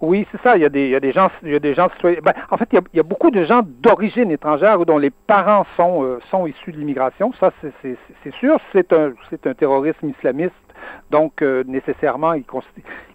oui, 0.01 0.27
c'est 0.33 0.41
ça. 0.43 0.57
Il 0.57 0.63
y 0.63 0.65
a 0.65 0.71
des 0.71 0.87
il 0.87 0.91
y 0.91 0.95
a 0.95 1.01
des 1.01 1.13
gens 1.13 1.29
il 1.43 1.53
y 1.53 1.55
a 1.55 1.59
des 1.59 1.75
gens 1.75 1.89
ben, 2.03 2.33
en 2.51 2.57
fait, 2.57 2.69
il 2.73 2.81
y, 2.95 3.01
a, 3.01 3.03
beaucoup 3.03 3.31
de 3.31 3.45
gens 3.45 3.63
d'origine 3.83 4.31
étrangère 4.31 4.81
ou 4.81 4.87
dont 4.87 4.97
les 4.97 5.11
parents 5.11 5.67
sont 5.77 6.19
sont 6.31 6.47
issus 6.47 6.73
de 6.73 6.79
l'immigration. 6.79 7.33
Ça, 7.41 7.53
c'est 7.63 8.35
sûr. 8.35 8.59
C'est 8.73 8.93
un, 8.93 9.13
un 9.45 9.55
terrorisme 9.55 10.09
islamiste. 10.09 10.55
Donc, 11.11 11.43
euh, 11.43 11.65
nécessairement, 11.67 12.35
il, 12.35 12.45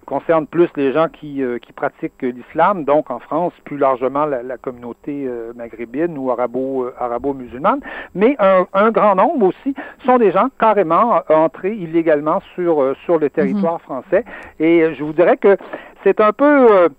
concerne 0.05 0.47
plus 0.47 0.69
les 0.75 0.91
gens 0.91 1.07
qui, 1.07 1.41
euh, 1.41 1.59
qui 1.59 1.71
pratiquent 1.71 2.21
l'islam, 2.21 2.83
donc 2.83 3.09
en 3.09 3.19
France, 3.19 3.53
plus 3.63 3.77
largement 3.77 4.25
la, 4.25 4.57
communauté 4.57 5.25
euh, 5.25 5.53
maghrébine 5.55 6.17
ou 6.17 6.29
arabo, 6.31 6.89
arabo-musulmane. 6.99 7.79
Mais 8.13 8.35
un, 8.39 8.67
un, 8.73 8.91
grand 8.91 9.15
nombre 9.15 9.47
aussi 9.47 9.73
sont 10.05 10.17
des 10.17 10.31
gens 10.31 10.49
carrément 10.59 11.21
entrés 11.29 11.73
illégalement 11.73 12.41
sur, 12.53 12.95
sur 13.05 13.17
le 13.17 13.29
territoire 13.29 13.77
mm-hmm. 13.77 14.03
français. 14.03 14.25
Et 14.59 14.93
je 14.93 15.03
vous 15.03 15.13
dirais 15.13 15.37
que 15.37 15.57
c'est 16.03 16.19
un 16.19 16.33
peu 16.33 16.89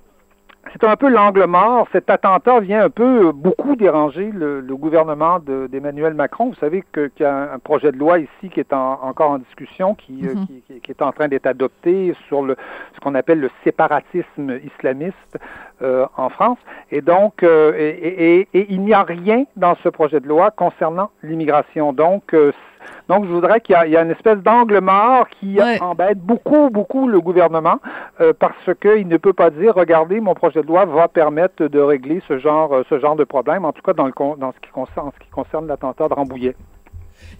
c'est 0.72 0.85
un 0.85 0.96
peu 0.96 1.09
l'angle 1.09 1.46
mort. 1.46 1.87
Cet 1.92 2.11
attentat 2.11 2.61
vient 2.61 2.85
un 2.85 2.90
peu 2.90 3.29
euh, 3.29 3.33
beaucoup 3.33 3.77
déranger 3.77 4.31
le, 4.33 4.62
gouvernement 4.74 5.38
d'Emmanuel 5.38 6.14
Macron. 6.14 6.48
Vous 6.48 6.57
savez 6.57 6.83
qu'il 6.92 7.11
y 7.20 7.24
a 7.24 7.53
un, 7.53 7.59
projet 7.59 7.92
de 7.92 7.96
loi 7.96 8.18
ici 8.18 8.50
qui 8.50 8.61
est 8.61 8.72
encore 8.72 9.31
en 9.31 9.38
discussion, 9.38 9.94
qui, 9.94 10.27
euh, 10.27 10.35
mhm. 10.35 10.46
qui, 10.46 10.81
qui, 10.81 10.90
est 10.90 11.03
en 11.03 11.12
train 11.12 11.29
d'être 11.29 11.46
adopté 11.46 12.14
sur 12.29 12.42
le, 12.42 12.57
ce 12.94 13.00
qu'on 13.00 13.14
appelle 13.14 13.40
le 13.40 13.50
séparatisme 13.62 14.59
islamiste 14.64 15.38
euh, 15.83 16.07
en 16.16 16.29
France. 16.29 16.59
Et 16.90 17.00
donc, 17.00 17.42
et, 17.42 18.48
et, 18.53 18.72
il 18.72 18.83
n'y 18.83 18.92
a 18.92 19.03
rien 19.03 19.44
dans 19.57 19.77
ce 19.83 19.88
projet 19.88 20.20
de 20.20 20.29
loi 20.29 20.50
concernant 20.50 21.11
l'immigration. 21.22 21.92
Donc, 21.92 22.35
donc, 23.08 23.26
je 23.26 23.30
voudrais 23.30 23.60
qu'il 23.60 23.76
y, 23.76 23.94
ait 23.94 24.02
une 24.02 24.10
espèce 24.10 24.38
d'angle 24.38 24.80
mort 24.80 25.28
qui 25.28 25.58
embête 25.80 26.18
beaucoup, 26.18 26.70
beaucoup 26.70 27.06
le 27.06 27.20
gouvernement 27.20 27.78
euh, 28.20 28.32
parce 28.38 28.70
qu'il 28.80 29.08
ne 29.08 29.16
peut 29.16 29.32
pas 29.32 29.50
dire, 29.50 29.74
regardez, 29.74 30.20
mon 30.20 30.34
projet 30.34 30.62
de 30.62 30.66
loi 30.66 30.84
va 30.86 31.08
permettre 31.08 31.66
de 31.66 31.80
régler 31.80 32.22
ce 32.28 32.38
genre, 32.38 32.72
euh, 32.72 32.82
ce 32.88 32.98
genre 32.98 33.16
de 33.16 33.24
problème, 33.24 33.64
en 33.64 33.72
tout 33.72 33.82
cas 33.82 33.92
dans, 33.92 34.06
le, 34.06 34.12
dans 34.38 34.52
ce 34.52 34.60
qui 34.60 34.70
concerne, 34.72 35.10
ce 35.18 35.24
qui 35.24 35.30
concerne 35.30 35.66
l'attentat 35.66 36.08
de 36.08 36.14
Rambouillet. 36.14 36.56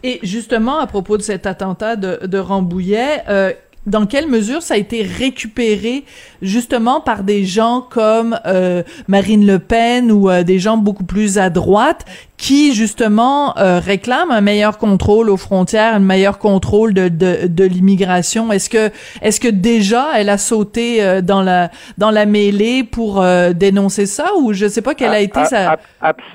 Et 0.03 0.21
justement, 0.23 0.79
à 0.79 0.87
propos 0.87 1.17
de 1.17 1.23
cet 1.23 1.47
attentat 1.47 1.97
de, 1.97 2.27
de 2.27 2.39
Rambouillet, 2.39 3.23
euh, 3.29 3.53
dans 3.87 4.07
quelle 4.07 4.29
mesure 4.29 4.63
ça 4.63 4.75
a 4.75 4.77
été 4.77 5.03
récupéré 5.03 6.05
justement 6.41 7.01
par 7.01 7.23
des 7.23 7.45
gens 7.45 7.83
comme 7.83 8.39
euh, 8.47 8.83
Marine 9.09 9.47
Le 9.47 9.59
Pen 9.59 10.11
ou 10.11 10.31
euh, 10.31 10.43
des 10.43 10.59
gens 10.59 10.77
beaucoup 10.77 11.05
plus 11.05 11.39
à 11.39 11.51
droite 11.51 12.05
qui 12.37 12.75
justement 12.75 13.57
euh, 13.57 13.79
réclament 13.79 14.31
un 14.31 14.41
meilleur 14.41 14.79
contrôle 14.79 15.31
aux 15.31 15.37
frontières, 15.37 15.95
un 15.95 16.01
meilleur 16.01 16.39
contrôle 16.39 16.93
de, 16.93 17.09
de, 17.09 17.47
de 17.47 17.65
l'immigration. 17.65 18.51
Est-ce 18.53 18.69
que 18.69 18.91
est-ce 19.23 19.41
que 19.41 19.49
déjà 19.49 20.09
elle 20.17 20.29
a 20.29 20.39
sauté 20.39 21.03
euh, 21.03 21.21
dans 21.21 21.43
la 21.43 21.71
dans 21.97 22.11
la 22.11 22.27
mêlée 22.27 22.83
pour 22.85 23.23
euh, 23.23 23.53
dénoncer 23.53 24.07
ça? 24.07 24.27
Ou 24.39 24.53
je 24.53 24.67
sais 24.67 24.83
pas 24.83 24.95
quelle 24.95 25.13
a 25.13 25.21
été 25.21 25.45
sa 25.45 25.77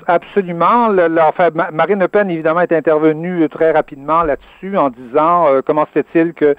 absolument. 0.06 0.88
enfin, 1.22 1.50
Marine 1.72 2.00
Le 2.00 2.08
Pen 2.08 2.30
évidemment 2.30 2.60
est 2.60 2.72
intervenue 2.72 3.48
très 3.50 3.70
rapidement 3.72 4.22
là-dessus 4.22 4.76
en 4.76 4.90
disant 4.90 5.46
comment 5.66 5.86
se 5.86 6.00
fait-il 6.02 6.32
que, 6.32 6.56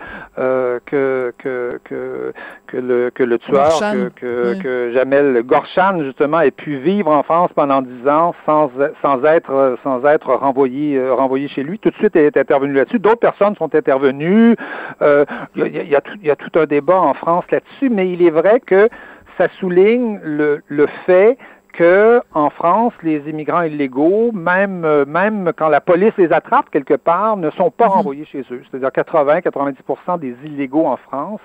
que 0.85 1.33
que 1.37 1.79
que 1.83 2.33
que 2.67 2.77
le 2.77 3.09
que 3.13 3.23
le 3.23 3.37
tueur 3.39 3.79
que 3.79 4.11
que, 4.15 4.61
que 4.61 4.91
Jamel 4.93 5.43
Gorchan 5.43 6.03
justement 6.03 6.41
ait 6.41 6.51
pu 6.51 6.77
vivre 6.77 7.11
en 7.11 7.23
France 7.23 7.49
pendant 7.55 7.81
dix 7.81 8.07
ans 8.07 8.33
sans 8.45 8.71
sans 9.01 9.23
euh, 9.49 9.75
sans 9.83 10.03
être 10.05 10.33
renvoyé, 10.33 10.97
euh, 10.97 11.13
renvoyé 11.13 11.47
chez 11.47 11.63
lui. 11.63 11.79
Tout 11.79 11.89
de 11.89 11.95
suite, 11.95 12.15
elle 12.15 12.25
est 12.25 12.37
intervenue 12.37 12.73
là-dessus. 12.73 12.99
D'autres 12.99 13.19
personnes 13.19 13.55
sont 13.55 13.73
intervenues. 13.73 14.55
Euh, 15.01 15.25
il 15.55 15.67
y, 15.67 15.95
a, 15.95 16.01
y, 16.23 16.29
a, 16.29 16.35
tout 16.35 16.59
un 16.59 16.65
débat 16.65 16.99
en 16.99 17.13
France 17.13 17.45
là-dessus, 17.51 17.89
mais 17.89 18.11
il 18.11 18.21
est 18.21 18.31
vrai 18.31 18.59
que 18.59 18.89
ça 19.37 19.47
souligne 19.59 20.19
le, 20.23 20.61
le 20.67 20.87
fait 21.05 21.37
que 21.71 22.21
en 22.33 22.49
France, 22.49 22.93
les 23.03 23.19
immigrants 23.29 23.63
illégaux, 23.63 24.31
même 24.31 24.83
euh, 24.85 25.05
même 25.05 25.51
quand 25.57 25.69
la 25.69 25.81
police 25.81 26.13
les 26.17 26.31
attrape 26.31 26.69
quelque 26.69 26.93
part, 26.93 27.37
ne 27.37 27.49
sont 27.51 27.71
pas 27.71 27.85
mhm. 27.85 27.91
renvoyés 27.91 28.25
chez 28.25 28.43
eux. 28.51 28.61
C'est-à-dire 28.69 28.89
80-90% 28.89 30.19
des 30.19 30.35
illégaux 30.45 30.85
en 30.85 30.97
France, 30.97 31.41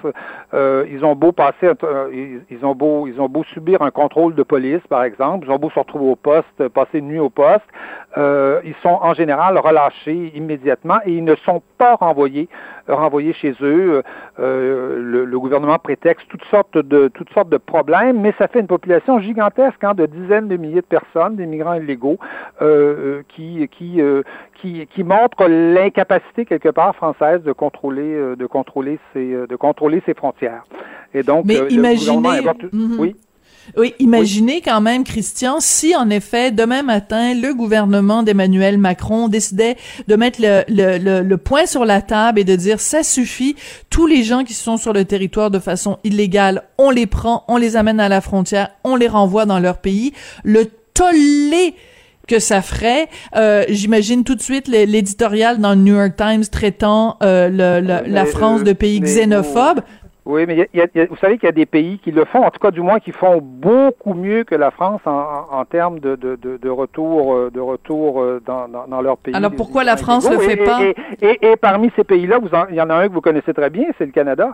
euh, 0.55 0.87
ils 0.91 1.05
ont 1.05 1.15
beau 1.15 1.33
passer, 1.33 1.71
euh, 1.83 2.41
ils, 2.51 2.65
ont 2.65 2.75
beau 2.75 3.07
ils 3.07 3.21
ont 3.21 3.29
beau 3.29 3.45
subir 3.45 3.83
un 3.83 3.91
contrôle 3.91 4.35
de 4.35 4.43
police, 4.43 4.83
par 4.89 5.05
exemple, 5.05 5.47
ils 5.47 5.51
ont 5.53 5.59
beau 5.59 5.71
se 5.71 5.79
retrouver 5.79 6.11
au 6.11 6.17
poste, 6.17 6.69
passer 6.69 6.99
une 6.99 7.09
nuit 7.09 7.19
au 7.19 7.31
poste, 7.31 7.67
euh, 8.19 8.61
ils 8.65 8.75
sont 8.83 8.99
en 9.03 9.13
général 9.13 9.59
relâchés 9.59 10.33
immédiatement 10.35 10.99
et 11.05 11.13
ils 11.13 11.25
ne 11.25 11.35
sont 11.37 11.63
pas 11.77 11.97
renvoyés 11.97 12.49
renvoyés 12.89 13.33
chez 13.35 13.55
eux. 13.61 14.03
Euh, 14.39 14.99
le, 14.99 15.25
le, 15.25 15.41
gouvernement 15.41 15.79
prétexte 15.79 16.27
toutes 16.29 16.45
sortes 16.45 16.79
de 16.79 17.09
toutes 17.09 17.31
sortes 17.31 17.49
de 17.49 17.57
problèmes, 17.57 18.21
mais 18.21 18.33
ça 18.39 18.49
fait 18.49 18.61
une 18.61 18.67
population 18.67 19.19
gigantesque 19.21 19.83
hein, 19.83 19.95
de 19.95 20.07
dizaines 20.21 20.49
de 20.49 20.57
milliers 20.57 20.83
de 20.83 20.87
personnes, 20.99 21.37
des 21.37 21.47
migrants 21.47 21.75
illégaux, 21.75 22.19
euh, 22.63 23.23
qui 23.29 23.69
qui, 23.69 24.01
euh, 24.01 24.23
qui 24.61 24.87
qui 24.87 25.05
montrent 25.05 25.47
l'incapacité 25.49 26.45
quelque 26.45 26.71
part 26.71 26.95
française 26.97 27.43
de 27.43 27.53
contrôler 27.53 28.15
euh, 28.15 28.37
de 28.37 28.47
contrôler 28.47 28.99
ses 29.13 29.47
de 29.47 29.57
contrôler 29.57 30.03
ses 30.07 30.15
frontières. 30.15 30.65
Et 31.15 31.23
donc, 31.23 31.45
mais 31.47 31.59
imaginez, 31.71 32.43
mhm. 32.73 32.97
oui? 32.99 33.17
Oui, 33.77 33.95
imaginez 33.99 34.61
quand 34.61 34.81
même, 34.81 35.05
Christian, 35.05 35.57
si 35.61 35.95
en 35.95 36.11
effet, 36.11 36.51
demain 36.51 36.83
matin, 36.83 37.35
le 37.35 37.55
gouvernement 37.55 38.23
d'Emmanuel 38.23 38.79
Macron 38.79 39.29
décidait 39.29 39.77
de 40.07 40.17
mettre 40.17 40.41
le, 40.41 40.65
le, 40.69 41.23
le, 41.23 41.37
point 41.37 41.67
sur 41.67 41.85
la 41.85 42.01
table 42.01 42.41
et 42.41 42.45
de 42.45 42.57
dire 42.57 42.81
ça 42.81 43.03
suffit, 43.03 43.57
tous 43.91 44.07
les 44.07 44.23
gens 44.23 44.45
qui 44.45 44.55
sont 44.55 44.77
sur 44.77 44.93
le 44.93 45.05
territoire 45.05 45.51
de 45.51 45.59
façon 45.59 45.99
illégale, 46.05 46.63
on 46.79 46.91
les 46.91 47.07
prend, 47.07 47.45
on 47.49 47.57
les 47.57 47.77
amène 47.77 48.01
à 48.01 48.09
la 48.09 48.21
frontière, 48.21 48.71
on 48.85 48.97
les 48.97 49.09
renvoie 49.09 49.47
dans 49.47 49.59
leur 49.59 49.79
pays. 49.79 50.13
Le 50.45 50.71
tollé 50.95 51.75
que 52.27 52.39
ça 52.39 52.63
ferait. 52.63 53.09
Euh, 53.37 53.65
J'imagine 53.69 54.25
tout 54.25 54.35
de 54.35 54.43
suite 54.43 54.69
l'éditorial 54.69 55.59
dans 55.59 55.71
le 55.71 55.77
New 55.77 55.95
York 55.95 56.15
Times 56.17 56.45
traitant 56.47 57.17
euh, 57.23 57.49
le, 57.49 58.09
la 58.09 58.25
France 58.25 58.65
de 58.65 58.73
pays 58.73 59.01
xénophobe. 59.01 59.81
Oui, 60.27 60.45
mais 60.45 60.57
y 60.75 60.81
a, 60.81 60.87
y 60.93 61.01
a, 61.01 61.07
vous 61.07 61.17
savez 61.19 61.39
qu'il 61.39 61.47
y 61.47 61.51
a 61.51 61.53
des 61.53 61.67
pays 61.67 62.01
qui 62.01 62.11
le 62.11 62.25
font, 62.25 62.43
en 62.43 62.51
tout 62.51 62.59
cas 62.59 62.73
du 62.73 62.81
moins 62.81 62.99
qui 62.99 63.13
font 63.13 63.39
beaucoup 63.41 64.13
mieux 64.13 64.43
que 64.43 64.57
la 64.57 64.73
France 64.73 65.01
en, 65.07 65.47
en, 65.53 65.65
termes 65.65 66.01
de, 66.01 66.17
de, 66.17 66.35
de, 66.35 66.57
de, 66.57 66.69
retour, 66.69 67.33
euh, 67.33 67.51
de 67.55 67.61
retour 67.61 68.21
euh, 68.21 68.43
dans, 68.45 68.67
dans, 68.67 68.89
dans 68.89 69.01
leur 69.01 69.19
pays. 69.19 69.37
Alors 69.37 69.53
pourquoi 69.53 69.85
la 69.85 69.97
France 69.97 70.29
ne 70.29 70.35
le 70.35 70.41
fait 70.41 70.57
pas 70.57 70.83
et, 70.83 70.97
et, 71.21 71.53
et, 71.53 71.57
parmi 71.57 71.93
ces 71.95 72.03
pays-là, 72.03 72.41
il 72.71 72.75
y 72.75 72.81
en 72.81 72.91
a 72.91 72.97
un 72.97 73.07
que 73.07 73.13
vous 73.13 73.21
connaissez 73.21 73.55
très 73.55 73.71
bien, 73.71 73.85
c'est 73.99 74.07
le 74.07 74.11
Canada. 74.11 74.53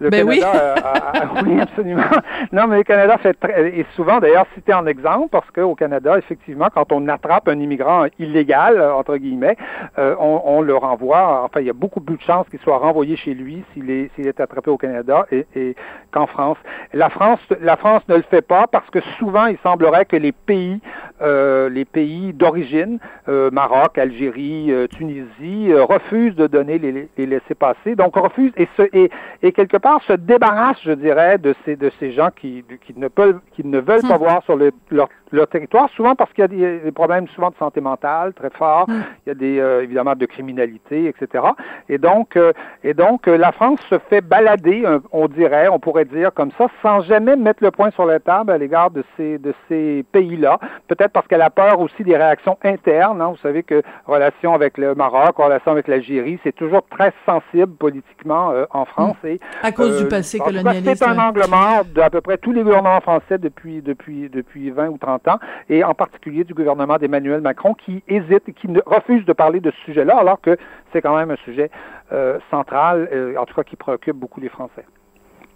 Le 0.00 0.10
ben 0.10 0.26
Canada, 0.26 0.74
oui. 0.74 1.20
Euh, 1.22 1.42
oui, 1.46 1.60
absolument. 1.60 2.02
Non, 2.50 2.66
mais 2.66 2.78
le 2.78 2.82
Canada 2.82 3.16
fait 3.18 3.34
très, 3.34 3.78
et 3.78 3.86
souvent 3.94 4.18
d'ailleurs 4.18 4.46
cité 4.56 4.74
en 4.74 4.86
exemple 4.86 5.28
parce 5.30 5.48
qu'au 5.52 5.76
Canada, 5.76 6.18
effectivement, 6.18 6.66
quand 6.74 6.90
on 6.90 7.06
attrape 7.06 7.46
un 7.46 7.60
immigrant 7.60 8.06
illégal 8.18 8.82
entre 8.82 9.16
guillemets, 9.18 9.56
on, 9.96 10.42
on, 10.44 10.62
le 10.62 10.74
renvoie. 10.74 11.42
Enfin, 11.44 11.60
il 11.60 11.66
y 11.66 11.70
a 11.70 11.74
beaucoup 11.74 12.00
plus 12.00 12.16
de 12.16 12.22
chances 12.22 12.48
qu'il 12.48 12.58
soit 12.58 12.78
renvoyé 12.78 13.14
chez 13.16 13.34
lui 13.34 13.62
s'il 13.72 13.88
est 13.88 14.10
s'il 14.16 14.26
est 14.26 14.40
attrapé 14.40 14.70
au 14.70 14.76
Canada 14.76 15.11
et, 15.30 15.76
qu'en 16.10 16.26
France. 16.26 16.58
La 16.92 17.08
France, 17.08 17.40
la 17.60 17.76
France 17.76 18.02
ne 18.08 18.16
le 18.16 18.22
fait 18.22 18.42
pas 18.42 18.66
parce 18.66 18.88
que 18.90 19.00
souvent 19.18 19.46
il 19.46 19.56
semblerait 19.62 20.04
que 20.04 20.16
les 20.16 20.32
pays, 20.32 20.80
euh, 21.22 21.70
les 21.70 21.86
pays 21.86 22.32
d'origine, 22.34 22.98
euh, 23.28 23.50
Maroc, 23.50 23.96
Algérie, 23.96 24.70
euh, 24.70 24.86
Tunisie, 24.88 25.72
refusent 25.72 26.36
de 26.36 26.46
donner 26.46 26.78
les, 26.78 27.08
les 27.16 27.26
laissés 27.26 27.54
passer. 27.54 27.96
Donc 27.96 28.14
refusent 28.16 28.52
et, 28.56 28.68
se, 28.76 28.82
et, 28.92 29.10
et, 29.42 29.52
quelque 29.52 29.78
part 29.78 30.02
se 30.02 30.12
débarrassent, 30.12 30.82
je 30.84 30.92
dirais, 30.92 31.38
de 31.38 31.54
ces 31.64 31.76
de 31.76 31.90
ces 31.98 32.12
gens 32.12 32.28
qui, 32.34 32.64
qui 32.86 32.94
ne 32.96 33.08
peuvent 33.08 33.40
qui 33.52 33.66
ne 33.66 33.78
veulent 33.78 34.02
pas 34.02 34.16
hmm. 34.16 34.22
voir 34.22 34.42
sur 34.44 34.56
le, 34.56 34.70
leur 34.90 35.08
leur 35.32 35.48
territoire, 35.48 35.88
souvent 35.90 36.14
parce 36.14 36.32
qu'il 36.32 36.42
y 36.42 36.64
a 36.64 36.78
des, 36.78 36.92
problèmes 36.92 37.26
souvent 37.28 37.50
de 37.50 37.56
santé 37.56 37.80
mentale 37.80 38.32
très 38.34 38.50
forts, 38.50 38.88
mm. 38.88 39.02
il 39.26 39.28
y 39.28 39.32
a 39.32 39.34
des 39.34 39.58
euh, 39.58 39.82
évidemment 39.82 40.14
de 40.14 40.26
criminalité, 40.26 41.06
etc. 41.06 41.44
Et 41.88 41.98
donc, 41.98 42.36
euh, 42.36 42.52
et 42.84 42.94
donc 42.94 43.26
la 43.26 43.52
France 43.52 43.80
se 43.88 43.98
fait 44.10 44.20
balader, 44.20 44.84
on 45.10 45.28
dirait, 45.28 45.68
on 45.68 45.78
pourrait 45.78 46.04
dire 46.04 46.32
comme 46.34 46.50
ça, 46.58 46.66
sans 46.82 47.00
jamais 47.00 47.36
mettre 47.36 47.62
le 47.62 47.70
point 47.70 47.90
sur 47.90 48.04
la 48.04 48.20
table 48.20 48.52
à 48.52 48.58
l'égard 48.58 48.90
de 48.90 49.04
ces 49.16 49.38
de 49.38 49.54
ces 49.68 50.04
pays-là. 50.12 50.58
Peut-être 50.88 51.12
parce 51.12 51.26
qu'elle 51.26 51.42
a 51.42 51.50
peur 51.50 51.80
aussi 51.80 52.02
des 52.04 52.16
réactions 52.16 52.58
internes. 52.62 53.20
Hein. 53.20 53.30
Vous 53.30 53.42
savez 53.42 53.62
que 53.62 53.82
relation 54.06 54.54
avec 54.54 54.78
le 54.78 54.94
Maroc, 54.94 55.36
relation 55.36 55.72
avec 55.72 55.88
l'Algérie, 55.88 56.38
c'est 56.44 56.54
toujours 56.54 56.82
très 56.90 57.12
sensible 57.26 57.72
politiquement 57.74 58.52
en 58.70 58.84
France. 58.84 59.16
Mm. 59.22 59.28
Et, 59.28 59.40
à 59.62 59.72
cause 59.72 60.02
du 60.02 60.08
passé 60.08 60.38
colonialiste. 60.38 60.96
C'est 60.96 61.08
un 61.08 61.18
angle 61.18 61.44
mort 61.48 61.84
d'à 61.94 62.10
peu 62.10 62.20
près 62.20 62.38
tous 62.38 62.52
les 62.52 62.62
gouvernements 62.62 63.00
français 63.00 63.38
depuis 63.38 63.80
depuis 63.82 64.28
depuis 64.28 64.70
20 64.70 64.88
ou 64.88 64.98
30 64.98 65.21
et 65.68 65.84
en 65.84 65.94
particulier 65.94 66.44
du 66.44 66.54
gouvernement 66.54 66.96
d'Emmanuel 66.96 67.40
Macron 67.40 67.74
qui 67.74 68.02
hésite 68.08 68.52
qui 68.54 68.68
refuse 68.86 69.24
de 69.24 69.32
parler 69.32 69.60
de 69.60 69.70
ce 69.70 69.84
sujet-là, 69.84 70.16
alors 70.16 70.40
que 70.40 70.56
c'est 70.92 71.00
quand 71.00 71.16
même 71.16 71.30
un 71.30 71.36
sujet 71.44 71.70
euh, 72.12 72.38
central, 72.50 73.08
euh, 73.12 73.36
en 73.36 73.46
tout 73.46 73.54
cas 73.54 73.64
qui 73.64 73.76
préoccupe 73.76 74.16
beaucoup 74.16 74.40
les 74.40 74.48
Français. 74.48 74.84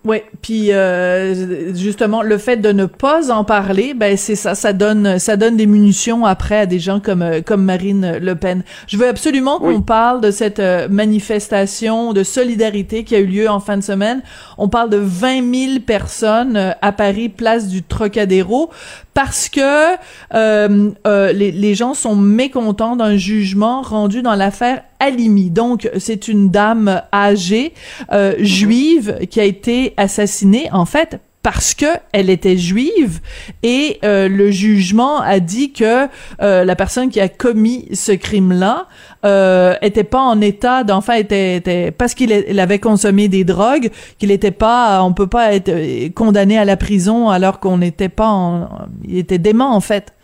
Oui, 0.07 0.18
puis 0.40 0.72
euh, 0.72 1.74
justement 1.74 2.22
le 2.22 2.38
fait 2.38 2.59
de 2.59 2.70
ne 2.70 2.86
pas 2.86 3.32
en 3.32 3.42
parler, 3.42 3.92
ben 3.92 4.16
c'est 4.16 4.36
ça, 4.36 4.54
ça 4.54 4.72
donne 4.72 5.18
ça 5.18 5.36
donne 5.36 5.57
des 5.57 5.66
munitions 5.66 6.24
après 6.24 6.61
à 6.61 6.66
des 6.66 6.78
gens 6.78 7.00
comme 7.00 7.22
euh, 7.22 7.40
comme 7.44 7.64
Marine 7.64 8.18
Le 8.20 8.36
Pen. 8.36 8.62
Je 8.86 8.98
veux 8.98 9.09
absolument 9.09 9.59
qu'on 9.59 9.82
parle 9.82 10.20
de 10.20 10.30
cette 10.30 10.61
euh, 10.61 10.86
manifestation 10.88 12.12
de 12.12 12.22
solidarité 12.22 13.02
qui 13.02 13.16
a 13.16 13.18
eu 13.18 13.26
lieu 13.26 13.50
en 13.50 13.59
fin 13.59 13.76
de 13.76 13.82
semaine. 13.82 14.22
On 14.59 14.68
parle 14.68 14.90
de 14.90 14.96
20 14.98 15.54
000 15.70 15.80
personnes 15.80 16.76
à 16.80 16.92
Paris, 16.92 17.28
place 17.28 17.66
du 17.66 17.82
Trocadéro, 17.82 18.70
parce 19.12 19.48
que 19.48 19.96
les, 20.32 21.50
les 21.50 21.74
gens 21.74 21.94
sont 21.94 22.14
mécontents 22.14 22.94
d'un 22.94 23.16
jugement 23.16 23.82
rendu 23.82 24.22
dans 24.22 24.36
l'affaire 24.36 24.82
Alimi. 25.01 25.51
Donc, 25.51 25.88
c'est 25.99 26.28
une 26.28 26.51
dame 26.51 27.03
âgée, 27.12 27.72
euh, 28.12 28.34
juive, 28.38 29.18
qui 29.30 29.40
a 29.40 29.44
été 29.44 29.94
assassinée, 29.97 30.68
en 30.72 30.86
fait, 30.86 31.20
parce 31.47 31.74
que 31.74 31.86
elle 32.11 32.28
était 32.28 32.57
juive. 32.57 33.20
Et 33.62 34.01
euh, 34.05 34.28
le 34.28 34.51
jugement 34.51 35.20
a 35.20 35.38
dit 35.38 35.72
que 35.72 36.09
euh, 36.42 36.64
la 36.64 36.74
personne 36.74 37.09
qui 37.09 37.20
a 37.20 37.28
commis 37.28 37.86
ce 37.92 38.11
crime-là 38.11 38.88
euh, 39.24 39.76
était 39.80 40.03
pas 40.03 40.22
en 40.22 40.40
état 40.40 40.82
d'enfant 40.82 41.12
était, 41.12 41.55
était 41.55 41.92
parce 41.92 42.14
qu'il 42.14 42.32
avait 42.59 42.80
consommé 42.80 43.28
des 43.28 43.44
drogues 43.44 43.92
qu'il 44.18 44.32
était 44.32 44.51
pas 44.51 45.05
on 45.05 45.12
peut 45.12 45.28
pas 45.28 45.55
être 45.55 46.12
condamné 46.14 46.59
à 46.59 46.64
la 46.64 46.76
prison 46.76 47.30
alors 47.30 47.61
qu'on 47.61 47.78
n'était 47.78 48.09
pas 48.09 48.28
en, 48.28 48.68
il 49.05 49.16
était 49.16 49.38
dément 49.38 49.72
en 49.72 49.80
fait. 49.80 50.14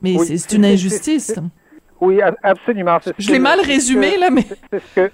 Mais 0.00 0.14
c'est 0.24 0.52
une 0.52 0.64
injustice 0.64 1.34
oui, 2.00 2.20
absolument. 2.42 2.98
Je 3.18 3.32
l'ai 3.32 3.38
mal 3.38 3.60
résumé, 3.60 4.18
là, 4.18 4.28
mais... 4.30 4.44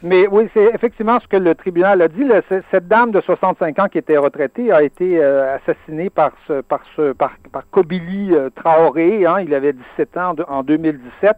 mais 0.02 0.26
oui, 0.26 0.48
c'est 0.52 0.74
effectivement 0.74 1.20
ce 1.20 1.28
que 1.28 1.36
le 1.36 1.54
tribunal 1.54 2.02
a 2.02 2.08
dit. 2.08 2.24
cette 2.70 2.88
dame 2.88 3.12
de 3.12 3.20
65 3.20 3.78
ans 3.78 3.88
qui 3.88 3.98
était 3.98 4.16
retraitée 4.16 4.72
a 4.72 4.82
été 4.82 5.18
euh, 5.22 5.56
assassinée 5.56 6.10
par 6.10 6.32
ce, 6.48 6.60
par 6.60 6.80
ce, 6.96 7.12
par, 7.12 7.32
par 7.52 7.62
Kobili 7.70 8.34
euh, 8.34 8.50
Traoré. 8.50 9.24
Hein, 9.26 9.40
il 9.40 9.54
avait 9.54 9.72
17 9.96 10.16
ans 10.16 10.34
en 10.48 10.62
2017. 10.64 11.36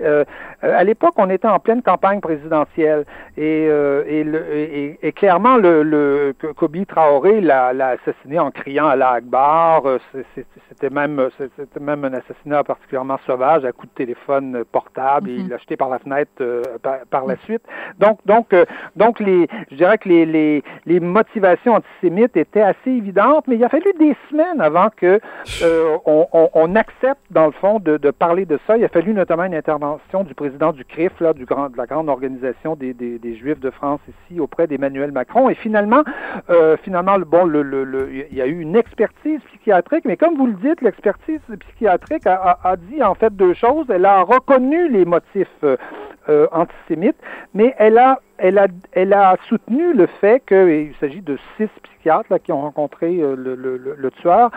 Euh, 0.00 0.24
à 0.62 0.84
l'époque, 0.84 1.14
on 1.16 1.28
était 1.28 1.48
en 1.48 1.58
pleine 1.58 1.82
campagne 1.82 2.20
présidentielle 2.20 3.04
et, 3.36 3.64
et, 3.64 4.24
le, 4.24 4.96
et, 5.02 5.12
clairement, 5.12 5.56
le, 5.56 5.82
le 5.82 6.34
Kobili 6.54 6.86
Traoré 6.86 7.40
l'a 7.40 7.68
assassiné 7.68 8.38
en 8.38 8.50
criant 8.50 8.86
à 8.86 8.96
la 8.96 9.10
Akbar. 9.10 9.82
C'était 10.68 10.90
même, 10.90 11.28
c'était 11.38 11.80
même 11.80 12.04
un 12.04 12.14
assassinat 12.14 12.64
particulièrement 12.64 13.18
sauvage 13.26 13.64
à 13.64 13.72
coup 13.72 13.86
de 13.86 13.92
téléphone 13.92 14.64
portable 14.70 14.83
et 15.26 15.30
il 15.30 15.48
l'a 15.48 15.58
jeté 15.58 15.76
par 15.76 15.88
la 15.88 15.98
fenêtre 15.98 16.30
euh, 16.40 16.62
par, 17.10 17.26
la 17.26 17.36
suite. 17.44 17.62
Donc, 17.98 18.18
donc, 18.26 18.52
euh, 18.52 18.64
donc 18.96 19.20
les, 19.20 19.48
je 19.70 19.76
dirais 19.76 19.98
que 19.98 20.08
les, 20.08 20.26
les, 20.26 20.62
les, 20.86 21.00
motivations 21.00 21.74
antisémites 21.74 22.36
étaient 22.36 22.62
assez 22.62 22.90
évidentes, 22.90 23.46
mais 23.46 23.56
il 23.56 23.64
a 23.64 23.68
fallu 23.68 23.92
des 23.98 24.16
semaines 24.30 24.60
avant 24.60 24.88
que 24.94 25.20
euh, 25.62 25.96
on, 26.06 26.26
on, 26.32 26.76
accepte, 26.76 27.20
dans 27.30 27.46
le 27.46 27.52
fond, 27.52 27.78
de, 27.78 27.96
de, 27.96 28.10
parler 28.10 28.46
de 28.46 28.58
ça. 28.66 28.76
Il 28.76 28.84
a 28.84 28.88
fallu 28.88 29.14
notamment 29.14 29.44
une 29.44 29.54
intervention 29.54 30.24
du 30.24 30.34
président 30.34 30.72
du 30.72 30.84
CRIF, 30.84 31.18
là, 31.20 31.32
du 31.32 31.44
grand, 31.44 31.70
de 31.70 31.76
la 31.76 31.86
grande 31.86 32.08
organisation 32.08 32.76
des, 32.76 32.94
des, 32.94 33.18
des 33.18 33.36
Juifs 33.36 33.60
de 33.60 33.70
France 33.70 34.00
ici, 34.08 34.40
auprès 34.40 34.66
d'Emmanuel 34.66 35.12
Macron. 35.12 35.48
Et 35.48 35.54
finalement, 35.54 36.02
finalement, 36.82 37.18
bon, 37.18 37.44
le, 37.44 37.62
le, 37.62 38.10
il 38.30 38.36
y 38.36 38.42
a 38.42 38.46
eu 38.46 38.60
une 38.60 38.76
expertise 38.76 39.40
psychiatrique, 39.52 40.04
mais 40.04 40.16
comme 40.16 40.36
vous 40.36 40.46
le 40.46 40.54
dites, 40.54 40.80
l'expertise 40.82 41.40
psychiatrique 41.60 42.26
a, 42.26 42.34
a, 42.34 42.70
a 42.72 42.76
dit 42.76 43.02
en 43.02 43.14
fait 43.14 43.34
deux 43.34 43.54
choses. 43.54 43.86
Elle 43.88 44.04
a 44.04 44.22
reconnu 44.22 44.73
les 44.88 45.04
motifs 45.04 45.48
euh, 45.62 45.76
euh, 46.28 46.46
antisémites, 46.52 47.16
mais 47.52 47.74
elle 47.78 47.98
a, 47.98 48.18
soutenu 49.48 49.92
le 49.92 50.06
fait 50.06 50.42
qu'il 50.46 50.94
s'agit 51.00 51.20
de 51.20 51.38
six 51.56 51.68
psychiatres 51.82 52.38
qui 52.42 52.52
ont 52.52 52.62
rencontré 52.62 53.20
euh, 53.20 53.34
le, 53.36 54.10
tueur. 54.22 54.50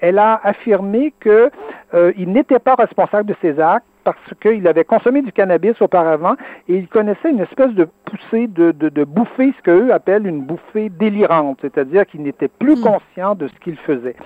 elle 0.00 0.18
a 0.18 0.40
affirmé 0.42 1.12
qu'il 1.20 2.32
n'était 2.32 2.58
pas 2.58 2.74
responsable 2.74 3.28
de 3.28 3.36
ses 3.40 3.60
actes 3.60 3.86
parce 4.12 4.34
qu'il 4.40 4.66
avait 4.68 4.84
consommé 4.84 5.22
du 5.22 5.32
cannabis 5.32 5.80
auparavant 5.80 6.36
et 6.68 6.76
il 6.76 6.88
connaissait 6.88 7.30
une 7.30 7.40
espèce 7.40 7.72
de 7.72 7.88
poussée 8.04 8.46
de, 8.46 8.70
de, 8.70 8.88
de 8.88 9.04
bouffée, 9.04 9.52
ce 9.58 9.62
qu'eux 9.62 9.92
appellent 9.92 10.26
une 10.26 10.42
bouffée 10.42 10.88
délirante, 10.88 11.58
c'est-à-dire 11.60 12.06
qu'il 12.06 12.22
n'était 12.22 12.48
plus 12.48 12.76
hmm. 12.76 12.82
conscient 12.82 13.34
de 13.34 13.48
ce 13.48 13.54
qu'il 13.60 13.76
faisait. 13.76 14.16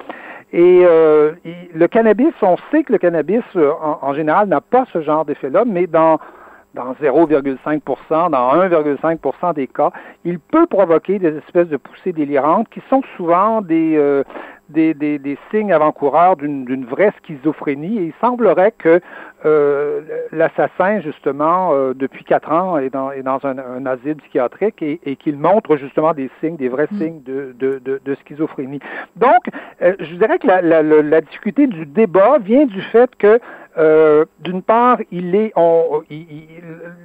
Et 0.53 0.83
euh, 0.85 1.33
le 1.74 1.87
cannabis, 1.87 2.35
on 2.43 2.57
sait 2.70 2.83
que 2.83 2.93
le 2.93 2.99
cannabis, 2.99 3.43
euh, 3.57 3.70
en, 3.81 4.12
général, 4.14 4.49
n'a 4.49 4.61
pas 4.61 4.85
ce 4.93 5.01
genre 5.01 5.24
d'effet-là, 5.24 5.64
mais 5.66 5.87
dans 5.87 6.18
dans 6.72 6.93
0,5% 7.03 8.31
dans 8.31 8.55
1,5% 8.55 9.55
des 9.55 9.66
cas, 9.66 9.91
il 10.24 10.39
peut 10.39 10.66
provoquer 10.66 11.18
des 11.18 11.37
espèces 11.39 11.66
de 11.66 11.76
poussées 11.76 12.12
délirantes 12.12 12.68
qui 12.68 12.81
sont 12.89 13.03
souvent 13.16 13.61
des, 13.61 13.97
euh, 13.97 14.22
des, 14.71 14.95
des, 14.95 15.18
des, 15.18 15.39
signes 15.51 15.73
avant-coureurs 15.73 16.37
d'une 16.37 16.85
vraie 16.85 17.12
schizophrénie. 17.23 17.99
Et 17.99 18.05
il 18.07 18.12
semblerait 18.21 18.73
que 18.77 19.01
euh, 19.45 20.01
l'assassin, 20.33 21.01
justement, 21.01 21.71
euh, 21.73 21.95
depuis 21.95 22.25
quatre 22.25 22.53
ans, 22.53 22.79
est 22.79 22.91
dans, 22.91 23.11
est 23.11 23.23
dans 23.23 23.39
un, 23.45 23.59
un 23.59 23.87
asile 23.87 24.16
psychiatrique 24.16 24.83
et, 24.83 25.01
et 25.05 25.16
qu'il 25.16 25.39
montre 25.39 25.77
justement 25.77 26.12
des 26.12 26.31
signes, 26.41 26.57
des 26.57 26.68
vrais 26.68 26.89
mm. 26.91 26.99
signes 26.99 27.23
de, 27.23 27.55
de, 27.59 27.79
de, 27.79 28.01
de, 28.05 28.14
schizophrénie. 28.16 28.81
Donc, 29.16 29.41
euh, 29.83 29.95
je 29.99 30.14
dirais 30.16 30.39
que 30.39 30.47
la, 30.47 30.61
la, 30.61 30.83
la, 30.83 31.21
difficulté 31.21 31.66
du 31.66 31.87
débat 31.87 32.39
vient 32.39 32.66
du 32.66 32.83
fait 32.83 33.14
que 33.16 33.41
euh, 33.79 34.25
d'une 34.41 34.62
part, 34.62 34.99
il 35.12 35.35
est, 35.35 35.53
on, 35.57 36.03
il, 36.11 36.27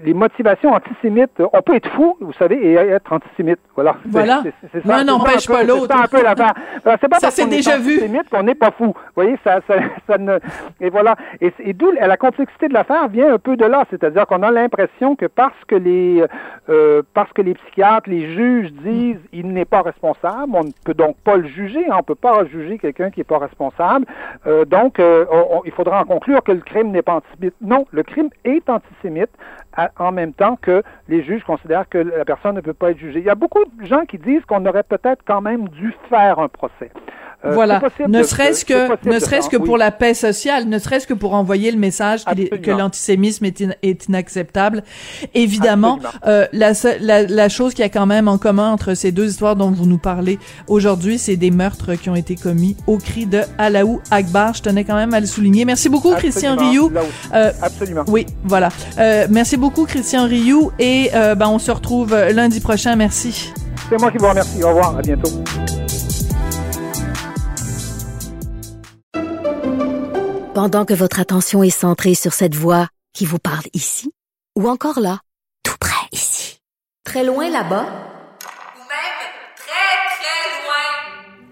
les 0.04 0.14
motivations 0.14 0.72
antisémites, 0.72 1.42
on 1.54 1.62
peut 1.62 1.76
être 1.76 1.90
fou, 1.92 2.18
vous 2.20 2.34
savez, 2.34 2.56
et 2.56 2.74
être 2.74 3.14
antisémite. 3.14 3.60
Voilà. 3.76 3.98
Voilà. 4.06 4.44
C'est, 4.72 4.86
ça, 4.86 5.04
n'empêche 5.04 5.48
pas 5.48 5.64
l'autre. 5.64 5.88
C'est 5.90 5.94
un 5.94 6.08
peu. 6.08 6.44
C'est 7.02 7.08
pas 7.08 7.20
ça, 7.20 7.32
c'est 7.32 7.48
déjà 7.48 7.78
vu. 7.78 8.00
qu'on 8.32 8.44
n'est 8.44 8.56
pas 8.56 8.72
fou. 8.72 8.88
Vous 8.88 8.94
voyez, 9.16 9.38
ça, 9.44 9.60
ça, 9.68 9.76
ça 10.08 10.18
ne, 10.18 10.40
et 10.82 10.90
voilà. 10.90 11.16
Et, 11.42 11.54
et 11.60 11.74
d'où 11.74 11.92
la 11.92 12.18
complexité 12.18 12.68
de 12.68 12.74
l'affaire 12.74 13.08
vient 13.10 13.34
un 13.34 13.40
peu 13.40 13.56
de 13.58 13.66
là, 13.66 13.86
c'est-à-dire 13.90 14.26
qu'on 14.26 14.44
a 14.44 14.52
l'impression 14.52 15.16
que 15.16 15.26
parce 15.26 15.54
que 15.68 15.76
les, 15.76 16.24
euh, 16.70 17.02
parce 17.14 17.32
que 17.34 17.42
les 17.42 17.54
psychiatres, 17.54 18.10
les 18.10 18.34
juges 18.34 18.72
disent 18.84 19.20
il 19.34 19.52
n'est 19.54 19.66
pas 19.66 19.82
responsable, 19.82 20.52
on 20.54 20.64
ne 20.64 20.72
peut 20.84 20.94
donc 20.94 21.16
pas 21.24 21.38
le 21.38 21.48
juger, 21.48 21.86
hein, 21.88 21.96
on 21.96 21.98
ne 21.98 22.04
peut 22.04 22.16
pas 22.16 22.46
juger 22.46 22.78
quelqu'un 22.78 23.12
qui 23.12 23.20
n'est 23.20 23.26
pas 23.26 23.40
responsable. 23.40 24.06
Euh, 24.48 24.66
donc, 24.66 25.00
euh, 25.00 25.26
il 25.66 25.72
faudra 25.72 26.02
en 26.02 26.06
conclure 26.06 26.44
que 26.44 26.55
le 26.56 26.62
crime 26.62 26.92
n'est 26.92 27.02
pas 27.02 27.16
antisémite. 27.16 27.56
Non, 27.62 27.86
le 27.92 28.04
crime 28.04 28.30
est 28.44 28.70
antisémite 28.70 29.32
en 29.98 30.12
même 30.12 30.34
temps 30.34 30.58
que 30.62 30.84
les 31.10 31.24
juges 31.24 31.44
considèrent 31.44 31.90
que 31.90 31.98
la 31.98 32.26
personne 32.26 32.56
ne 32.56 32.62
peut 32.62 32.74
pas 32.74 32.92
être 32.92 33.00
jugée. 33.00 33.20
Il 33.20 33.26
y 33.26 33.30
a 33.30 33.36
beaucoup 33.36 33.64
de 33.66 33.86
gens 33.86 34.06
qui 34.06 34.18
disent 34.18 34.46
qu'on 34.46 34.66
aurait 34.66 34.84
peut-être 34.84 35.24
quand 35.26 35.42
même 35.42 35.70
dû 35.70 35.94
faire 36.10 36.40
un 36.40 36.48
procès. 36.48 36.92
Euh, 37.44 37.52
voilà, 37.52 37.82
ne 38.08 38.24
serait-ce 38.24 38.66
que, 38.66 39.08
ne 39.08 39.20
serait-ce 39.20 39.50
que 39.50 39.58
pour 39.58 39.78
la 39.78 39.92
paix 39.92 40.14
sociale, 40.14 40.68
ne 40.68 40.80
serait-ce 40.80 41.06
que 41.06 41.14
pour 41.14 41.34
envoyer 41.34 41.72
le 41.72 41.78
message 41.78 42.24
que 42.26 42.72
l'antisémisme 42.72 43.46
est, 43.46 44.08
inacceptable. 44.08 44.84
Évidemment, 45.34 46.00
euh, 46.26 46.48
la, 46.54 46.72
la, 47.02 47.24
la, 47.24 47.50
chose 47.50 47.74
qui 47.74 47.84
a 47.84 47.90
quand 47.90 48.06
même 48.06 48.28
en 48.28 48.38
commun 48.38 48.72
entre 48.72 48.94
ces 48.94 49.12
deux 49.12 49.30
histoires 49.30 49.56
dont 49.56 49.70
vous 49.70 49.86
nous 49.86 49.98
parlez 49.98 50.40
aujourd'hui, 50.68 51.18
c'est 51.20 51.36
des 51.36 51.52
meurtres 51.52 51.96
qui 51.96 52.10
ont 52.10 52.16
été 52.16 52.36
commis 52.36 52.78
au 52.88 52.98
cri 52.98 53.26
de 53.26 53.42
Alaou 53.58 54.02
Akbar. 54.12 54.54
Je 54.56 54.64
tenais 54.64 54.84
quand 54.84 54.96
même 54.96 55.14
à 55.14 55.20
le 55.20 55.28
souligner. 55.28 55.66
Merci 55.66 55.90
beaucoup, 55.90 56.16
Christian 56.16 56.45
Rioux. 56.54 56.92
Euh, 57.34 57.52
Absolument. 57.62 58.04
Oui, 58.08 58.26
voilà. 58.44 58.70
Euh, 59.00 59.28
merci 59.30 59.58
beaucoup, 59.58 59.86
Christian 59.86 60.26
Rioux, 60.26 60.72
et 60.80 61.10
euh, 61.14 61.36
ben 61.36 61.48
on 61.48 61.60
se 61.60 61.72
retrouve 61.72 62.16
lundi 62.16 62.60
prochain. 62.60 62.96
Merci. 62.96 63.52
C'est 63.90 64.00
moi 64.00 64.12
qui 64.12 64.18
vous 64.18 64.30
remercie. 64.30 64.64
Au 64.64 64.70
revoir. 64.70 64.98
À 64.98 65.02
bientôt. 65.02 65.30
Pendant 70.54 70.86
que 70.86 70.94
votre 70.94 71.20
attention 71.20 71.64
est 71.64 71.70
centrée 71.70 72.16
sur 72.16 72.34
cette 72.34 72.56
voix 72.56 72.88
qui 73.14 73.26
vous 73.26 73.40
parle 73.40 73.66
ici, 73.74 74.14
ou 74.58 74.70
encore 74.70 75.00
là, 75.02 75.20
tout 75.64 75.76
près 75.80 76.08
ici, 76.14 76.62
très 77.04 77.26
loin 77.26 77.50
là-bas, 77.50 77.84
ou 77.84 78.80
même 78.80 79.18
très, 79.58 79.96
très 80.16 80.64
loin, 80.64 81.52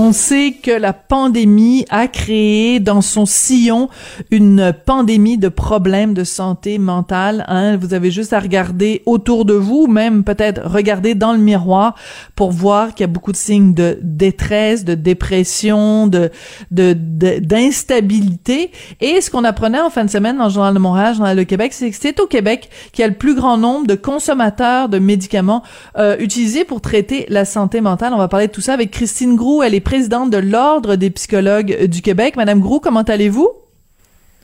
On 0.00 0.12
sait 0.12 0.52
que 0.52 0.70
la 0.70 0.92
pandémie 0.92 1.84
a 1.90 2.06
créé 2.06 2.78
dans 2.78 3.00
son 3.00 3.26
sillon 3.26 3.88
une 4.30 4.72
pandémie 4.86 5.38
de 5.38 5.48
problèmes 5.48 6.14
de 6.14 6.22
santé 6.22 6.78
mentale. 6.78 7.44
Hein. 7.48 7.76
Vous 7.76 7.94
avez 7.94 8.12
juste 8.12 8.32
à 8.32 8.38
regarder 8.38 9.02
autour 9.06 9.44
de 9.44 9.54
vous, 9.54 9.88
même 9.88 10.22
peut-être 10.22 10.62
regarder 10.64 11.16
dans 11.16 11.32
le 11.32 11.40
miroir 11.40 11.96
pour 12.36 12.52
voir 12.52 12.94
qu'il 12.94 13.00
y 13.00 13.10
a 13.10 13.12
beaucoup 13.12 13.32
de 13.32 13.36
signes 13.36 13.74
de 13.74 13.98
détresse, 14.00 14.84
de 14.84 14.94
dépression, 14.94 16.06
de 16.06 16.30
d'instabilité. 16.70 18.70
Et 19.00 19.20
ce 19.20 19.32
qu'on 19.32 19.42
apprenait 19.42 19.80
en 19.80 19.90
fin 19.90 20.04
de 20.04 20.10
semaine 20.10 20.38
dans 20.38 20.44
le 20.44 20.50
Journal 20.50 20.74
de 20.74 20.78
Montréal, 20.78 21.16
Journal 21.16 21.36
de 21.36 21.42
Québec, 21.42 21.72
c'est 21.72 21.90
que 21.90 21.96
c'est 21.98 22.20
au 22.20 22.28
Québec 22.28 22.70
qu'il 22.92 23.02
y 23.02 23.04
a 23.04 23.08
le 23.08 23.16
plus 23.16 23.34
grand 23.34 23.58
nombre 23.58 23.88
de 23.88 23.96
consommateurs 23.96 24.88
de 24.88 25.00
médicaments 25.00 25.64
euh, 25.98 26.16
utilisés 26.20 26.64
pour 26.64 26.80
traiter 26.80 27.26
la 27.30 27.44
santé 27.44 27.80
mentale. 27.80 28.12
On 28.14 28.18
va 28.18 28.28
parler 28.28 28.46
de 28.46 28.52
tout 28.52 28.60
ça 28.60 28.74
avec 28.74 28.92
Christine 28.92 29.34
Grou. 29.34 29.64
Elle 29.64 29.74
est 29.74 29.87
présidente 29.88 30.28
de 30.28 30.36
l'Ordre 30.36 30.96
des 30.96 31.08
psychologues 31.08 31.86
du 31.86 32.02
Québec. 32.02 32.36
Madame 32.36 32.60
Grou, 32.60 32.78
comment 32.78 33.00
allez-vous? 33.00 33.48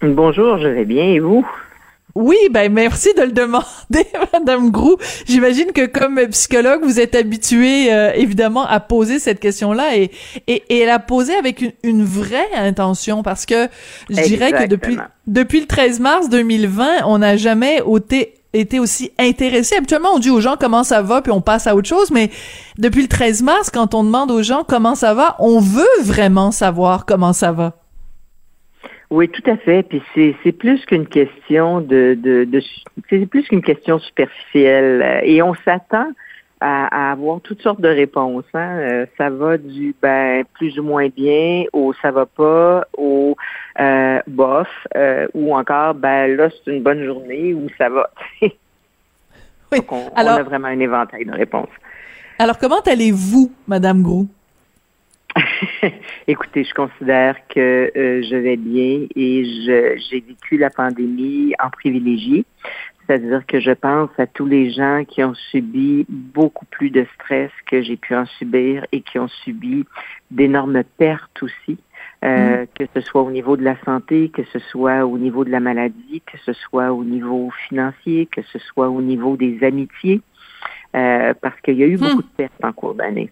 Bonjour, 0.01 0.57
je 0.57 0.69
vais 0.69 0.87
bien 0.87 1.05
et 1.05 1.19
vous? 1.19 1.47
Oui, 2.15 2.37
ben 2.51 2.73
merci 2.73 3.13
de 3.15 3.21
le 3.21 3.33
demander, 3.33 4.07
Madame 4.33 4.71
Grou. 4.71 4.97
J'imagine 5.27 5.73
que 5.73 5.85
comme 5.85 6.19
psychologue, 6.31 6.83
vous 6.83 6.99
êtes 6.99 7.15
habituée 7.15 7.93
euh, 7.93 8.13
évidemment 8.15 8.65
à 8.65 8.81
poser 8.81 9.19
cette 9.19 9.39
question-là 9.39 9.99
et, 9.99 10.11
et, 10.47 10.63
et 10.71 10.87
la 10.87 10.99
poser 10.99 11.35
avec 11.35 11.63
une, 11.83 12.05
vraie 12.05 12.55
intention 12.55 13.23
parce 13.23 13.45
que 13.45 13.69
je 14.09 14.23
dirais 14.23 14.51
que 14.51 14.67
depuis 14.67 14.97
depuis 15.27 15.61
le 15.61 15.67
13 15.67 16.01
mars 16.01 16.31
2020, 16.31 17.05
on 17.05 17.19
n'a 17.19 17.37
jamais 17.37 17.83
ôté 17.83 18.33
été 18.55 18.79
aussi 18.81 19.13
intéressé. 19.19 19.77
Habituellement, 19.77 20.11
on 20.15 20.19
dit 20.19 20.31
aux 20.31 20.41
gens 20.41 20.57
comment 20.59 20.85
ça 20.85 21.03
va, 21.03 21.23
puis 21.23 21.33
on 21.33 21.41
passe 21.41 21.67
à 21.67 21.75
autre 21.75 21.89
chose, 21.89 22.11
mais 22.11 22.31
depuis 22.79 23.03
le 23.03 23.09
13 23.09 23.43
mars, 23.43 23.71
quand 23.71 23.95
on 23.95 24.05
demande 24.05 24.31
aux 24.31 24.43
gens 24.43 24.65
comment 24.67 24.95
ça 24.95 25.15
va, 25.15 25.37
on 25.39 25.61
veut 25.61 26.03
vraiment 26.03 26.51
savoir 26.51 27.07
comment 27.07 27.33
ça 27.33 27.53
va. 27.53 27.73
Oui, 29.11 29.29
tout 29.29 29.49
à 29.49 29.57
fait. 29.57 29.83
Puis 29.83 30.03
c'est 30.43 30.53
plus 30.53 30.85
qu'une 30.87 31.07
question 31.07 31.81
de, 31.81 32.19
de, 32.21 32.45
de 32.45 32.63
c'est 33.09 33.27
plus 33.27 33.45
qu'une 33.45 33.63
question 33.63 33.99
superficielle. 33.99 35.21
Et 35.25 35.43
on 35.43 35.55
s'attend 35.65 36.09
à, 36.65 37.13
avoir 37.13 37.41
toutes 37.41 37.61
sortes 37.63 37.81
de 37.81 37.89
réponses. 37.89 38.45
Hein. 38.55 38.79
Euh, 38.79 39.07
ça 39.19 39.29
va 39.29 39.59
du 39.59 39.95
ben 40.01 40.45
plus 40.55 40.79
ou 40.79 40.83
moins 40.83 41.09
bien 41.09 41.65
au 41.73 41.93
ça 42.01 42.11
va 42.11 42.25
pas 42.25 42.87
au 42.97 43.37
euh, 43.81 44.21
bof 44.27 44.69
euh, 44.97 45.27
ou 45.35 45.55
encore 45.55 45.95
ben 45.95 46.35
là 46.37 46.49
c'est 46.51 46.75
une 46.75 46.83
bonne 46.83 47.05
journée 47.05 47.53
ou 47.53 47.69
ça 47.77 47.89
va. 47.91 48.09
oui. 48.43 48.53
on, 49.91 50.09
Alors, 50.17 50.39
on 50.39 50.41
a 50.41 50.43
vraiment 50.43 50.69
un 50.69 50.81
éventail 50.81 51.27
de 51.27 51.33
réponses. 51.33 51.69
Alors 52.39 52.59
comment 52.59 52.81
allez-vous, 52.81 53.53
Madame 53.69 54.03
Grou? 54.03 54.27
Écoutez, 56.27 56.65
je 56.65 56.73
considère 56.73 57.37
que 57.49 57.91
je 57.95 58.37
vais 58.37 58.57
bien 58.57 59.07
et 59.15 59.45
j'ai 60.09 60.21
vécu 60.21 60.57
la 60.57 60.71
pandémie 60.71 61.53
en 61.63 61.69
privilégié. 61.71 62.47
C'est-à-dire 63.07 63.45
que 63.47 63.61
je 63.61 63.73
pense 63.73 64.11
à 64.19 64.27
tous 64.27 64.47
les 64.47 64.71
gens 64.71 65.05
qui 65.07 65.23
ont 65.23 65.35
subi 65.35 66.07
beaucoup 66.09 66.65
plus 66.67 66.91
de 66.91 67.07
stress 67.15 67.51
que 67.67 67.83
j'ai 67.83 67.97
pu 67.97 68.15
en 68.15 68.25
subir 68.27 68.87
et 68.93 69.03
qui 69.03 69.19
ont 69.19 69.29
subi 69.29 69.85
d'énormes 70.31 70.83
pertes 70.97 71.43
aussi, 71.43 71.79
euh, 72.25 72.63
mm. 72.63 72.67
que 72.75 72.85
ce 72.95 73.01
soit 73.03 73.23
au 73.23 73.31
niveau 73.31 73.57
de 73.57 73.63
la 73.63 73.77
santé, 73.85 74.31
que 74.31 74.43
ce 74.45 74.59
soit 74.59 75.05
au 75.05 75.19
niveau 75.19 75.45
de 75.45 75.51
la 75.51 75.61
maladie, 75.61 76.23
que 76.25 76.39
ce 76.39 76.53
soit 76.55 76.93
au 76.93 77.05
niveau 77.05 77.51
financier, 77.69 78.27
que 78.27 78.43
ce 78.43 78.59
soit 78.59 78.89
au 78.89 79.03
niveau 79.03 79.37
des 79.37 79.63
amitiés, 79.63 80.23
euh, 80.97 81.35
parce 81.41 81.61
qu'il 81.61 81.75
y 81.75 81.83
a 81.83 81.87
eu 81.87 81.97
mm. 81.97 82.01
beaucoup 82.01 82.23
de 82.23 82.37
pertes 82.37 82.65
en 82.65 82.73
cours 82.73 82.95
d'année. 82.95 83.31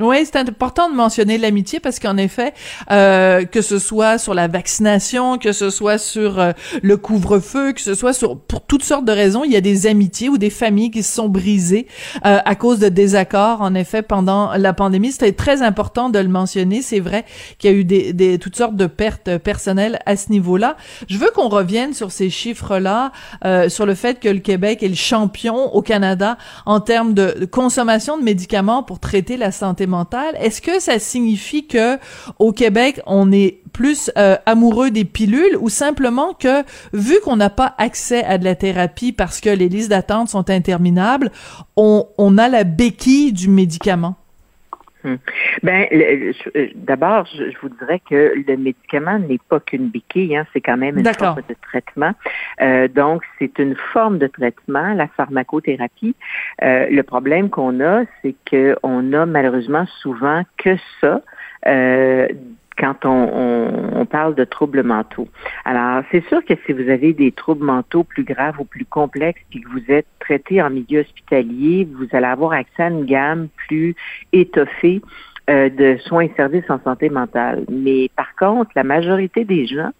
Oui, 0.00 0.16
c'est 0.24 0.36
important 0.36 0.88
de 0.88 0.94
mentionner 0.94 1.36
l'amitié 1.36 1.78
parce 1.78 1.98
qu'en 1.98 2.16
effet, 2.16 2.54
euh, 2.90 3.44
que 3.44 3.60
ce 3.60 3.78
soit 3.78 4.16
sur 4.16 4.32
la 4.32 4.48
vaccination, 4.48 5.36
que 5.36 5.52
ce 5.52 5.68
soit 5.68 5.98
sur 5.98 6.38
euh, 6.38 6.52
le 6.82 6.96
couvre-feu, 6.96 7.72
que 7.72 7.82
ce 7.82 7.94
soit 7.94 8.14
sur 8.14 8.38
pour 8.38 8.62
toutes 8.62 8.82
sortes 8.82 9.04
de 9.04 9.12
raisons, 9.12 9.44
il 9.44 9.52
y 9.52 9.56
a 9.56 9.60
des 9.60 9.86
amitiés 9.86 10.30
ou 10.30 10.38
des 10.38 10.48
familles 10.48 10.90
qui 10.90 11.02
se 11.02 11.12
sont 11.12 11.28
brisées 11.28 11.86
euh, 12.24 12.38
à 12.42 12.54
cause 12.54 12.78
de 12.78 12.88
désaccords. 12.88 13.60
En 13.60 13.74
effet, 13.74 14.00
pendant 14.00 14.52
la 14.56 14.72
pandémie, 14.72 15.12
c'était 15.12 15.32
très 15.32 15.60
important 15.60 16.08
de 16.08 16.18
le 16.18 16.28
mentionner. 16.28 16.80
C'est 16.80 17.00
vrai 17.00 17.26
qu'il 17.58 17.70
y 17.70 17.74
a 17.74 17.76
eu 17.76 17.84
des, 17.84 18.14
des, 18.14 18.38
toutes 18.38 18.56
sortes 18.56 18.76
de 18.76 18.86
pertes 18.86 19.36
personnelles 19.36 19.98
à 20.06 20.16
ce 20.16 20.30
niveau-là. 20.30 20.76
Je 21.10 21.18
veux 21.18 21.30
qu'on 21.30 21.48
revienne 21.48 21.92
sur 21.92 22.10
ces 22.10 22.30
chiffres-là, 22.30 23.12
euh, 23.44 23.68
sur 23.68 23.84
le 23.84 23.94
fait 23.94 24.18
que 24.18 24.28
le 24.28 24.40
Québec 24.40 24.82
est 24.82 24.88
le 24.88 24.94
champion 24.94 25.74
au 25.74 25.82
Canada 25.82 26.38
en 26.64 26.80
termes 26.80 27.12
de 27.12 27.46
consommation 27.50 28.16
de 28.16 28.22
médicaments 28.22 28.82
pour 28.82 28.98
traiter 28.98 29.36
la 29.36 29.52
santé 29.52 29.86
est-ce 30.38 30.60
que 30.60 30.80
ça 30.80 30.98
signifie 30.98 31.66
que 31.66 31.98
au 32.38 32.52
Québec, 32.52 33.00
on 33.06 33.32
est 33.32 33.60
plus 33.72 34.10
euh, 34.18 34.36
amoureux 34.46 34.90
des 34.90 35.04
pilules 35.04 35.56
ou 35.60 35.68
simplement 35.68 36.34
que 36.34 36.64
vu 36.92 37.14
qu'on 37.24 37.36
n'a 37.36 37.50
pas 37.50 37.74
accès 37.78 38.24
à 38.24 38.38
de 38.38 38.44
la 38.44 38.54
thérapie 38.54 39.12
parce 39.12 39.40
que 39.40 39.50
les 39.50 39.68
listes 39.68 39.90
d'attente 39.90 40.28
sont 40.28 40.50
interminables, 40.50 41.30
on, 41.76 42.06
on 42.18 42.38
a 42.38 42.48
la 42.48 42.64
béquille 42.64 43.32
du 43.32 43.48
médicament? 43.48 44.16
Hmm. 45.02 45.16
Ben, 45.62 45.86
euh, 45.92 46.32
d'abord, 46.74 47.26
je, 47.26 47.56
vous 47.62 47.68
dirais 47.70 48.00
que 48.08 48.34
le 48.46 48.56
médicament 48.56 49.18
n'est 49.18 49.40
pas 49.48 49.60
qu'une 49.60 49.88
béquille, 49.88 50.36
hein, 50.36 50.46
c'est 50.52 50.60
quand 50.60 50.76
même 50.76 50.98
une 50.98 51.14
forme 51.14 51.42
de 51.48 51.56
traitement. 51.62 52.12
Euh, 52.60 52.88
donc, 52.88 53.22
c'est 53.38 53.58
une 53.58 53.76
forme 53.92 54.18
de 54.18 54.26
traitement, 54.26 54.92
la 54.94 55.08
pharmacothérapie. 55.08 56.14
Euh, 56.62 56.86
le 56.90 57.02
problème 57.02 57.48
qu'on 57.50 57.80
a, 57.80 58.02
c'est 58.22 58.34
qu'on 58.48 59.12
a 59.12 59.26
malheureusement 59.26 59.86
souvent 60.00 60.42
que 60.58 60.76
ça 61.00 61.22
quand 62.80 63.04
on, 63.04 64.06
parle 64.06 64.34
de 64.34 64.44
troubles 64.44 64.82
mentaux. 64.82 65.28
Alors, 65.64 66.02
c'est 66.10 66.26
sûr 66.26 66.44
que 66.44 66.54
si 66.66 66.72
vous 66.72 66.88
avez 66.88 67.12
des 67.12 67.30
troubles 67.30 67.64
mentaux 67.64 68.02
plus 68.02 68.24
graves 68.24 68.58
ou 68.58 68.64
plus 68.64 68.86
complexes, 68.86 69.42
puis 69.50 69.60
que 69.60 69.68
vous 69.68 69.84
êtes 69.88 70.06
traité 70.18 70.60
en 70.62 70.70
milieu 70.70 71.00
hospitalier, 71.00 71.86
vous 71.96 72.08
allez 72.12 72.26
avoir 72.26 72.52
accès 72.52 72.82
à 72.82 72.88
une 72.88 73.04
gamme 73.04 73.48
plus 73.68 73.94
étoffée 74.32 75.02
euh, 75.50 75.68
de 75.68 75.98
soins 75.98 76.22
et 76.22 76.32
services 76.36 76.68
en 76.70 76.80
santé 76.82 77.10
mentale. 77.10 77.64
Mais 77.70 78.10
par 78.16 78.34
contre, 78.36 78.70
la 78.74 78.84
majorité 78.84 79.44
des 79.44 79.66
gens 79.66 79.90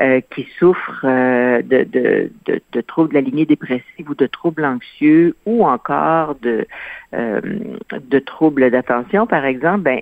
euh, 0.00 0.20
qui 0.34 0.46
souffrent 0.58 1.04
euh, 1.04 1.62
de, 1.62 1.84
de, 1.84 2.30
de, 2.72 2.80
troubles 2.80 3.10
de 3.10 3.14
la 3.14 3.20
lignée 3.20 3.46
dépressive 3.46 4.10
ou 4.10 4.14
de 4.14 4.26
troubles 4.26 4.64
anxieux 4.64 5.36
ou 5.46 5.64
encore 5.64 6.34
de, 6.42 6.66
de 7.12 8.18
troubles 8.18 8.70
d'attention, 8.70 9.26
par 9.26 9.44
exemple, 9.44 9.82
ben, 9.82 10.00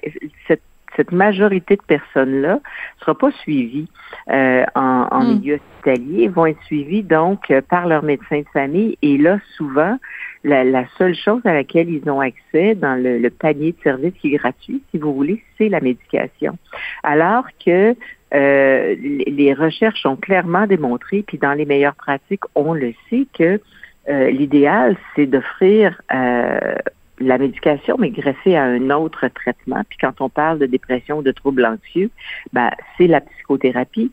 cette 0.48 0.62
cette 0.96 1.12
majorité 1.12 1.76
de 1.76 1.82
personnes-là 1.82 2.54
ne 2.54 3.00
sera 3.00 3.14
pas 3.16 3.30
suivie 3.32 3.88
euh, 4.30 4.64
en, 4.74 5.08
en 5.10 5.24
hmm. 5.24 5.38
milieu 5.38 5.54
hospitalier, 5.54 6.28
vont 6.28 6.46
être 6.46 6.62
suivies 6.64 7.02
donc 7.02 7.52
par 7.68 7.86
leur 7.86 8.02
médecin 8.02 8.40
de 8.40 8.48
famille. 8.52 8.98
Et 9.02 9.18
là, 9.18 9.38
souvent, 9.56 9.98
la, 10.44 10.64
la, 10.64 10.84
seule 10.98 11.14
chose 11.14 11.40
à 11.44 11.54
laquelle 11.54 11.88
ils 11.88 12.08
ont 12.10 12.20
accès 12.20 12.74
dans 12.74 12.94
le, 12.94 13.18
le, 13.18 13.30
panier 13.30 13.72
de 13.72 13.82
services 13.82 14.14
qui 14.20 14.34
est 14.34 14.38
gratuit, 14.38 14.82
si 14.90 14.98
vous 14.98 15.14
voulez, 15.14 15.42
c'est 15.58 15.68
la 15.68 15.80
médication. 15.80 16.58
Alors 17.02 17.44
que 17.64 17.96
euh, 18.34 18.94
les 18.98 19.52
recherches 19.52 20.06
ont 20.06 20.16
clairement 20.16 20.66
démontré, 20.66 21.22
puis 21.26 21.38
dans 21.38 21.52
les 21.52 21.66
meilleures 21.66 21.94
pratiques, 21.94 22.44
on 22.54 22.72
le 22.72 22.94
sait 23.10 23.26
que 23.36 23.60
euh, 24.08 24.30
l'idéal, 24.30 24.96
c'est 25.14 25.26
d'offrir 25.26 26.00
euh, 26.12 26.74
la 27.22 27.38
médication, 27.38 27.96
mais 27.98 28.10
greffée 28.10 28.56
à 28.56 28.64
un 28.64 28.90
autre 28.90 29.28
traitement. 29.28 29.82
Puis 29.88 29.98
quand 30.00 30.20
on 30.20 30.28
parle 30.28 30.58
de 30.58 30.66
dépression 30.66 31.18
ou 31.18 31.22
de 31.22 31.32
troubles 31.32 31.64
anxieux, 31.64 32.10
ben, 32.52 32.70
c'est 32.96 33.06
la 33.06 33.20
psychothérapie 33.20 34.10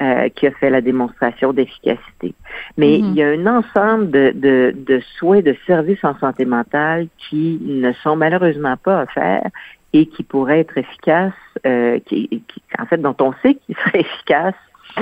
euh, 0.00 0.28
qui 0.28 0.46
a 0.46 0.50
fait 0.52 0.70
la 0.70 0.80
démonstration 0.80 1.52
d'efficacité. 1.52 2.34
Mais 2.76 2.98
mm-hmm. 2.98 3.04
il 3.04 3.14
y 3.14 3.22
a 3.22 3.28
un 3.30 3.46
ensemble 3.46 4.10
de, 4.10 4.32
de, 4.34 4.74
de, 4.76 5.00
soins, 5.18 5.40
de 5.40 5.56
services 5.66 6.04
en 6.04 6.16
santé 6.18 6.44
mentale 6.44 7.08
qui 7.18 7.58
ne 7.62 7.92
sont 7.92 8.16
malheureusement 8.16 8.76
pas 8.76 9.02
offerts 9.02 9.50
et 9.92 10.06
qui 10.06 10.22
pourraient 10.22 10.60
être 10.60 10.76
efficaces, 10.76 11.32
euh, 11.66 11.98
qui, 12.06 12.28
qui, 12.28 12.62
en 12.78 12.86
fait, 12.86 12.98
dont 12.98 13.16
on 13.20 13.32
sait 13.42 13.54
qu'ils 13.54 13.76
seraient 13.76 14.00
efficaces 14.02 14.54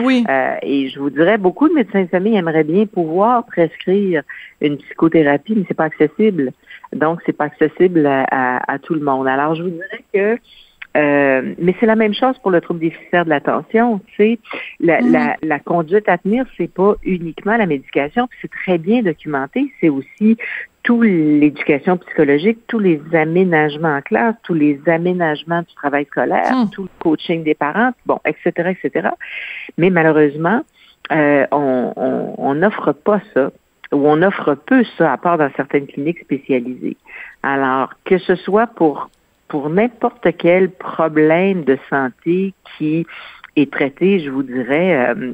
oui. 0.02 0.24
Euh, 0.28 0.56
et 0.62 0.88
je 0.88 0.98
vous 0.98 1.10
dirais, 1.10 1.38
beaucoup 1.38 1.68
de 1.68 1.74
médecins 1.74 2.02
de 2.02 2.08
famille 2.08 2.36
aimeraient 2.36 2.64
bien 2.64 2.86
pouvoir 2.86 3.44
prescrire 3.46 4.22
une 4.60 4.76
psychothérapie, 4.78 5.54
mais 5.56 5.64
c'est 5.68 5.74
pas 5.74 5.84
accessible. 5.84 6.52
Donc, 6.92 7.20
c'est 7.26 7.32
pas 7.32 7.44
accessible 7.44 8.06
à, 8.06 8.78
tout 8.82 8.94
le 8.94 9.00
monde. 9.00 9.26
Alors, 9.26 9.54
je 9.54 9.62
vous 9.62 9.70
dirais 9.70 10.04
que 10.12 10.40
Euh, 10.96 11.54
mais 11.58 11.74
c'est 11.78 11.84
la 11.84 11.94
même 11.94 12.14
chose 12.14 12.38
pour 12.38 12.50
le 12.50 12.62
trouble 12.62 12.80
déficitaire 12.80 13.26
de 13.26 13.28
l'attention. 13.28 14.00
Tu 14.06 14.14
sais, 14.16 14.38
la, 14.80 15.02
mm. 15.02 15.12
la, 15.12 15.36
la, 15.42 15.58
conduite 15.58 16.08
à 16.08 16.16
tenir, 16.16 16.46
c'est 16.56 16.72
pas 16.72 16.94
uniquement 17.04 17.58
la 17.58 17.66
médication, 17.66 18.30
c'est 18.40 18.50
très 18.50 18.78
bien 18.78 19.02
documenté. 19.02 19.70
C'est 19.78 19.90
aussi 19.90 20.38
toute 20.86 21.02
l'éducation 21.04 21.96
psychologique, 21.98 22.60
tous 22.68 22.78
les 22.78 23.02
aménagements 23.12 23.96
en 23.96 24.02
classe, 24.02 24.36
tous 24.44 24.54
les 24.54 24.80
aménagements 24.86 25.62
du 25.62 25.74
travail 25.74 26.04
scolaire, 26.04 26.54
mm. 26.54 26.70
tout 26.70 26.84
le 26.84 26.88
coaching 27.00 27.42
des 27.42 27.54
parents, 27.54 27.90
bon, 28.06 28.20
etc., 28.24 28.76
etc. 28.80 29.08
Mais 29.76 29.90
malheureusement, 29.90 30.62
euh, 31.10 31.44
on 31.50 32.54
n'offre 32.54 32.92
pas 32.92 33.20
ça 33.34 33.50
ou 33.92 34.08
on 34.08 34.22
offre 34.22 34.54
peu 34.54 34.84
ça, 34.96 35.12
à 35.12 35.16
part 35.16 35.38
dans 35.38 35.50
certaines 35.56 35.88
cliniques 35.88 36.20
spécialisées. 36.20 36.96
Alors, 37.42 37.90
que 38.04 38.18
ce 38.18 38.36
soit 38.36 38.68
pour 38.68 39.10
pour 39.48 39.70
n'importe 39.70 40.28
quel 40.38 40.70
problème 40.70 41.64
de 41.64 41.78
santé 41.90 42.52
qui 42.76 43.06
est 43.56 43.72
traité, 43.72 44.20
je 44.20 44.30
vous 44.30 44.42
dirais, 44.42 45.14
euh, 45.14 45.32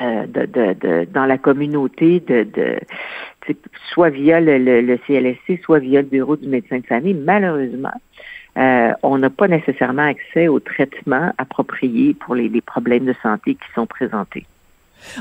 euh, 0.00 0.26
de, 0.26 0.46
de, 0.46 1.06
dans 1.12 1.26
la 1.26 1.38
communauté, 1.38 2.20
de, 2.20 2.42
de 2.42 2.78
soit 3.92 4.10
via 4.10 4.40
le, 4.40 4.58
le, 4.58 4.98
CLSC, 5.06 5.62
soit 5.62 5.78
via 5.78 6.02
le 6.02 6.08
bureau 6.08 6.36
du 6.36 6.48
médecin 6.48 6.78
de 6.78 6.86
famille, 6.86 7.14
malheureusement, 7.14 7.92
euh, 8.56 8.92
on 9.02 9.18
n'a 9.18 9.30
pas 9.30 9.48
nécessairement 9.48 10.06
accès 10.06 10.48
au 10.48 10.60
traitement 10.60 11.32
approprié 11.38 12.14
pour 12.14 12.34
les, 12.34 12.48
les 12.48 12.60
problèmes 12.60 13.04
de 13.04 13.14
santé 13.22 13.54
qui 13.54 13.72
sont 13.74 13.86
présentés. 13.86 14.46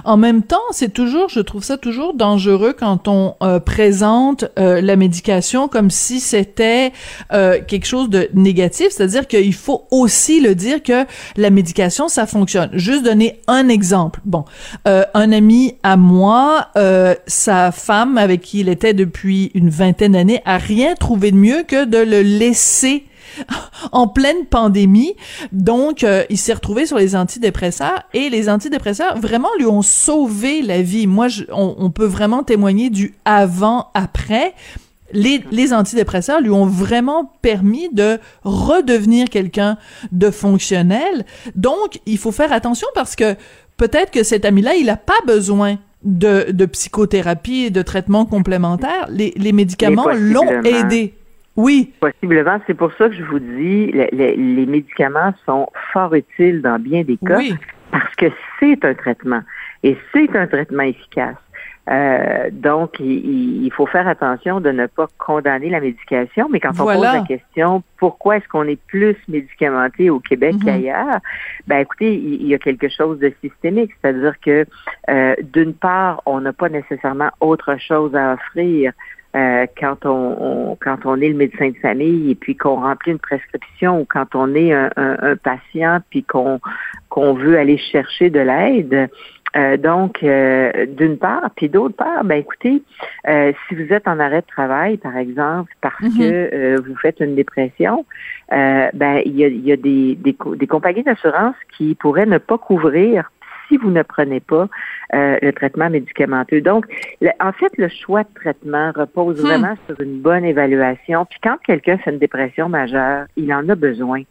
En 0.06 0.18
même 0.18 0.44
temps, 0.44 0.58
c'est 0.72 0.92
toujours, 0.92 1.30
je 1.30 1.40
trouve 1.40 1.64
ça 1.64 1.78
toujours 1.78 2.14
dangereux 2.14 2.74
quand 2.78 3.08
on 3.08 3.36
euh, 3.42 3.60
présente 3.60 4.46
euh, 4.60 4.82
la 4.82 4.96
médication 4.96 5.68
comme 5.68 5.90
si 5.90 6.20
c'était 6.20 6.92
euh, 7.32 7.60
quelque 7.66 7.86
chose 7.86 8.10
de 8.10 8.30
négatif, 8.34 8.88
c'est-à-dire 8.92 9.28
qu'il 9.28 9.54
faut 9.54 9.88
aussi 9.92 10.42
le 10.42 10.56
dire 10.56 10.82
que 10.84 11.06
la 11.38 11.50
médication, 11.50 12.08
ça 12.08 12.26
fonctionne. 12.26 12.70
Juste 12.74 13.04
donner 13.04 13.42
un 13.48 13.70
exemple. 13.70 14.20
Bon, 14.26 14.46
un 14.86 15.32
ami 15.32 15.76
à 15.84 15.98
moi, 15.98 16.70
sa 17.28 17.72
femme 17.72 18.18
avec 18.18 18.42
qui 18.42 18.60
il 18.62 18.70
était 18.70 18.94
depuis 18.94 19.52
une 19.54 19.70
vingtaine 19.70 20.14
d'années, 20.14 20.42
a 20.46 20.58
rien 20.58 20.96
trouvé 20.96 21.32
de 21.32 21.38
mieux 21.38 21.64
que 21.64 21.86
de 21.86 21.98
le 21.98 22.22
laisser 22.22 23.06
en 23.92 24.08
pleine 24.08 24.46
pandémie. 24.46 25.16
Donc, 25.52 26.04
euh, 26.04 26.24
il 26.30 26.38
s'est 26.38 26.54
retrouvé 26.54 26.86
sur 26.86 26.98
les 26.98 27.16
antidépresseurs 27.16 28.04
et 28.14 28.30
les 28.30 28.50
antidépresseurs 28.50 29.18
vraiment 29.18 29.50
lui 29.58 29.66
ont 29.66 29.82
sauvé 29.82 30.62
la 30.62 30.82
vie. 30.82 31.08
Moi, 31.08 31.28
on, 31.52 31.90
peut 31.90 32.06
vraiment 32.06 32.44
témoigner 32.44 32.90
du 32.90 33.14
avant-après. 33.26 34.54
Les, 35.12 35.44
les, 35.52 35.74
antidépresseurs 35.74 36.42
lui 36.42 36.50
ont 36.50 36.66
vraiment 36.66 37.32
permis 37.42 37.90
de 37.90 38.20
redevenir 38.44 39.30
quelqu'un 39.30 39.78
de 40.12 40.32
fonctionnel. 40.32 41.26
Donc, 41.56 42.00
il 42.06 42.18
faut 42.18 42.32
faire 42.32 42.52
attention 42.52 42.88
parce 42.96 43.16
que 43.16 43.36
peut-être 43.78 44.12
que 44.12 44.24
cet 44.24 44.44
ami-là, 44.44 44.74
il 44.76 44.88
n'a 44.88 44.98
pas 44.98 45.14
besoin 45.28 45.78
de, 46.04 46.48
de 46.52 46.66
psychothérapie 46.66 47.66
et 47.66 47.70
de 47.70 47.82
traitement 47.82 48.26
complémentaire. 48.26 49.08
Les, 49.10 49.34
les 49.38 49.52
médicaments 49.52 50.08
l'ont 50.14 50.64
aidé. 50.64 51.14
Oui. 51.56 51.93
Possiblement. 51.99 52.60
C'est 52.68 52.74
pour 52.74 52.91
ça 52.93 53.10
que 53.10 53.16
je 53.16 53.24
vous 53.24 53.39
dis, 53.39 53.91
les, 53.91 54.66
médicaments 54.66 55.34
sont 55.45 55.68
fort 55.91 56.14
utiles 56.16 56.62
dans 56.62 56.80
bien 56.80 57.04
des 57.04 57.18
cas 57.18 57.39
parce 57.91 58.16
que 58.16 58.26
c'est 58.60 58.84
un 58.86 58.95
traitement 58.95 59.41
et 59.84 59.97
c'est 60.12 60.36
un 60.36 60.47
traitement 60.47 60.84
efficace. 60.84 61.38
Euh, 61.89 62.49
donc, 62.51 62.99
il, 62.99 63.70
faut 63.76 63.86
faire 63.86 64.08
attention 64.08 64.62
de 64.62 64.72
ne 64.72 64.88
pas 64.88 65.08
condamner 65.18 65.70
la 65.70 65.82
médication, 65.82 66.47
mais 66.49 66.62
quand 66.62 66.80
on 66.80 66.86
pose 66.86 67.01
la 67.01 67.22
question 67.22 67.84
pourquoi 67.97 68.38
est-ce 68.38 68.47
qu'on 68.47 68.68
est 68.68 68.82
plus 68.88 69.18
médicamenté 69.28 70.10
au 70.10 70.20
Québec 70.20 70.56
mhm. 70.56 70.64
qu'ailleurs, 70.64 71.20
ben 71.68 71.80
écoutez, 71.80 72.16
il, 72.16 72.47
y 72.47 72.54
a 72.54 72.58
quelque 72.58 72.88
chose 72.88 73.20
de 73.20 73.34
systémique, 73.41 73.91
c'est-à-dire 74.01 74.36
que 74.39 74.66
euh, 75.10 75.36
d'une 75.41 75.74
part, 75.74 76.22
on 76.26 76.39
n'a 76.39 76.54
pas 76.54 76.70
nécessairement 76.70 77.32
autre 77.41 77.78
chose 77.80 78.16
à 78.16 78.34
offrir 78.34 78.93
euh, 79.36 79.66
quand 79.80 80.06
on, 80.06 80.78
quand 80.80 81.06
on 81.06 81.20
est 81.20 81.30
le 81.30 81.36
médecin 81.36 81.70
de 81.70 81.78
famille 81.78 82.30
et 82.30 82.36
puis 82.36 82.56
qu'on 82.56 82.76
remplit 82.76 83.14
une 83.14 83.20
prescription 83.20 84.02
ou 84.02 84.06
quand 84.06 84.36
on 84.36 84.54
est 84.54 84.72
un, 84.72 84.92
un, 84.96 85.36
patient 85.36 86.02
puis 86.12 86.24
qu'on 86.24 86.60
qu'on 87.10 87.34
veut 87.34 87.58
aller 87.58 87.78
chercher 87.78 88.30
de 88.30 88.40
l'aide. 88.40 89.10
Euh, 89.56 89.78
donc, 89.78 90.24
euh, 90.24 90.88
d'une 90.88 91.18
part, 91.18 91.52
puis 91.56 91.70
d'autre 91.70 91.96
part, 91.96 92.24
ben 92.24 92.38
écoutez, 92.38 92.82
si 93.26 93.76
vous 93.76 93.94
êtes 93.94 94.08
en 94.08 94.20
arrêt 94.20 94.42
de 94.42 94.48
travail, 94.48 94.98
par 94.98 95.16
exemple, 95.18 95.72
parce 95.82 96.00
mm-hmm. 96.02 96.50
que 96.50 96.82
vous 96.82 96.96
faites 96.96 97.20
une 97.20 97.36
dépression, 97.36 98.06
ben 98.50 99.22
il 99.26 99.36
y 99.36 99.46
a, 99.46 99.48
il 99.48 99.66
y 99.66 99.72
a 99.72 99.78
des, 99.78 100.16
des, 100.16 100.36
des 100.56 100.68
compagnies 100.68 101.04
d'assurance 101.04 101.56
qui 101.76 101.96
pourraient 101.96 102.26
ne 102.26 102.40
pas 102.40 102.58
couvrir 102.58 103.32
si 103.68 103.78
vous 103.78 103.91
ne 103.91 104.03
prenez 104.03 104.39
pas 104.39 104.68
euh, 105.14 105.38
le 105.41 105.51
traitement 105.53 105.89
médicamenteux. 105.89 106.61
Donc, 106.61 106.86
en 107.39 107.51
fait, 107.51 107.72
le 107.78 107.88
choix 107.88 108.24
de 108.24 108.34
traitement 108.36 108.91
repose 108.95 109.41
hmm. 109.41 109.45
vraiment 109.45 109.78
sur 109.88 109.99
une 110.01 110.20
bonne 110.20 110.45
évaluation. 110.45 111.26
Puis 111.26 111.39
quand 111.43 111.57
quelqu'un 111.66 111.97
fait 111.97 112.11
une 112.11 112.20
dépression 112.20 112.70
majeure, 112.70 113.26
il 113.36 113.53
en 113.53 113.68
a 113.70 113.76
besoin 113.76 114.22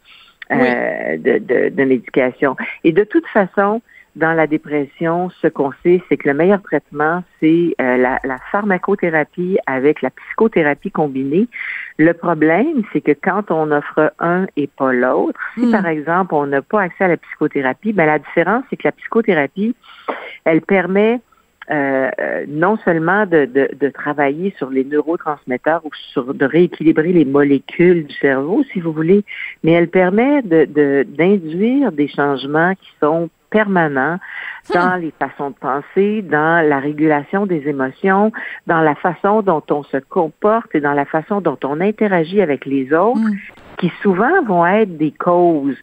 euh, 0.51 1.17
de, 1.17 1.37
de, 1.39 1.69
de 1.69 1.83
médication. 1.83 2.55
Et 2.83 2.91
de 2.91 3.03
toute 3.03 3.25
façon, 3.27 3.81
dans 4.15 4.33
la 4.33 4.45
dépression, 4.45 5.29
ce 5.41 5.47
qu'on 5.47 5.71
sait, 5.83 6.01
c'est 6.07 6.17
que 6.17 6.29
le 6.29 6.35
meilleur 6.35 6.61
traitement, 6.61 7.23
c'est 7.39 7.75
euh, 7.81 7.97
la, 7.97 8.19
la, 8.23 8.37
pharmacothérapie 8.51 9.57
avec 9.65 10.01
la 10.01 10.11
psychothérapie 10.11 10.91
combinée. 10.91 11.47
Le 11.97 12.13
problème, 12.13 12.83
c'est 12.91 13.01
que 13.01 13.11
quand 13.11 13.49
on 13.49 13.71
offre 13.71 14.13
un 14.19 14.45
et 14.55 14.67
pas 14.67 14.93
l'autre, 14.93 15.39
si 15.55 15.65
hmm. 15.65 15.71
par 15.71 15.87
exemple 15.87 16.35
on 16.35 16.45
n'a 16.45 16.61
pas 16.61 16.81
accès 16.81 17.05
à 17.05 17.07
la 17.07 17.17
psychothérapie, 17.17 17.93
ben 17.93 18.05
la 18.05 18.19
différence, 18.19 18.63
c'est 18.69 18.77
que 18.77 18.87
la 18.87 18.91
psychothérapie, 18.91 19.75
elle 20.45 20.61
permet 20.61 21.19
euh, 21.71 22.09
euh, 22.19 22.45
non 22.49 22.77
seulement 22.83 23.25
de, 23.25 23.45
de, 23.45 23.69
de, 23.79 23.89
travailler 23.89 24.53
sur 24.57 24.69
les 24.69 24.83
neurotransmetteurs 24.83 25.85
ou 25.85 25.91
sur 26.11 26.33
de 26.33 26.45
rééquilibrer 26.45 27.13
les 27.13 27.23
molécules 27.23 28.05
du 28.05 28.13
cerveau, 28.15 28.63
si 28.73 28.81
vous 28.81 28.91
voulez, 28.91 29.23
mais 29.63 29.71
elle 29.71 29.87
permet 29.87 30.41
de 30.41 31.03
d'induire 31.03 31.93
des 31.93 32.09
changements 32.09 32.75
qui 32.75 32.89
sont 33.01 33.29
permanent 33.53 34.17
dans 34.73 34.97
hmm. 34.97 35.01
les 35.01 35.13
façons 35.19 35.51
de 35.51 35.55
penser, 35.55 36.21
dans 36.23 36.67
la 36.67 36.79
régulation 36.79 37.45
des 37.45 37.67
émotions, 37.67 38.31
dans 38.65 38.81
la 38.81 38.95
façon 38.95 39.41
dont 39.43 39.63
on 39.69 39.83
se 39.83 39.97
comporte 39.97 40.73
et 40.73 40.81
dans 40.81 40.93
la 40.93 41.05
façon 41.05 41.39
dont 41.39 41.59
on 41.63 41.79
interagit 41.79 42.41
avec 42.41 42.65
les 42.65 42.91
autres, 42.93 43.19
hmm. 43.19 43.37
qui 43.77 43.91
souvent 44.01 44.41
vont 44.43 44.65
être 44.65 44.97
des 44.97 45.11
causes 45.11 45.77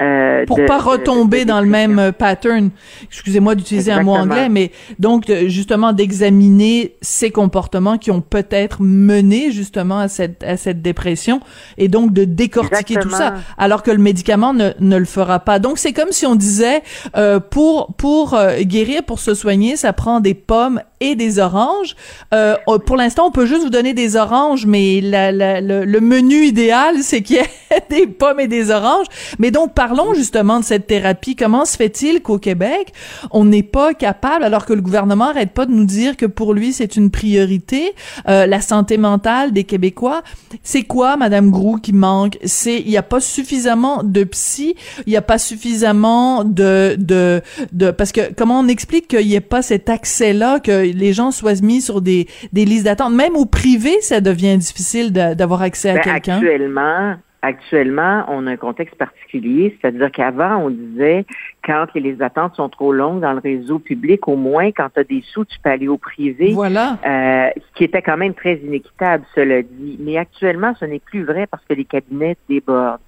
euh, 0.00 0.44
pour 0.46 0.58
pas 0.66 0.78
retomber 0.78 1.44
dans 1.44 1.60
le 1.60 1.68
même 1.68 1.98
euh, 1.98 2.12
pattern. 2.12 2.70
Excusez-moi 3.04 3.54
d'utiliser 3.54 3.92
un 3.92 4.02
mot 4.02 4.14
anglais, 4.14 4.48
mais 4.48 4.72
donc 4.98 5.30
justement 5.46 5.92
d'examiner 5.92 6.96
ces 7.00 7.30
comportements 7.30 7.98
qui 7.98 8.10
ont 8.10 8.20
peut-être 8.20 8.82
mené 8.82 9.52
justement 9.52 9.98
à 9.98 10.08
cette 10.08 10.42
à 10.42 10.56
cette 10.56 10.82
dépression 10.82 11.40
et 11.78 11.88
donc 11.88 12.12
de 12.12 12.24
décortiquer 12.24 12.96
tout 12.96 13.10
ça, 13.10 13.34
alors 13.58 13.82
que 13.82 13.90
le 13.90 13.98
médicament 13.98 14.52
ne, 14.52 14.70
ne 14.80 14.96
le 14.96 15.04
fera 15.04 15.40
pas. 15.40 15.58
Donc 15.58 15.78
c'est 15.78 15.92
comme 15.92 16.10
si 16.10 16.26
on 16.26 16.34
disait 16.34 16.82
euh, 17.16 17.40
pour 17.40 17.94
pour 17.94 18.34
euh, 18.34 18.60
guérir, 18.62 19.02
pour 19.04 19.18
se 19.18 19.34
soigner, 19.34 19.76
ça 19.76 19.92
prend 19.92 20.20
des 20.20 20.34
pommes 20.34 20.80
et 21.04 21.14
des 21.14 21.38
oranges. 21.38 21.96
Euh, 22.32 22.56
pour 22.86 22.96
l'instant, 22.96 23.26
on 23.26 23.30
peut 23.30 23.46
juste 23.46 23.62
vous 23.62 23.70
donner 23.70 23.94
des 23.94 24.16
oranges, 24.16 24.66
mais 24.66 25.00
la, 25.00 25.32
la, 25.32 25.60
le, 25.60 25.84
le, 25.84 26.00
menu 26.00 26.44
idéal, 26.44 26.96
c'est 27.02 27.22
qu'il 27.22 27.36
y 27.36 27.38
ait 27.40 27.82
des 27.90 28.06
pommes 28.06 28.40
et 28.40 28.48
des 28.48 28.70
oranges. 28.70 29.06
Mais 29.38 29.50
donc, 29.50 29.74
parlons 29.74 30.14
justement 30.14 30.60
de 30.60 30.64
cette 30.64 30.86
thérapie. 30.86 31.36
Comment 31.36 31.64
se 31.64 31.76
fait-il 31.76 32.22
qu'au 32.22 32.38
Québec, 32.38 32.92
on 33.30 33.44
n'est 33.44 33.62
pas 33.62 33.94
capable, 33.94 34.44
alors 34.44 34.64
que 34.66 34.72
le 34.72 34.80
gouvernement 34.80 35.26
arrête 35.26 35.52
pas 35.52 35.66
de 35.66 35.72
nous 35.72 35.84
dire 35.84 36.16
que 36.16 36.26
pour 36.26 36.54
lui, 36.54 36.72
c'est 36.72 36.96
une 36.96 37.10
priorité, 37.10 37.94
euh, 38.28 38.46
la 38.46 38.60
santé 38.60 38.96
mentale 38.96 39.52
des 39.52 39.64
Québécois? 39.64 40.22
C'est 40.62 40.84
quoi, 40.84 41.16
Madame 41.16 41.50
Grou, 41.50 41.76
qui 41.76 41.92
manque? 41.92 42.38
C'est, 42.44 42.80
il 42.80 42.88
n'y 42.88 42.96
a 42.96 43.02
pas 43.02 43.20
suffisamment 43.20 44.02
de 44.02 44.24
psy, 44.24 44.74
il 45.06 45.10
n'y 45.10 45.16
a 45.16 45.22
pas 45.22 45.38
suffisamment 45.38 46.44
de, 46.44 46.96
de, 46.98 47.42
de, 47.72 47.90
parce 47.90 48.12
que 48.12 48.32
comment 48.34 48.60
on 48.60 48.68
explique 48.68 49.08
qu'il 49.08 49.26
n'y 49.26 49.34
ait 49.34 49.40
pas 49.40 49.62
cet 49.62 49.88
accès-là, 49.88 50.60
que 50.60 50.93
les 50.94 51.12
gens 51.12 51.30
soient 51.30 51.60
mis 51.62 51.80
sur 51.80 52.00
des, 52.00 52.26
des 52.52 52.64
listes 52.64 52.84
d'attente. 52.84 53.12
Même 53.12 53.36
au 53.36 53.46
privé, 53.46 54.00
ça 54.00 54.20
devient 54.20 54.56
difficile 54.56 55.12
d'avoir 55.12 55.62
accès 55.62 55.90
à 55.90 55.94
ben, 55.94 56.00
quelqu'un. 56.00 56.36
Actuellement, 56.36 57.16
Actuellement, 57.46 58.24
on 58.28 58.46
a 58.46 58.52
un 58.52 58.56
contexte 58.56 58.94
particulier, 58.94 59.76
c'est-à-dire 59.78 60.10
qu'avant, 60.10 60.64
on 60.64 60.70
disait 60.70 61.26
quand 61.62 61.84
les 61.94 62.00
listes 62.00 62.20
d'attente 62.20 62.56
sont 62.56 62.70
trop 62.70 62.90
longues 62.90 63.20
dans 63.20 63.34
le 63.34 63.38
réseau 63.38 63.78
public, 63.78 64.26
au 64.28 64.36
moins 64.36 64.72
quand 64.72 64.88
tu 64.94 65.00
as 65.00 65.04
des 65.04 65.22
sous, 65.26 65.44
tu 65.44 65.58
peux 65.62 65.68
aller 65.68 65.86
au 65.86 65.98
privé. 65.98 66.52
Voilà. 66.54 66.96
Euh, 67.04 67.50
ce 67.54 67.76
qui 67.76 67.84
était 67.84 68.00
quand 68.00 68.16
même 68.16 68.32
très 68.32 68.54
inéquitable, 68.54 69.24
cela 69.34 69.60
dit. 69.60 69.98
Mais 70.00 70.16
actuellement, 70.16 70.74
ce 70.80 70.86
n'est 70.86 71.00
plus 71.00 71.24
vrai 71.24 71.46
parce 71.46 71.62
que 71.66 71.74
les 71.74 71.84
cabinets 71.84 72.38
débordent. 72.48 73.00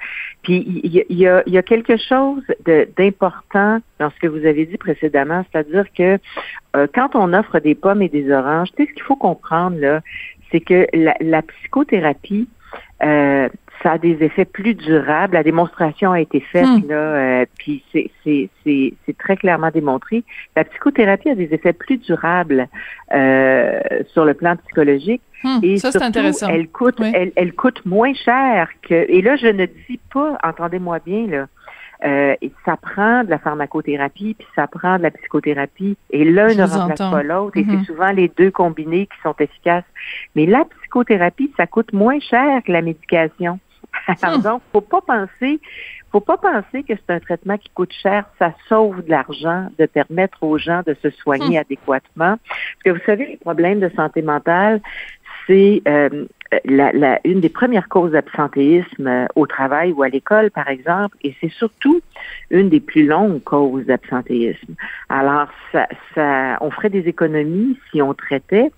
Puis 0.46 0.80
il 0.84 0.92
y, 1.10 1.26
a, 1.26 1.42
y 1.44 1.58
a, 1.58 1.62
quelque 1.62 1.96
chose 1.96 2.44
d'important 2.96 3.80
dans 3.98 4.10
ce 4.10 4.18
que 4.20 4.28
vous 4.28 4.46
avez 4.46 4.64
dit 4.64 4.76
précédemment, 4.76 5.44
c'est-à-dire 5.50 5.86
que 5.92 6.20
euh, 6.76 6.86
quand 6.94 7.16
on 7.16 7.32
offre 7.32 7.58
des 7.58 7.74
pommes 7.74 8.00
et 8.00 8.08
des 8.08 8.30
oranges, 8.30 8.68
tu 8.76 8.84
sais 8.84 8.88
ce 8.88 8.94
qu'il 8.94 9.02
faut 9.02 9.16
comprendre 9.16 9.76
là, 9.80 10.02
c'est 10.52 10.60
que 10.60 10.86
la, 10.94 11.16
la 11.20 11.42
psychothérapie, 11.42 12.48
euh, 13.02 13.48
ça 13.86 13.92
a 13.92 13.98
des 13.98 14.20
effets 14.24 14.44
plus 14.44 14.74
durables. 14.74 15.34
La 15.34 15.44
démonstration 15.44 16.10
a 16.10 16.20
été 16.20 16.40
faite 16.40 16.66
hmm. 16.66 16.88
là, 16.88 16.96
euh, 16.96 17.46
puis 17.56 17.84
c'est 17.92 18.10
c'est 18.24 19.16
très 19.16 19.36
clairement 19.36 19.70
démontré. 19.70 20.24
La 20.56 20.64
psychothérapie 20.64 21.30
a 21.30 21.36
des 21.36 21.54
effets 21.54 21.72
plus 21.72 21.96
durables 21.98 22.66
euh, 23.14 23.80
sur 24.12 24.24
le 24.24 24.34
plan 24.34 24.56
psychologique. 24.56 25.22
Hmm. 25.44 25.58
et 25.62 25.76
ça, 25.76 25.92
surtout, 25.92 26.06
intéressant. 26.06 26.48
elle 26.48 26.66
coûte 26.66 26.98
elle, 27.00 27.30
elle 27.36 27.52
coûte 27.52 27.84
moins 27.84 28.14
cher 28.14 28.70
que 28.82 28.94
et 28.94 29.20
là 29.20 29.36
je 29.36 29.48
ne 29.48 29.66
dis 29.66 30.00
pas 30.12 30.38
entendez-moi 30.42 30.98
bien 31.04 31.26
là 31.26 31.46
euh, 32.04 32.34
ça 32.64 32.76
prend 32.76 33.24
de 33.24 33.30
la 33.30 33.38
pharmacothérapie, 33.38 34.34
puis 34.38 34.48
ça 34.54 34.66
prend 34.66 34.98
de 34.98 35.02
la 35.02 35.10
psychothérapie, 35.10 35.96
et 36.10 36.24
l'un 36.24 36.54
ne 36.54 36.62
remplace 36.62 36.98
pas 36.98 37.22
l'autre, 37.22 37.56
et 37.56 37.64
c'est 37.64 37.76
mm-hmm. 37.76 37.86
souvent 37.86 38.10
les 38.12 38.28
deux 38.28 38.50
combinés 38.50 39.06
qui 39.06 39.16
sont 39.22 39.34
efficaces. 39.38 39.84
Mais 40.34 40.46
la 40.46 40.64
psychothérapie, 40.64 41.52
ça 41.56 41.66
coûte 41.66 41.92
moins 41.92 42.20
cher 42.20 42.62
que 42.64 42.72
la 42.72 42.82
médication. 42.82 43.58
Donc, 44.42 44.62
faut 44.72 44.80
pas 44.80 45.00
penser, 45.00 45.60
faut 46.12 46.20
pas 46.20 46.36
penser 46.36 46.82
que 46.82 46.94
c'est 46.94 47.14
un 47.14 47.20
traitement 47.20 47.58
qui 47.58 47.68
coûte 47.70 47.92
cher. 47.92 48.24
Ça 48.38 48.54
sauve 48.68 49.04
de 49.04 49.10
l'argent 49.10 49.68
de 49.78 49.86
permettre 49.86 50.42
aux 50.42 50.58
gens 50.58 50.82
de 50.86 50.96
se 51.02 51.10
soigner 51.10 51.58
hmm. 51.58 51.62
adéquatement. 51.62 52.36
Parce 52.36 52.82
que 52.84 52.90
vous 52.90 53.04
savez, 53.06 53.26
les 53.26 53.36
problèmes 53.36 53.80
de 53.80 53.90
santé 53.90 54.22
mentale, 54.22 54.80
c'est 55.46 55.82
euh, 55.86 56.26
la, 56.64 56.92
la, 56.92 57.20
une 57.24 57.40
des 57.40 57.48
premières 57.48 57.88
causes 57.88 58.12
d'absentéisme 58.12 59.06
euh, 59.06 59.26
au 59.34 59.46
travail 59.46 59.92
ou 59.92 60.02
à 60.02 60.08
l'école, 60.08 60.50
par 60.50 60.68
exemple, 60.68 61.16
et 61.22 61.34
c'est 61.40 61.50
surtout 61.50 62.00
une 62.50 62.68
des 62.68 62.80
plus 62.80 63.06
longues 63.06 63.42
causes 63.42 63.84
d'absentéisme. 63.86 64.74
Alors, 65.08 65.48
ça, 65.72 65.88
ça, 66.14 66.58
on 66.60 66.70
ferait 66.70 66.90
des 66.90 67.08
économies 67.08 67.78
si 67.90 68.00
on 68.00 68.14
traitait. 68.14 68.70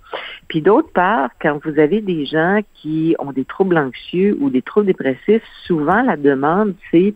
Puis 0.47 0.61
d'autre 0.61 0.91
part, 0.91 1.29
quand 1.41 1.59
vous 1.63 1.79
avez 1.79 2.01
des 2.01 2.25
gens 2.25 2.61
qui 2.75 3.15
ont 3.19 3.31
des 3.31 3.45
troubles 3.45 3.77
anxieux 3.77 4.37
ou 4.39 4.49
des 4.49 4.61
troubles 4.61 4.87
dépressifs, 4.87 5.43
souvent 5.65 6.01
la 6.01 6.17
demande, 6.17 6.73
c'est 6.91 7.13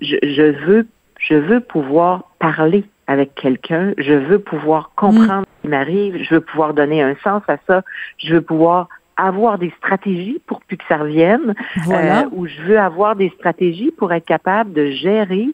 je, 0.00 0.16
je 0.22 0.66
veux 0.66 0.86
je 1.18 1.34
veux 1.34 1.60
pouvoir 1.60 2.30
parler 2.38 2.84
avec 3.06 3.34
quelqu'un, 3.34 3.92
je 3.98 4.14
veux 4.14 4.38
pouvoir 4.38 4.92
comprendre 4.96 5.44
ce 5.44 5.62
qui 5.62 5.68
m'arrive, 5.68 6.16
je 6.22 6.36
veux 6.36 6.40
pouvoir 6.40 6.74
donner 6.74 7.02
un 7.02 7.14
sens 7.22 7.42
à 7.48 7.56
ça, 7.66 7.82
je 8.18 8.34
veux 8.34 8.40
pouvoir 8.40 8.88
avoir 9.20 9.58
des 9.58 9.72
stratégies 9.78 10.40
pour 10.46 10.60
plus 10.62 10.76
que 10.76 10.84
ça 10.88 10.98
revienne, 10.98 11.54
voilà. 11.84 12.22
Euh, 12.22 12.28
ou 12.32 12.46
je 12.46 12.62
veux 12.62 12.78
avoir 12.78 13.16
des 13.16 13.30
stratégies 13.30 13.90
pour 13.90 14.12
être 14.12 14.24
capable 14.24 14.72
de 14.72 14.90
gérer, 14.90 15.48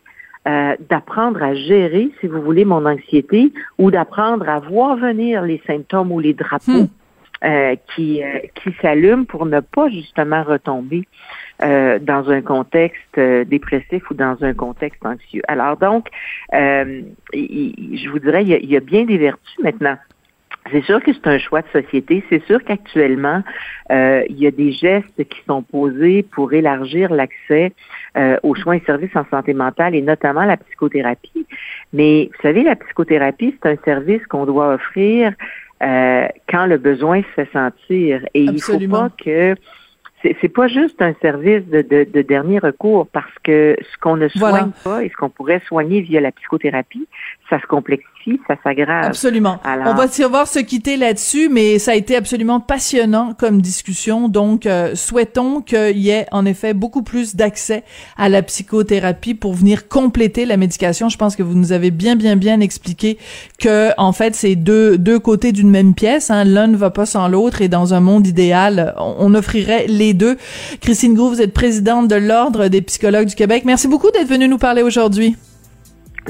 euh, 0.46 0.76
d'apprendre 0.88 1.42
à 1.42 1.54
gérer, 1.54 2.10
si 2.20 2.26
vous 2.26 2.40
voulez, 2.40 2.64
mon 2.64 2.86
anxiété, 2.86 3.52
ou 3.78 3.90
d'apprendre 3.90 4.48
à 4.48 4.60
voir 4.60 4.96
venir 4.96 5.42
les 5.42 5.60
symptômes 5.66 6.12
ou 6.12 6.20
les 6.20 6.34
drapeaux 6.34 6.82
hmm. 6.82 6.88
euh, 7.44 7.76
qui, 7.94 8.22
qui 8.54 8.74
s'allument 8.80 9.24
pour 9.24 9.46
ne 9.46 9.60
pas 9.60 9.88
justement 9.88 10.42
retomber 10.42 11.06
dans 11.58 12.24
un 12.28 12.42
contexte 12.42 13.18
dépressif 13.18 14.10
ou 14.10 14.14
dans 14.14 14.36
un 14.42 14.52
contexte 14.52 15.04
anxieux. 15.06 15.40
Alors 15.48 15.78
donc, 15.78 16.08
je 16.52 18.10
vous 18.10 18.18
dirais, 18.18 18.44
il 18.44 18.70
y 18.70 18.76
a 18.76 18.80
bien 18.80 19.06
des 19.06 19.16
vertus 19.16 19.58
maintenant. 19.62 19.96
C'est 20.70 20.82
sûr 20.82 21.02
que 21.02 21.12
c'est 21.12 21.26
un 21.26 21.38
choix 21.38 21.62
de 21.62 21.82
société. 21.82 22.24
C'est 22.28 22.44
sûr 22.46 22.62
qu'actuellement, 22.64 23.42
euh, 23.90 24.24
il 24.28 24.38
y 24.38 24.46
a 24.46 24.50
des 24.50 24.72
gestes 24.72 25.24
qui 25.28 25.40
sont 25.46 25.62
posés 25.62 26.22
pour 26.22 26.52
élargir 26.52 27.12
l'accès 27.12 27.72
euh, 28.16 28.36
aux 28.42 28.54
soins 28.54 28.74
et 28.74 28.82
services 28.86 29.14
en 29.14 29.24
santé 29.30 29.54
mentale 29.54 29.94
et 29.94 30.02
notamment 30.02 30.44
la 30.44 30.56
psychothérapie. 30.56 31.46
Mais 31.92 32.30
vous 32.32 32.42
savez, 32.42 32.62
la 32.62 32.76
psychothérapie, 32.76 33.54
c'est 33.62 33.70
un 33.70 33.76
service 33.84 34.24
qu'on 34.26 34.46
doit 34.46 34.74
offrir 34.74 35.32
euh, 35.82 36.26
quand 36.48 36.66
le 36.66 36.78
besoin 36.78 37.22
se 37.22 37.28
fait 37.34 37.48
sentir. 37.52 38.26
Et 38.34 38.42
il 38.42 38.54
il 38.54 38.62
faut 38.62 38.78
pas 38.88 39.10
que 39.22 39.54
c'est 40.40 40.48
pas 40.48 40.68
juste 40.68 41.00
un 41.00 41.14
service 41.20 41.64
de, 41.66 41.82
de, 41.82 42.22
dernier 42.22 42.58
recours 42.58 43.06
parce 43.06 43.32
que 43.44 43.76
ce 43.80 43.98
qu'on 43.98 44.16
ne 44.16 44.28
soigne 44.28 44.70
pas 44.82 45.04
et 45.04 45.08
ce 45.08 45.14
qu'on 45.14 45.28
pourrait 45.28 45.62
soigner 45.66 46.00
via 46.00 46.20
la 46.20 46.32
psychothérapie, 46.32 47.06
ça 47.48 47.60
se 47.60 47.66
complexifie, 47.66 48.15
ça 48.46 48.54
s'aggrave. 48.62 49.04
Absolument. 49.04 49.58
On 49.64 49.94
va 49.94 50.06
devoir 50.06 50.48
se 50.48 50.58
quitter 50.58 50.96
là-dessus, 50.96 51.48
mais 51.48 51.78
ça 51.78 51.92
a 51.92 51.94
été 51.94 52.16
absolument 52.16 52.60
passionnant 52.60 53.34
comme 53.38 53.60
discussion. 53.60 54.28
Donc, 54.28 54.66
euh, 54.66 54.94
souhaitons 54.94 55.60
qu'il 55.60 55.98
y 55.98 56.10
ait 56.10 56.26
en 56.32 56.44
effet 56.44 56.74
beaucoup 56.74 57.02
plus 57.02 57.36
d'accès 57.36 57.84
à 58.16 58.28
la 58.28 58.42
psychothérapie 58.42 59.34
pour 59.34 59.54
venir 59.54 59.88
compléter 59.88 60.44
la 60.46 60.56
médication. 60.56 61.08
Je 61.08 61.16
pense 61.16 61.36
que 61.36 61.42
vous 61.42 61.54
nous 61.54 61.72
avez 61.72 61.90
bien, 61.90 62.16
bien, 62.16 62.36
bien 62.36 62.60
expliqué 62.60 63.18
que 63.60 63.90
en 63.96 64.12
fait, 64.12 64.34
c'est 64.34 64.56
deux 64.56 64.98
deux 64.98 65.18
côtés 65.18 65.52
d'une 65.52 65.70
même 65.70 65.94
pièce. 65.94 66.30
Hein. 66.30 66.44
L'un 66.44 66.66
ne 66.66 66.76
va 66.76 66.90
pas 66.90 67.06
sans 67.06 67.28
l'autre, 67.28 67.62
et 67.62 67.68
dans 67.68 67.94
un 67.94 68.00
monde 68.00 68.26
idéal, 68.26 68.94
on, 68.98 69.34
offrirait 69.34 69.86
les 69.88 70.14
deux. 70.14 70.36
Christine 70.80 71.14
Gros, 71.14 71.28
vous 71.28 71.42
êtes 71.42 71.52
présidente 71.52 72.08
de 72.08 72.16
l'Ordre 72.16 72.68
des 72.68 72.80
psychologues 72.82 73.26
du 73.26 73.34
Québec. 73.34 73.64
Merci 73.66 73.86
beaucoup 73.88 74.10
d'être 74.10 74.28
venue 74.28 74.48
nous 74.48 74.58
parler 74.58 74.82
aujourd'hui. 74.82 75.36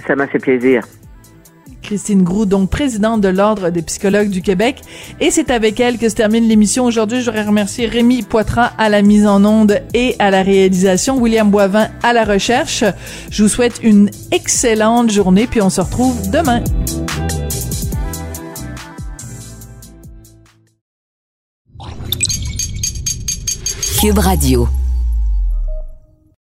Ça 0.06 0.16
m'a 0.16 0.26
fait 0.26 0.38
plaisir. 0.38 0.84
Christine 1.86 2.24
Groux, 2.24 2.46
donc 2.46 2.68
présidente 2.68 3.20
de 3.20 3.28
l'Ordre 3.28 3.70
des 3.70 3.80
psychologues 3.82 4.28
du 4.28 4.42
Québec. 4.42 4.80
Et 5.20 5.30
c'est 5.30 5.50
avec 5.52 5.78
elle 5.78 5.98
que 5.98 6.08
se 6.08 6.16
termine 6.16 6.48
l'émission. 6.48 6.84
Aujourd'hui, 6.84 7.20
je 7.20 7.26
voudrais 7.26 7.44
remercier 7.44 7.86
Rémi 7.86 8.22
Poitras 8.22 8.72
à 8.76 8.88
la 8.88 9.02
mise 9.02 9.24
en 9.24 9.44
onde 9.44 9.80
et 9.94 10.16
à 10.18 10.32
la 10.32 10.42
réalisation, 10.42 11.16
William 11.16 11.48
Boivin 11.48 11.88
à 12.02 12.12
la 12.12 12.24
recherche. 12.24 12.82
Je 13.30 13.44
vous 13.44 13.48
souhaite 13.48 13.78
une 13.84 14.10
excellente 14.32 15.10
journée, 15.10 15.46
puis 15.46 15.62
on 15.62 15.70
se 15.70 15.80
retrouve 15.80 16.30
demain. 16.30 16.64
Cube 24.00 24.18
Radio. 24.18 24.68